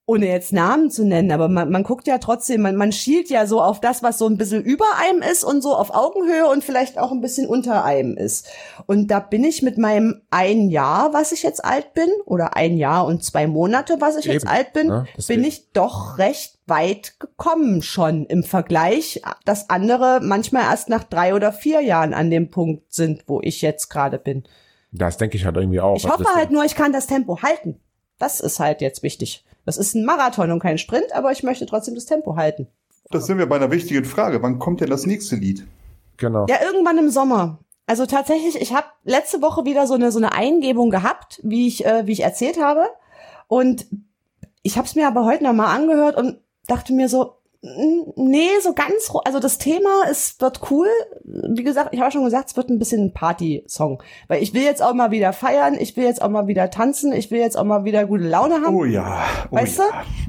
[0.07, 3.47] ohne jetzt Namen zu nennen, aber man, man guckt ja trotzdem, man, man schielt ja
[3.47, 6.65] so auf das, was so ein bisschen über einem ist und so auf Augenhöhe und
[6.65, 8.49] vielleicht auch ein bisschen unter einem ist.
[8.87, 12.77] Und da bin ich mit meinem ein Jahr, was ich jetzt alt bin, oder ein
[12.77, 15.07] Jahr und zwei Monate, was ich Eben, jetzt alt bin, ne?
[15.29, 21.35] bin ich doch recht weit gekommen schon im Vergleich, dass andere manchmal erst nach drei
[21.35, 24.43] oder vier Jahren an dem Punkt sind, wo ich jetzt gerade bin.
[24.91, 25.97] Das denke ich halt irgendwie auch.
[25.97, 27.79] Ich hoffe halt nur, ich kann das Tempo halten.
[28.19, 29.45] Das ist halt jetzt wichtig.
[29.65, 32.67] Das ist ein Marathon und kein Sprint, aber ich möchte trotzdem das Tempo halten.
[33.11, 34.43] Das sind wir bei einer wichtigen Frage.
[34.43, 35.67] Wann kommt denn das nächste Lied?
[36.17, 36.47] Genau.
[36.49, 37.59] Ja, irgendwann im Sommer.
[37.87, 41.85] Also tatsächlich, ich habe letzte Woche wieder so eine so eine Eingebung gehabt, wie ich
[41.85, 42.87] äh, wie ich erzählt habe
[43.49, 43.87] und
[44.63, 48.73] ich habe es mir aber heute noch mal angehört und dachte mir so, Nee, so
[48.73, 50.89] ganz, also das Thema ist, wird cool.
[51.25, 54.03] Wie gesagt, ich habe schon gesagt, es wird ein bisschen ein Party-Song.
[54.29, 57.13] Weil ich will jetzt auch mal wieder feiern, ich will jetzt auch mal wieder tanzen,
[57.13, 58.75] ich will jetzt auch mal wieder gute Laune haben.
[58.75, 59.27] Oh ja.
[59.51, 59.85] Oh weißt ja.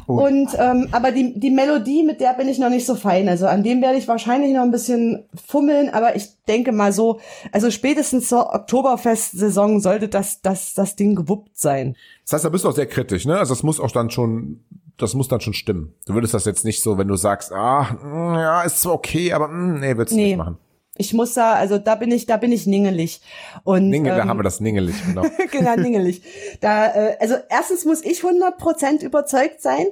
[0.08, 0.14] du?
[0.14, 3.30] Oh Und, ähm, aber die, die Melodie, mit der bin ich noch nicht so fein.
[3.30, 7.22] Also an dem werde ich wahrscheinlich noch ein bisschen fummeln, aber ich denke mal so,
[7.54, 11.96] also spätestens zur Oktoberfest-Saison sollte das, das, das Ding gewuppt sein.
[12.26, 13.38] Das heißt, da bist du auch sehr kritisch, ne?
[13.38, 14.60] Also das muss auch dann schon
[14.98, 15.94] das muss dann schon stimmen.
[16.06, 19.34] Du würdest das jetzt nicht so, wenn du sagst, ah, mm, ja, ist zwar okay,
[19.34, 20.28] aber mh, mm, nee, würdest du nee.
[20.28, 20.58] nicht machen.
[20.98, 23.22] Ich muss da, also da bin ich, da bin ich ningelig.
[23.64, 25.24] Und Ningel, ähm, da haben wir das ningelig, genau.
[25.52, 26.22] genau, ningelig.
[26.60, 29.88] Da, äh, also erstens muss ich 100% überzeugt sein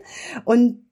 [0.45, 0.85] und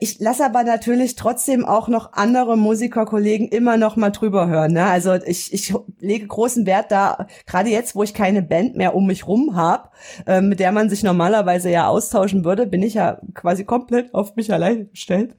[0.00, 4.72] ich lasse aber natürlich trotzdem auch noch andere Musikerkollegen immer noch mal drüber hören.
[4.72, 4.84] Ne?
[4.84, 9.06] Also ich, ich lege großen Wert da, gerade jetzt, wo ich keine Band mehr um
[9.06, 9.88] mich rum habe,
[10.26, 14.34] äh, mit der man sich normalerweise ja austauschen würde, bin ich ja quasi komplett auf
[14.34, 15.36] mich allein gestellt.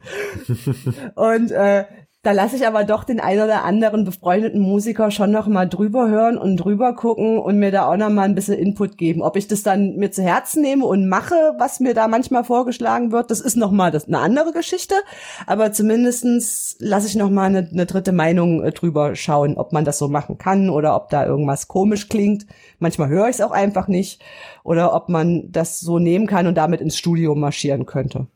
[1.15, 1.83] Und äh,
[2.23, 6.07] da lasse ich aber doch den ein oder anderen befreundeten Musiker schon noch mal drüber
[6.07, 9.21] hören und drüber gucken und mir da auch noch mal ein bisschen Input geben.
[9.21, 13.11] Ob ich das dann mir zu Herzen nehme und mache, was mir da manchmal vorgeschlagen
[13.11, 14.95] wird, das ist noch mal das, eine andere Geschichte.
[15.47, 19.83] Aber zumindestens lasse ich noch mal eine, eine dritte Meinung äh, drüber schauen, ob man
[19.83, 22.45] das so machen kann oder ob da irgendwas komisch klingt.
[22.79, 24.21] Manchmal höre ich es auch einfach nicht
[24.63, 28.27] oder ob man das so nehmen kann und damit ins Studio marschieren könnte.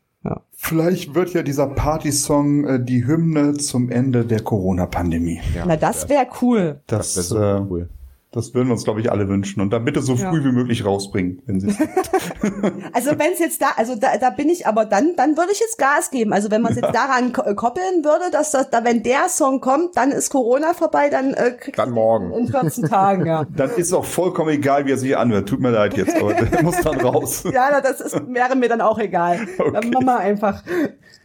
[0.60, 5.40] Vielleicht wird ja dieser Party-Song äh, die Hymne zum Ende der Corona-Pandemie.
[5.54, 6.80] Ja, Na, das wäre cool.
[6.88, 7.88] Das, das wäre äh, cool.
[8.30, 9.62] Das würden wir uns, glaube ich, alle wünschen.
[9.62, 10.28] Und dann bitte so ja.
[10.28, 11.68] früh wie möglich rausbringen, wenn sie
[12.92, 15.60] Also wenn es jetzt da, also da, da bin ich, aber dann, dann würde ich
[15.60, 16.34] jetzt Gas geben.
[16.34, 19.96] Also wenn man es jetzt daran koppeln würde, dass das, da wenn der Song kommt,
[19.96, 22.30] dann ist Corona vorbei, dann äh, kriegst dann morgen.
[22.34, 23.46] in 14 Tagen, ja.
[23.56, 25.48] Dann ist auch vollkommen egal, wie er sich anhört.
[25.48, 27.44] Tut mir leid jetzt, aber der muss dann raus.
[27.52, 29.40] ja, das ist, wäre mir dann auch egal.
[29.58, 29.70] Okay.
[29.72, 30.62] Dann machen wir einfach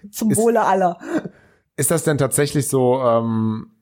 [0.09, 0.97] zum Wohle aller.
[1.75, 3.72] Ist das denn tatsächlich so, ähm,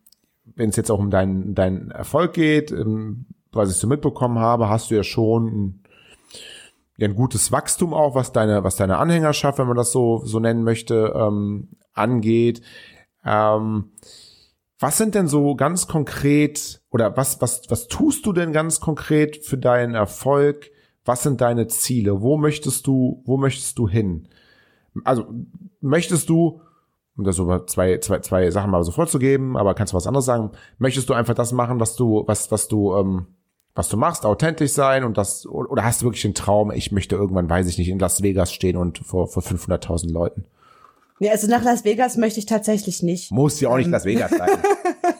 [0.56, 4.70] wenn es jetzt auch um deinen, deinen Erfolg geht, ähm, was ich so mitbekommen habe,
[4.70, 5.84] hast du ja schon ein,
[6.97, 10.39] ja, ein gutes Wachstum auch, was deine, was deine Anhängerschaft, wenn man das so, so
[10.39, 12.62] nennen möchte, ähm, angeht.
[13.26, 13.91] Ähm,
[14.80, 19.45] was sind denn so ganz konkret oder was, was, was tust du denn ganz konkret
[19.45, 20.72] für deinen Erfolg?
[21.06, 22.22] Was sind deine Ziele?
[22.22, 24.28] Wo möchtest du, wo möchtest du hin?
[25.04, 25.28] Also,
[25.82, 26.62] möchtest du
[27.22, 30.26] um das so zwei, zwei, zwei Sachen mal so vorzugeben, aber kannst du was anderes
[30.26, 30.52] sagen?
[30.80, 33.28] Möchtest du einfach das machen, was du, was, was du, ähm,
[33.76, 37.16] was du machst, authentisch sein und das, oder hast du wirklich den Traum, ich möchte
[37.16, 40.46] irgendwann, weiß ich nicht, in Las Vegas stehen und vor, vor 500.000 Leuten?
[41.20, 43.32] Nee, also nach Las Vegas möchte ich tatsächlich nicht.
[43.32, 43.92] Muss ja auch nicht ähm.
[43.92, 44.50] Las Vegas sein.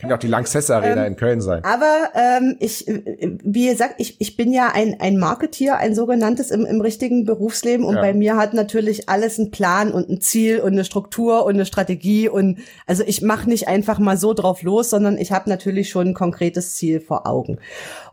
[0.00, 1.62] Kann auch die Lanxess Arena ähm, in Köln sein.
[1.64, 6.64] Aber ähm, ich, wie gesagt, ich, ich bin ja ein, ein Marketier, ein sogenanntes im,
[6.64, 8.00] im richtigen Berufsleben und ja.
[8.00, 11.66] bei mir hat natürlich alles einen Plan und ein Ziel und eine Struktur und eine
[11.66, 15.90] Strategie und also ich mache nicht einfach mal so drauf los, sondern ich habe natürlich
[15.90, 17.58] schon ein konkretes Ziel vor Augen.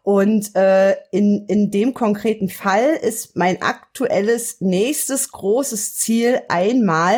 [0.03, 7.17] Und äh, in, in dem konkreten Fall ist mein aktuelles nächstes großes Ziel einmal,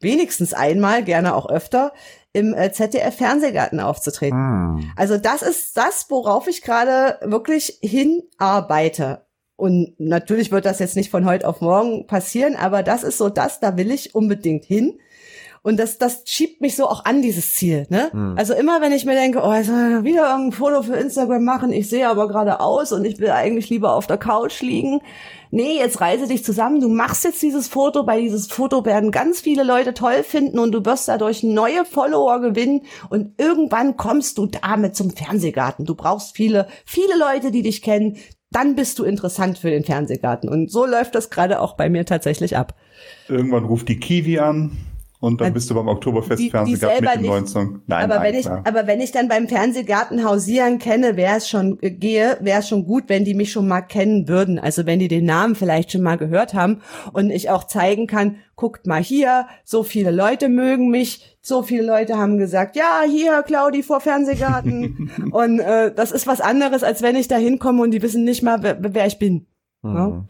[0.00, 1.92] wenigstens einmal, gerne auch öfter,
[2.34, 4.36] im äh, ZDF Fernsehgarten aufzutreten.
[4.38, 4.78] Ah.
[4.96, 9.24] Also das ist das, worauf ich gerade wirklich hinarbeite.
[9.56, 13.28] Und natürlich wird das jetzt nicht von heute auf morgen passieren, aber das ist so
[13.28, 14.98] das, da will ich unbedingt hin.
[15.64, 17.86] Und das, das schiebt mich so auch an, dieses Ziel.
[17.88, 18.10] Ne?
[18.12, 18.34] Hm.
[18.36, 21.72] Also immer, wenn ich mir denke, oh, jetzt soll wieder irgendein Foto für Instagram machen,
[21.72, 25.00] ich sehe aber gerade aus und ich will eigentlich lieber auf der Couch liegen.
[25.50, 29.40] Nee, jetzt reise dich zusammen, du machst jetzt dieses Foto, bei dieses Foto werden ganz
[29.40, 34.44] viele Leute toll finden und du wirst dadurch neue Follower gewinnen und irgendwann kommst du
[34.44, 35.86] damit zum Fernsehgarten.
[35.86, 38.18] Du brauchst viele, viele Leute, die dich kennen,
[38.50, 40.50] dann bist du interessant für den Fernsehgarten.
[40.50, 42.74] Und so läuft das gerade auch bei mir tatsächlich ab.
[43.28, 44.76] Irgendwann ruft die Kiwi an
[45.24, 47.80] und dann bist du beim Oktoberfest die- Fernsehgarten mit dem neuen Song.
[47.86, 51.48] Nein, aber nein, wenn ich, aber wenn ich dann beim Fernsehgarten hausieren kenne, wäre es
[51.48, 54.58] schon äh, gehe, wäre es schon gut, wenn die mich schon mal kennen würden.
[54.58, 56.80] Also wenn die den Namen vielleicht schon mal gehört haben
[57.12, 61.84] und ich auch zeigen kann, guckt mal hier, so viele Leute mögen mich, so viele
[61.84, 67.02] Leute haben gesagt, ja hier Claudi vor Fernsehgarten und äh, das ist was anderes, als
[67.02, 69.46] wenn ich da hinkomme und die wissen nicht mal, wer, wer ich bin.
[69.82, 69.96] Mhm.
[69.96, 70.24] Ja?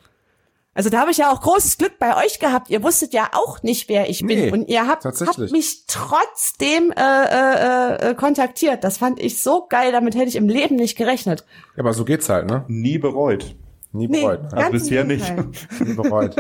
[0.74, 2.68] Also da habe ich ja auch großes Glück bei euch gehabt.
[2.68, 4.38] Ihr wusstet ja auch nicht, wer ich bin.
[4.38, 8.82] Nee, und ihr habt, habt mich trotzdem äh, äh, äh, kontaktiert.
[8.82, 9.92] Das fand ich so geil.
[9.92, 11.44] Damit hätte ich im Leben nicht gerechnet.
[11.76, 12.64] Ja, aber so geht's halt, ne?
[12.66, 13.54] Nie bereut.
[13.92, 14.42] Nie Nee, bereut.
[14.42, 14.48] Ne?
[14.50, 15.32] ganz im bisher nicht.
[15.80, 16.34] Nie bereut.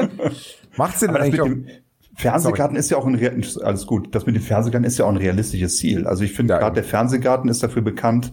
[0.76, 1.68] Macht's denn Aber das eigentlich mit auch, dem
[2.16, 4.14] Fernsehgarten ist ja auch ein alles gut.
[4.14, 6.06] Das mit dem Fernsehgarten ist ja auch ein realistisches Ziel.
[6.06, 8.32] Also ich finde Ja, gerade der Fernsehgarten ist dafür bekannt,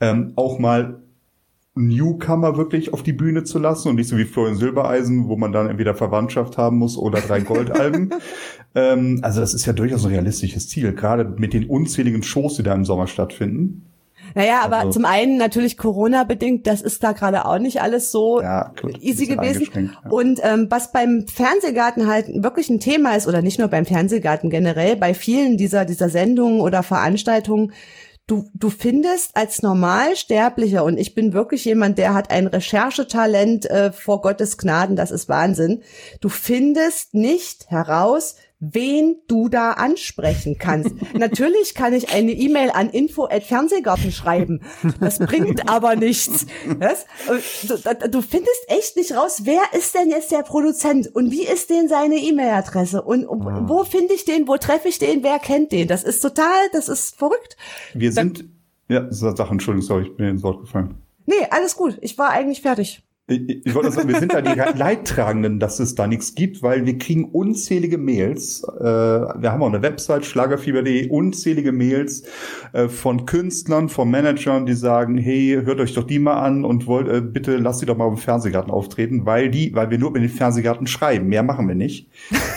[0.00, 1.03] ähm, auch mal
[1.76, 5.52] Newcomer wirklich auf die Bühne zu lassen und nicht so wie Florian Silbereisen, wo man
[5.52, 8.10] dann entweder Verwandtschaft haben muss oder drei Goldalben.
[8.74, 12.62] ähm, also das ist ja durchaus ein realistisches Ziel, gerade mit den unzähligen Shows, die
[12.62, 13.86] da im Sommer stattfinden.
[14.36, 18.40] Naja, aber Also- zum einen natürlich Corona-bedingt, das ist da gerade auch nicht alles so
[18.40, 19.68] Ja, gut, easy gewesen.
[20.04, 20.10] ja.
[20.10, 24.48] Und ähm, was beim Fernsehgarten halt wirklich ein Thema ist, oder nicht nur beim Fernsehgarten
[24.48, 27.72] generell, bei vielen dieser, dieser Sendungen oder Veranstaltungen,
[28.26, 33.92] du, du findest als Normalsterblicher, und ich bin wirklich jemand, der hat ein Recherchetalent äh,
[33.92, 35.82] vor Gottes Gnaden, das ist Wahnsinn,
[36.20, 40.94] du findest nicht heraus, wen du da ansprechen kannst.
[41.14, 44.62] Natürlich kann ich eine E-Mail an info@fernsehgarten schreiben.
[45.00, 46.46] Das bringt aber nichts.
[46.68, 51.70] Du, du findest echt nicht raus, wer ist denn jetzt der Produzent und wie ist
[51.70, 55.88] denn seine E-Mail-Adresse und wo finde ich den, wo treffe ich den, wer kennt den?
[55.88, 57.56] Das ist total, das ist verrückt.
[57.92, 58.44] Wir sind,
[58.88, 60.94] ja, Sache, Entschuldigung, sorry, ich bin ins Wort gefallen.
[61.26, 61.98] Nee, alles gut.
[62.02, 63.02] Ich war eigentlich fertig.
[63.26, 66.84] Ich, ich wollte sagen, wir sind da die Leidtragenden, dass es da nichts gibt, weil
[66.84, 68.62] wir kriegen unzählige Mails.
[68.64, 72.24] Äh, wir haben auch eine Website, schlagerfieber.de, unzählige Mails
[72.74, 76.86] äh, von Künstlern, von Managern, die sagen, hey, hört euch doch die mal an und
[76.86, 80.10] wollt, äh, bitte lasst die doch mal im Fernsehgarten auftreten, weil die, weil wir nur
[80.10, 82.10] über den Fernsehgarten schreiben, mehr machen wir nicht,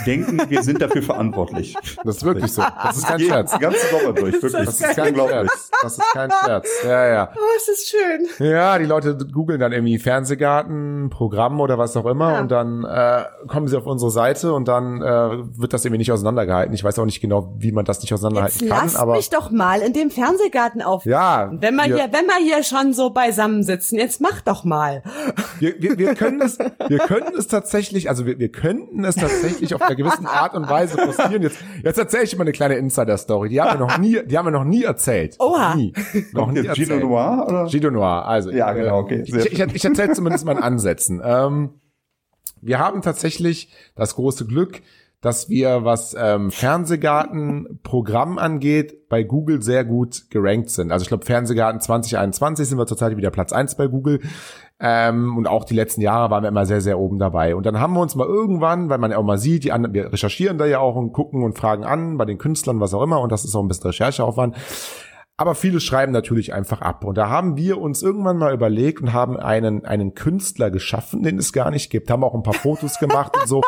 [0.06, 1.78] denken, wir sind dafür verantwortlich.
[2.04, 2.62] das ist wirklich so.
[2.84, 3.58] Das ist kein Scherz.
[3.58, 4.66] ganzen Sommer durch, wirklich.
[4.66, 5.72] Das ist kein Scherz.
[5.82, 6.68] Das ist kein Scherz.
[6.84, 7.32] Ja, ja.
[7.34, 8.48] Oh, es ist schön.
[8.50, 10.57] Ja, die Leute googeln dann irgendwie Fernsehgarten,
[11.10, 12.40] Programm oder was auch immer Ja.
[12.42, 15.06] und dann äh, kommen sie auf unsere Seite und dann äh,
[15.60, 16.74] wird das irgendwie nicht auseinandergehalten.
[16.74, 19.30] Ich weiß auch nicht genau, wie man das nicht Jetzt auseinanderhalten kann, lasst aber mich
[19.30, 21.06] doch mal in dem Fernsehgarten auf.
[21.06, 25.04] ja, Wenn wir hier, wenn wir hier schon so beisammen sitzen, jetzt mach doch mal.
[25.60, 29.74] wir, wir, wir können es, wir können es tatsächlich, also wir, wir könnten es tatsächlich
[29.76, 31.42] auf einer gewissen Art und Weise postieren.
[31.44, 33.50] Jetzt, jetzt erzähle ich mal eine kleine Insider-Story.
[33.50, 35.36] Die haben wir noch nie, die haben wir noch nie erzählt.
[35.40, 35.70] Oha.
[35.70, 35.94] Noch nie.
[36.34, 36.96] Noch nie jetzt Gino.
[36.98, 37.68] Noir, oder?
[37.68, 38.52] Gino Noir, also.
[38.52, 41.22] Ja, äh, genau, okay, sehr Ich, ich, ich erzähle zumindest mal in Ansätzen.
[41.24, 41.70] Ähm,
[42.62, 44.82] wir haben tatsächlich das große Glück,
[45.22, 50.92] dass wir, was ähm, Fernsehgarten-Programm angeht, bei Google sehr gut gerankt sind.
[50.92, 54.22] Also ich glaube, Fernsehgarten 2021 sind wir zurzeit wieder Platz eins bei Google.
[54.80, 57.56] Ähm, und auch die letzten Jahre waren wir immer sehr, sehr oben dabei.
[57.56, 59.96] Und dann haben wir uns mal irgendwann, weil man ja auch mal sieht, die anderen,
[59.96, 63.02] wir recherchieren da ja auch und gucken und fragen an bei den Künstlern, was auch
[63.02, 63.20] immer.
[63.20, 64.56] Und das ist auch ein bisschen Rechercheaufwand.
[65.40, 67.04] Aber viele schreiben natürlich einfach ab.
[67.06, 71.38] Und da haben wir uns irgendwann mal überlegt und haben einen, einen Künstler geschaffen, den
[71.38, 72.10] es gar nicht gibt.
[72.10, 73.62] Haben auch ein paar Fotos gemacht und so.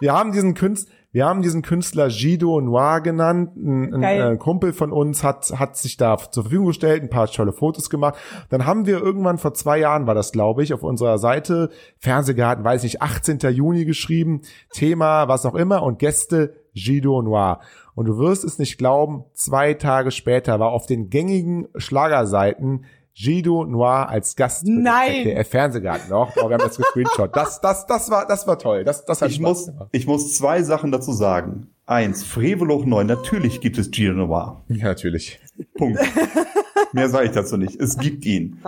[0.00, 3.56] Wir haben diesen Künstler, wir haben diesen Künstler Gido Noir genannt.
[3.56, 7.26] Ein, ein äh, Kumpel von uns hat, hat sich da zur Verfügung gestellt, ein paar
[7.26, 8.14] tolle Fotos gemacht.
[8.48, 11.68] Dann haben wir irgendwann vor zwei Jahren, war das glaube ich, auf unserer Seite
[11.98, 13.40] Fernsehgarten, weiß nicht, 18.
[13.50, 14.42] Juni geschrieben,
[14.72, 17.60] Thema, was auch immer und Gäste Gido Noir.
[17.94, 23.64] Und du wirst es nicht glauben, zwei Tage später war auf den gängigen Schlagerseiten Gido
[23.66, 25.24] Noir als Gast Nein.
[25.24, 26.36] ZDF Fernsehgarten noch.
[26.36, 27.34] Oh, wir haben das gescreenshot.
[27.36, 28.84] Das, das, das war, das war toll.
[28.84, 29.88] Das, das hat Ich Spaß muss, gemacht.
[29.92, 31.68] ich muss zwei Sachen dazu sagen.
[31.86, 34.62] Eins, Freveloch 9, natürlich gibt es Gino Noir.
[34.68, 35.40] Ja, natürlich.
[35.74, 36.00] Punkt.
[36.92, 37.80] Mehr sage ich dazu nicht.
[37.80, 38.62] Es gibt ihn.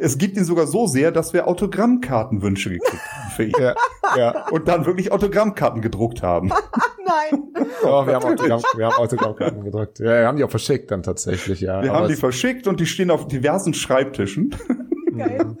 [0.00, 3.54] Es gibt ihn sogar so sehr, dass wir Autogrammkartenwünsche gekriegt haben für ihn.
[3.58, 3.74] Ja,
[4.16, 4.48] ja.
[4.48, 6.48] Und dann wirklich Autogrammkarten gedruckt haben.
[7.06, 7.42] Nein.
[7.82, 9.98] Oh, wir haben Autogramm, wir haben Autogrammkarten gedrückt.
[9.98, 11.82] Ja, wir haben die auch verschickt dann tatsächlich, ja.
[11.82, 14.54] Wir Aber haben die verschickt und die stehen auf diversen Schreibtischen.
[15.16, 15.56] Geil.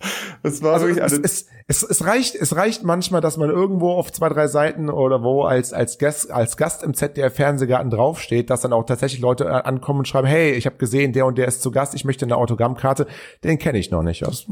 [0.42, 3.90] Das war Also wirklich es, es, es, es reicht, es reicht manchmal, dass man irgendwo
[3.90, 8.48] auf zwei, drei Seiten oder wo als, als Gast, als Gast im ZDF Fernsehgarten draufsteht,
[8.48, 11.38] dass dann auch tatsächlich Leute äh, ankommen und schreiben, hey, ich habe gesehen, der und
[11.38, 13.06] der ist zu Gast, ich möchte eine Autogrammkarte,
[13.42, 14.22] den kenne ich noch nicht.
[14.22, 14.46] Das,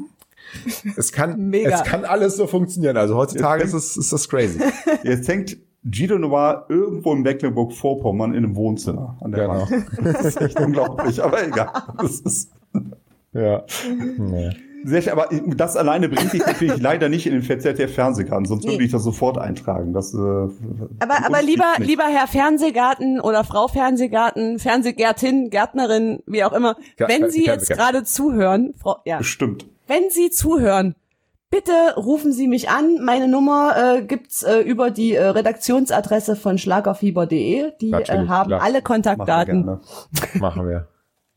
[0.97, 1.70] es kann, Mega.
[1.70, 2.97] es kann alles so funktionieren.
[2.97, 4.61] Also heutzutage ist es, ist das crazy.
[5.05, 5.57] jetzt hängt
[5.88, 9.61] Guido Noir irgendwo in Mecklenburg-Vorpommern in einem Wohnzimmer an der Genau.
[9.70, 9.86] Wand.
[10.03, 11.70] Das ist echt unglaublich, aber egal.
[12.01, 12.51] Das ist
[13.32, 13.64] Ja.
[14.18, 14.51] Nee.
[14.84, 18.64] Sehr schön, aber das alleine bringt dich natürlich leider nicht in den ZDF Fernsehgarten, sonst
[18.64, 18.72] Nee.
[18.72, 19.92] würde ich das sofort eintragen.
[19.92, 20.50] Das, äh, Aber,
[21.24, 21.88] aber lieber, nicht.
[21.88, 27.68] lieber Herr Fernsehgarten oder Frau Fernsehgarten, Fernsehgärtin, Gärtnerin, wie auch immer, Ja, wenn Sie jetzt
[27.70, 29.66] gerade zuhören, Frau, ja, Bestimmt.
[29.86, 30.94] wenn Sie zuhören,
[31.50, 32.98] bitte rufen Sie mich an.
[33.04, 37.72] Meine Nummer äh, gibt's äh, über die äh, Redaktionsadresse von schlagerfieber.de.
[37.80, 38.42] Die äh, haben klar.
[38.44, 39.64] alle Machen wir Kontaktdaten.
[39.64, 39.80] gerne.
[40.34, 40.88] Machen wir.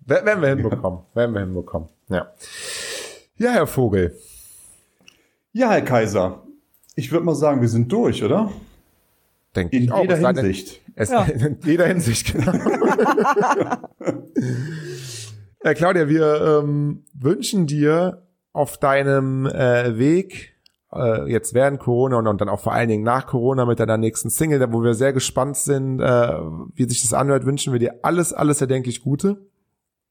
[0.05, 0.99] W- Werden wir hinbekommen.
[1.13, 1.89] Werden wir hinbekommen.
[2.09, 2.27] Ja.
[3.39, 4.15] Ja, Herr Vogel.
[5.53, 6.43] Ja, Herr Kaiser,
[6.95, 8.51] ich würde mal sagen, wir sind durch, oder?
[9.55, 10.01] Denke In ich auch.
[10.01, 10.81] jeder Hinsicht.
[10.93, 11.23] Es, Ja.
[11.23, 12.51] In jeder Hinsicht, genau.
[15.61, 20.55] äh, Claudia, wir ähm, wünschen dir auf deinem äh, Weg,
[20.91, 23.95] äh, jetzt während Corona und, und dann auch vor allen Dingen nach Corona mit deiner
[23.95, 26.33] nächsten Single, da wo wir sehr gespannt sind, äh,
[26.75, 29.47] wie sich das anhört, wünschen wir dir alles, alles erdenklich Gute.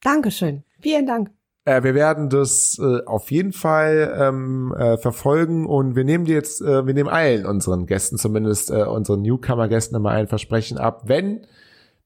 [0.00, 0.64] Dankeschön.
[0.80, 1.30] Vielen Dank.
[1.68, 6.36] Äh, wir werden das äh, auf jeden Fall ähm, äh, verfolgen und wir nehmen dir
[6.36, 11.02] jetzt, äh, wir nehmen allen unseren Gästen, zumindest äh, unseren Newcomer-Gästen immer ein Versprechen ab.
[11.04, 11.46] Wenn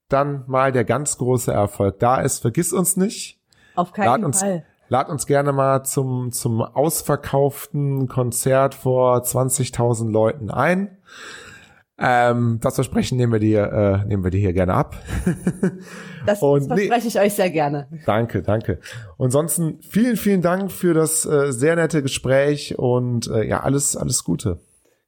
[0.09, 3.41] dann mal der ganz große Erfolg da ist, vergiss uns nicht.
[3.77, 4.65] Auf Lad keinen uns, Fall.
[4.89, 10.99] lad uns gerne mal zum, zum ausverkauften Konzert vor 20.000 Leuten ein.
[11.99, 13.73] Ähm, das Versprechen nehmen wir dir,
[14.03, 14.97] äh, nehmen wir dir hier gerne ab.
[16.27, 17.89] Das, das Und nee- verspreche ich euch sehr gerne.
[18.07, 18.79] Danke, danke.
[19.17, 23.97] Und ansonsten vielen, vielen Dank für das äh, sehr nette Gespräch und äh, ja, alles,
[23.97, 24.61] alles Gute.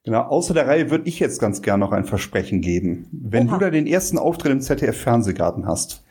[0.05, 3.07] Genau, außer der Reihe würde ich jetzt ganz gern noch ein Versprechen geben.
[3.13, 3.55] Wenn Oha.
[3.59, 6.05] du da den ersten Auftritt im ZDF Fernsehgarten hast,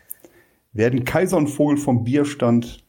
[0.72, 2.84] werden Kaiser und Vogel vom Bierstand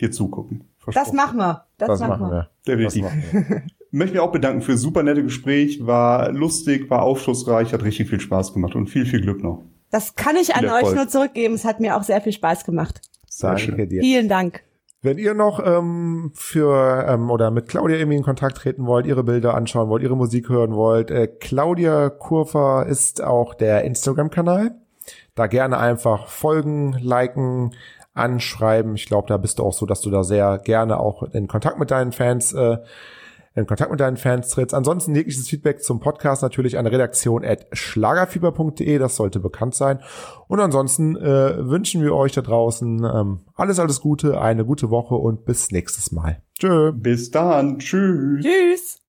[0.00, 0.64] dir zugucken.
[0.92, 1.64] Das machen wir.
[1.78, 2.30] Das, Das machen wir.
[2.30, 2.50] wir.
[2.66, 3.04] Definitiv.
[3.04, 3.62] Das machen wir.
[3.94, 5.86] Möchte mich auch bedanken für das super nette Gespräch.
[5.86, 9.62] War lustig, war aufschlussreich, hat richtig viel Spaß gemacht und viel, viel Glück noch.
[9.92, 11.54] Das kann ich an euch nur zurückgeben.
[11.54, 13.02] Es hat mir auch sehr viel Spaß gemacht.
[13.28, 13.88] Sehr Danke schön.
[13.88, 14.00] dir.
[14.00, 14.62] Vielen Dank.
[15.02, 19.22] Wenn ihr noch ähm, für ähm, oder mit Claudia irgendwie in Kontakt treten wollt, ihre
[19.22, 24.76] Bilder anschauen wollt, ihre Musik hören wollt, äh, Claudia Kurfer ist auch der Instagram-Kanal.
[25.34, 27.74] Da gerne einfach folgen, liken,
[28.14, 28.94] anschreiben.
[28.94, 31.78] Ich glaube, da bist du auch so, dass du da sehr gerne auch in Kontakt
[31.78, 32.78] mit deinen Fans äh,
[33.54, 34.74] in Kontakt mit deinen Fans trittst.
[34.74, 40.00] Ansonsten jegliches Feedback zum Podcast natürlich an redaktion at schlagerfieber.de, das sollte bekannt sein.
[40.48, 45.14] Und ansonsten äh, wünschen wir euch da draußen ähm, alles, alles Gute, eine gute Woche
[45.14, 46.42] und bis nächstes Mal.
[46.58, 46.92] Tschö.
[46.92, 47.78] Bis dann.
[47.78, 48.44] Tschüss.
[48.44, 48.98] Tschüss.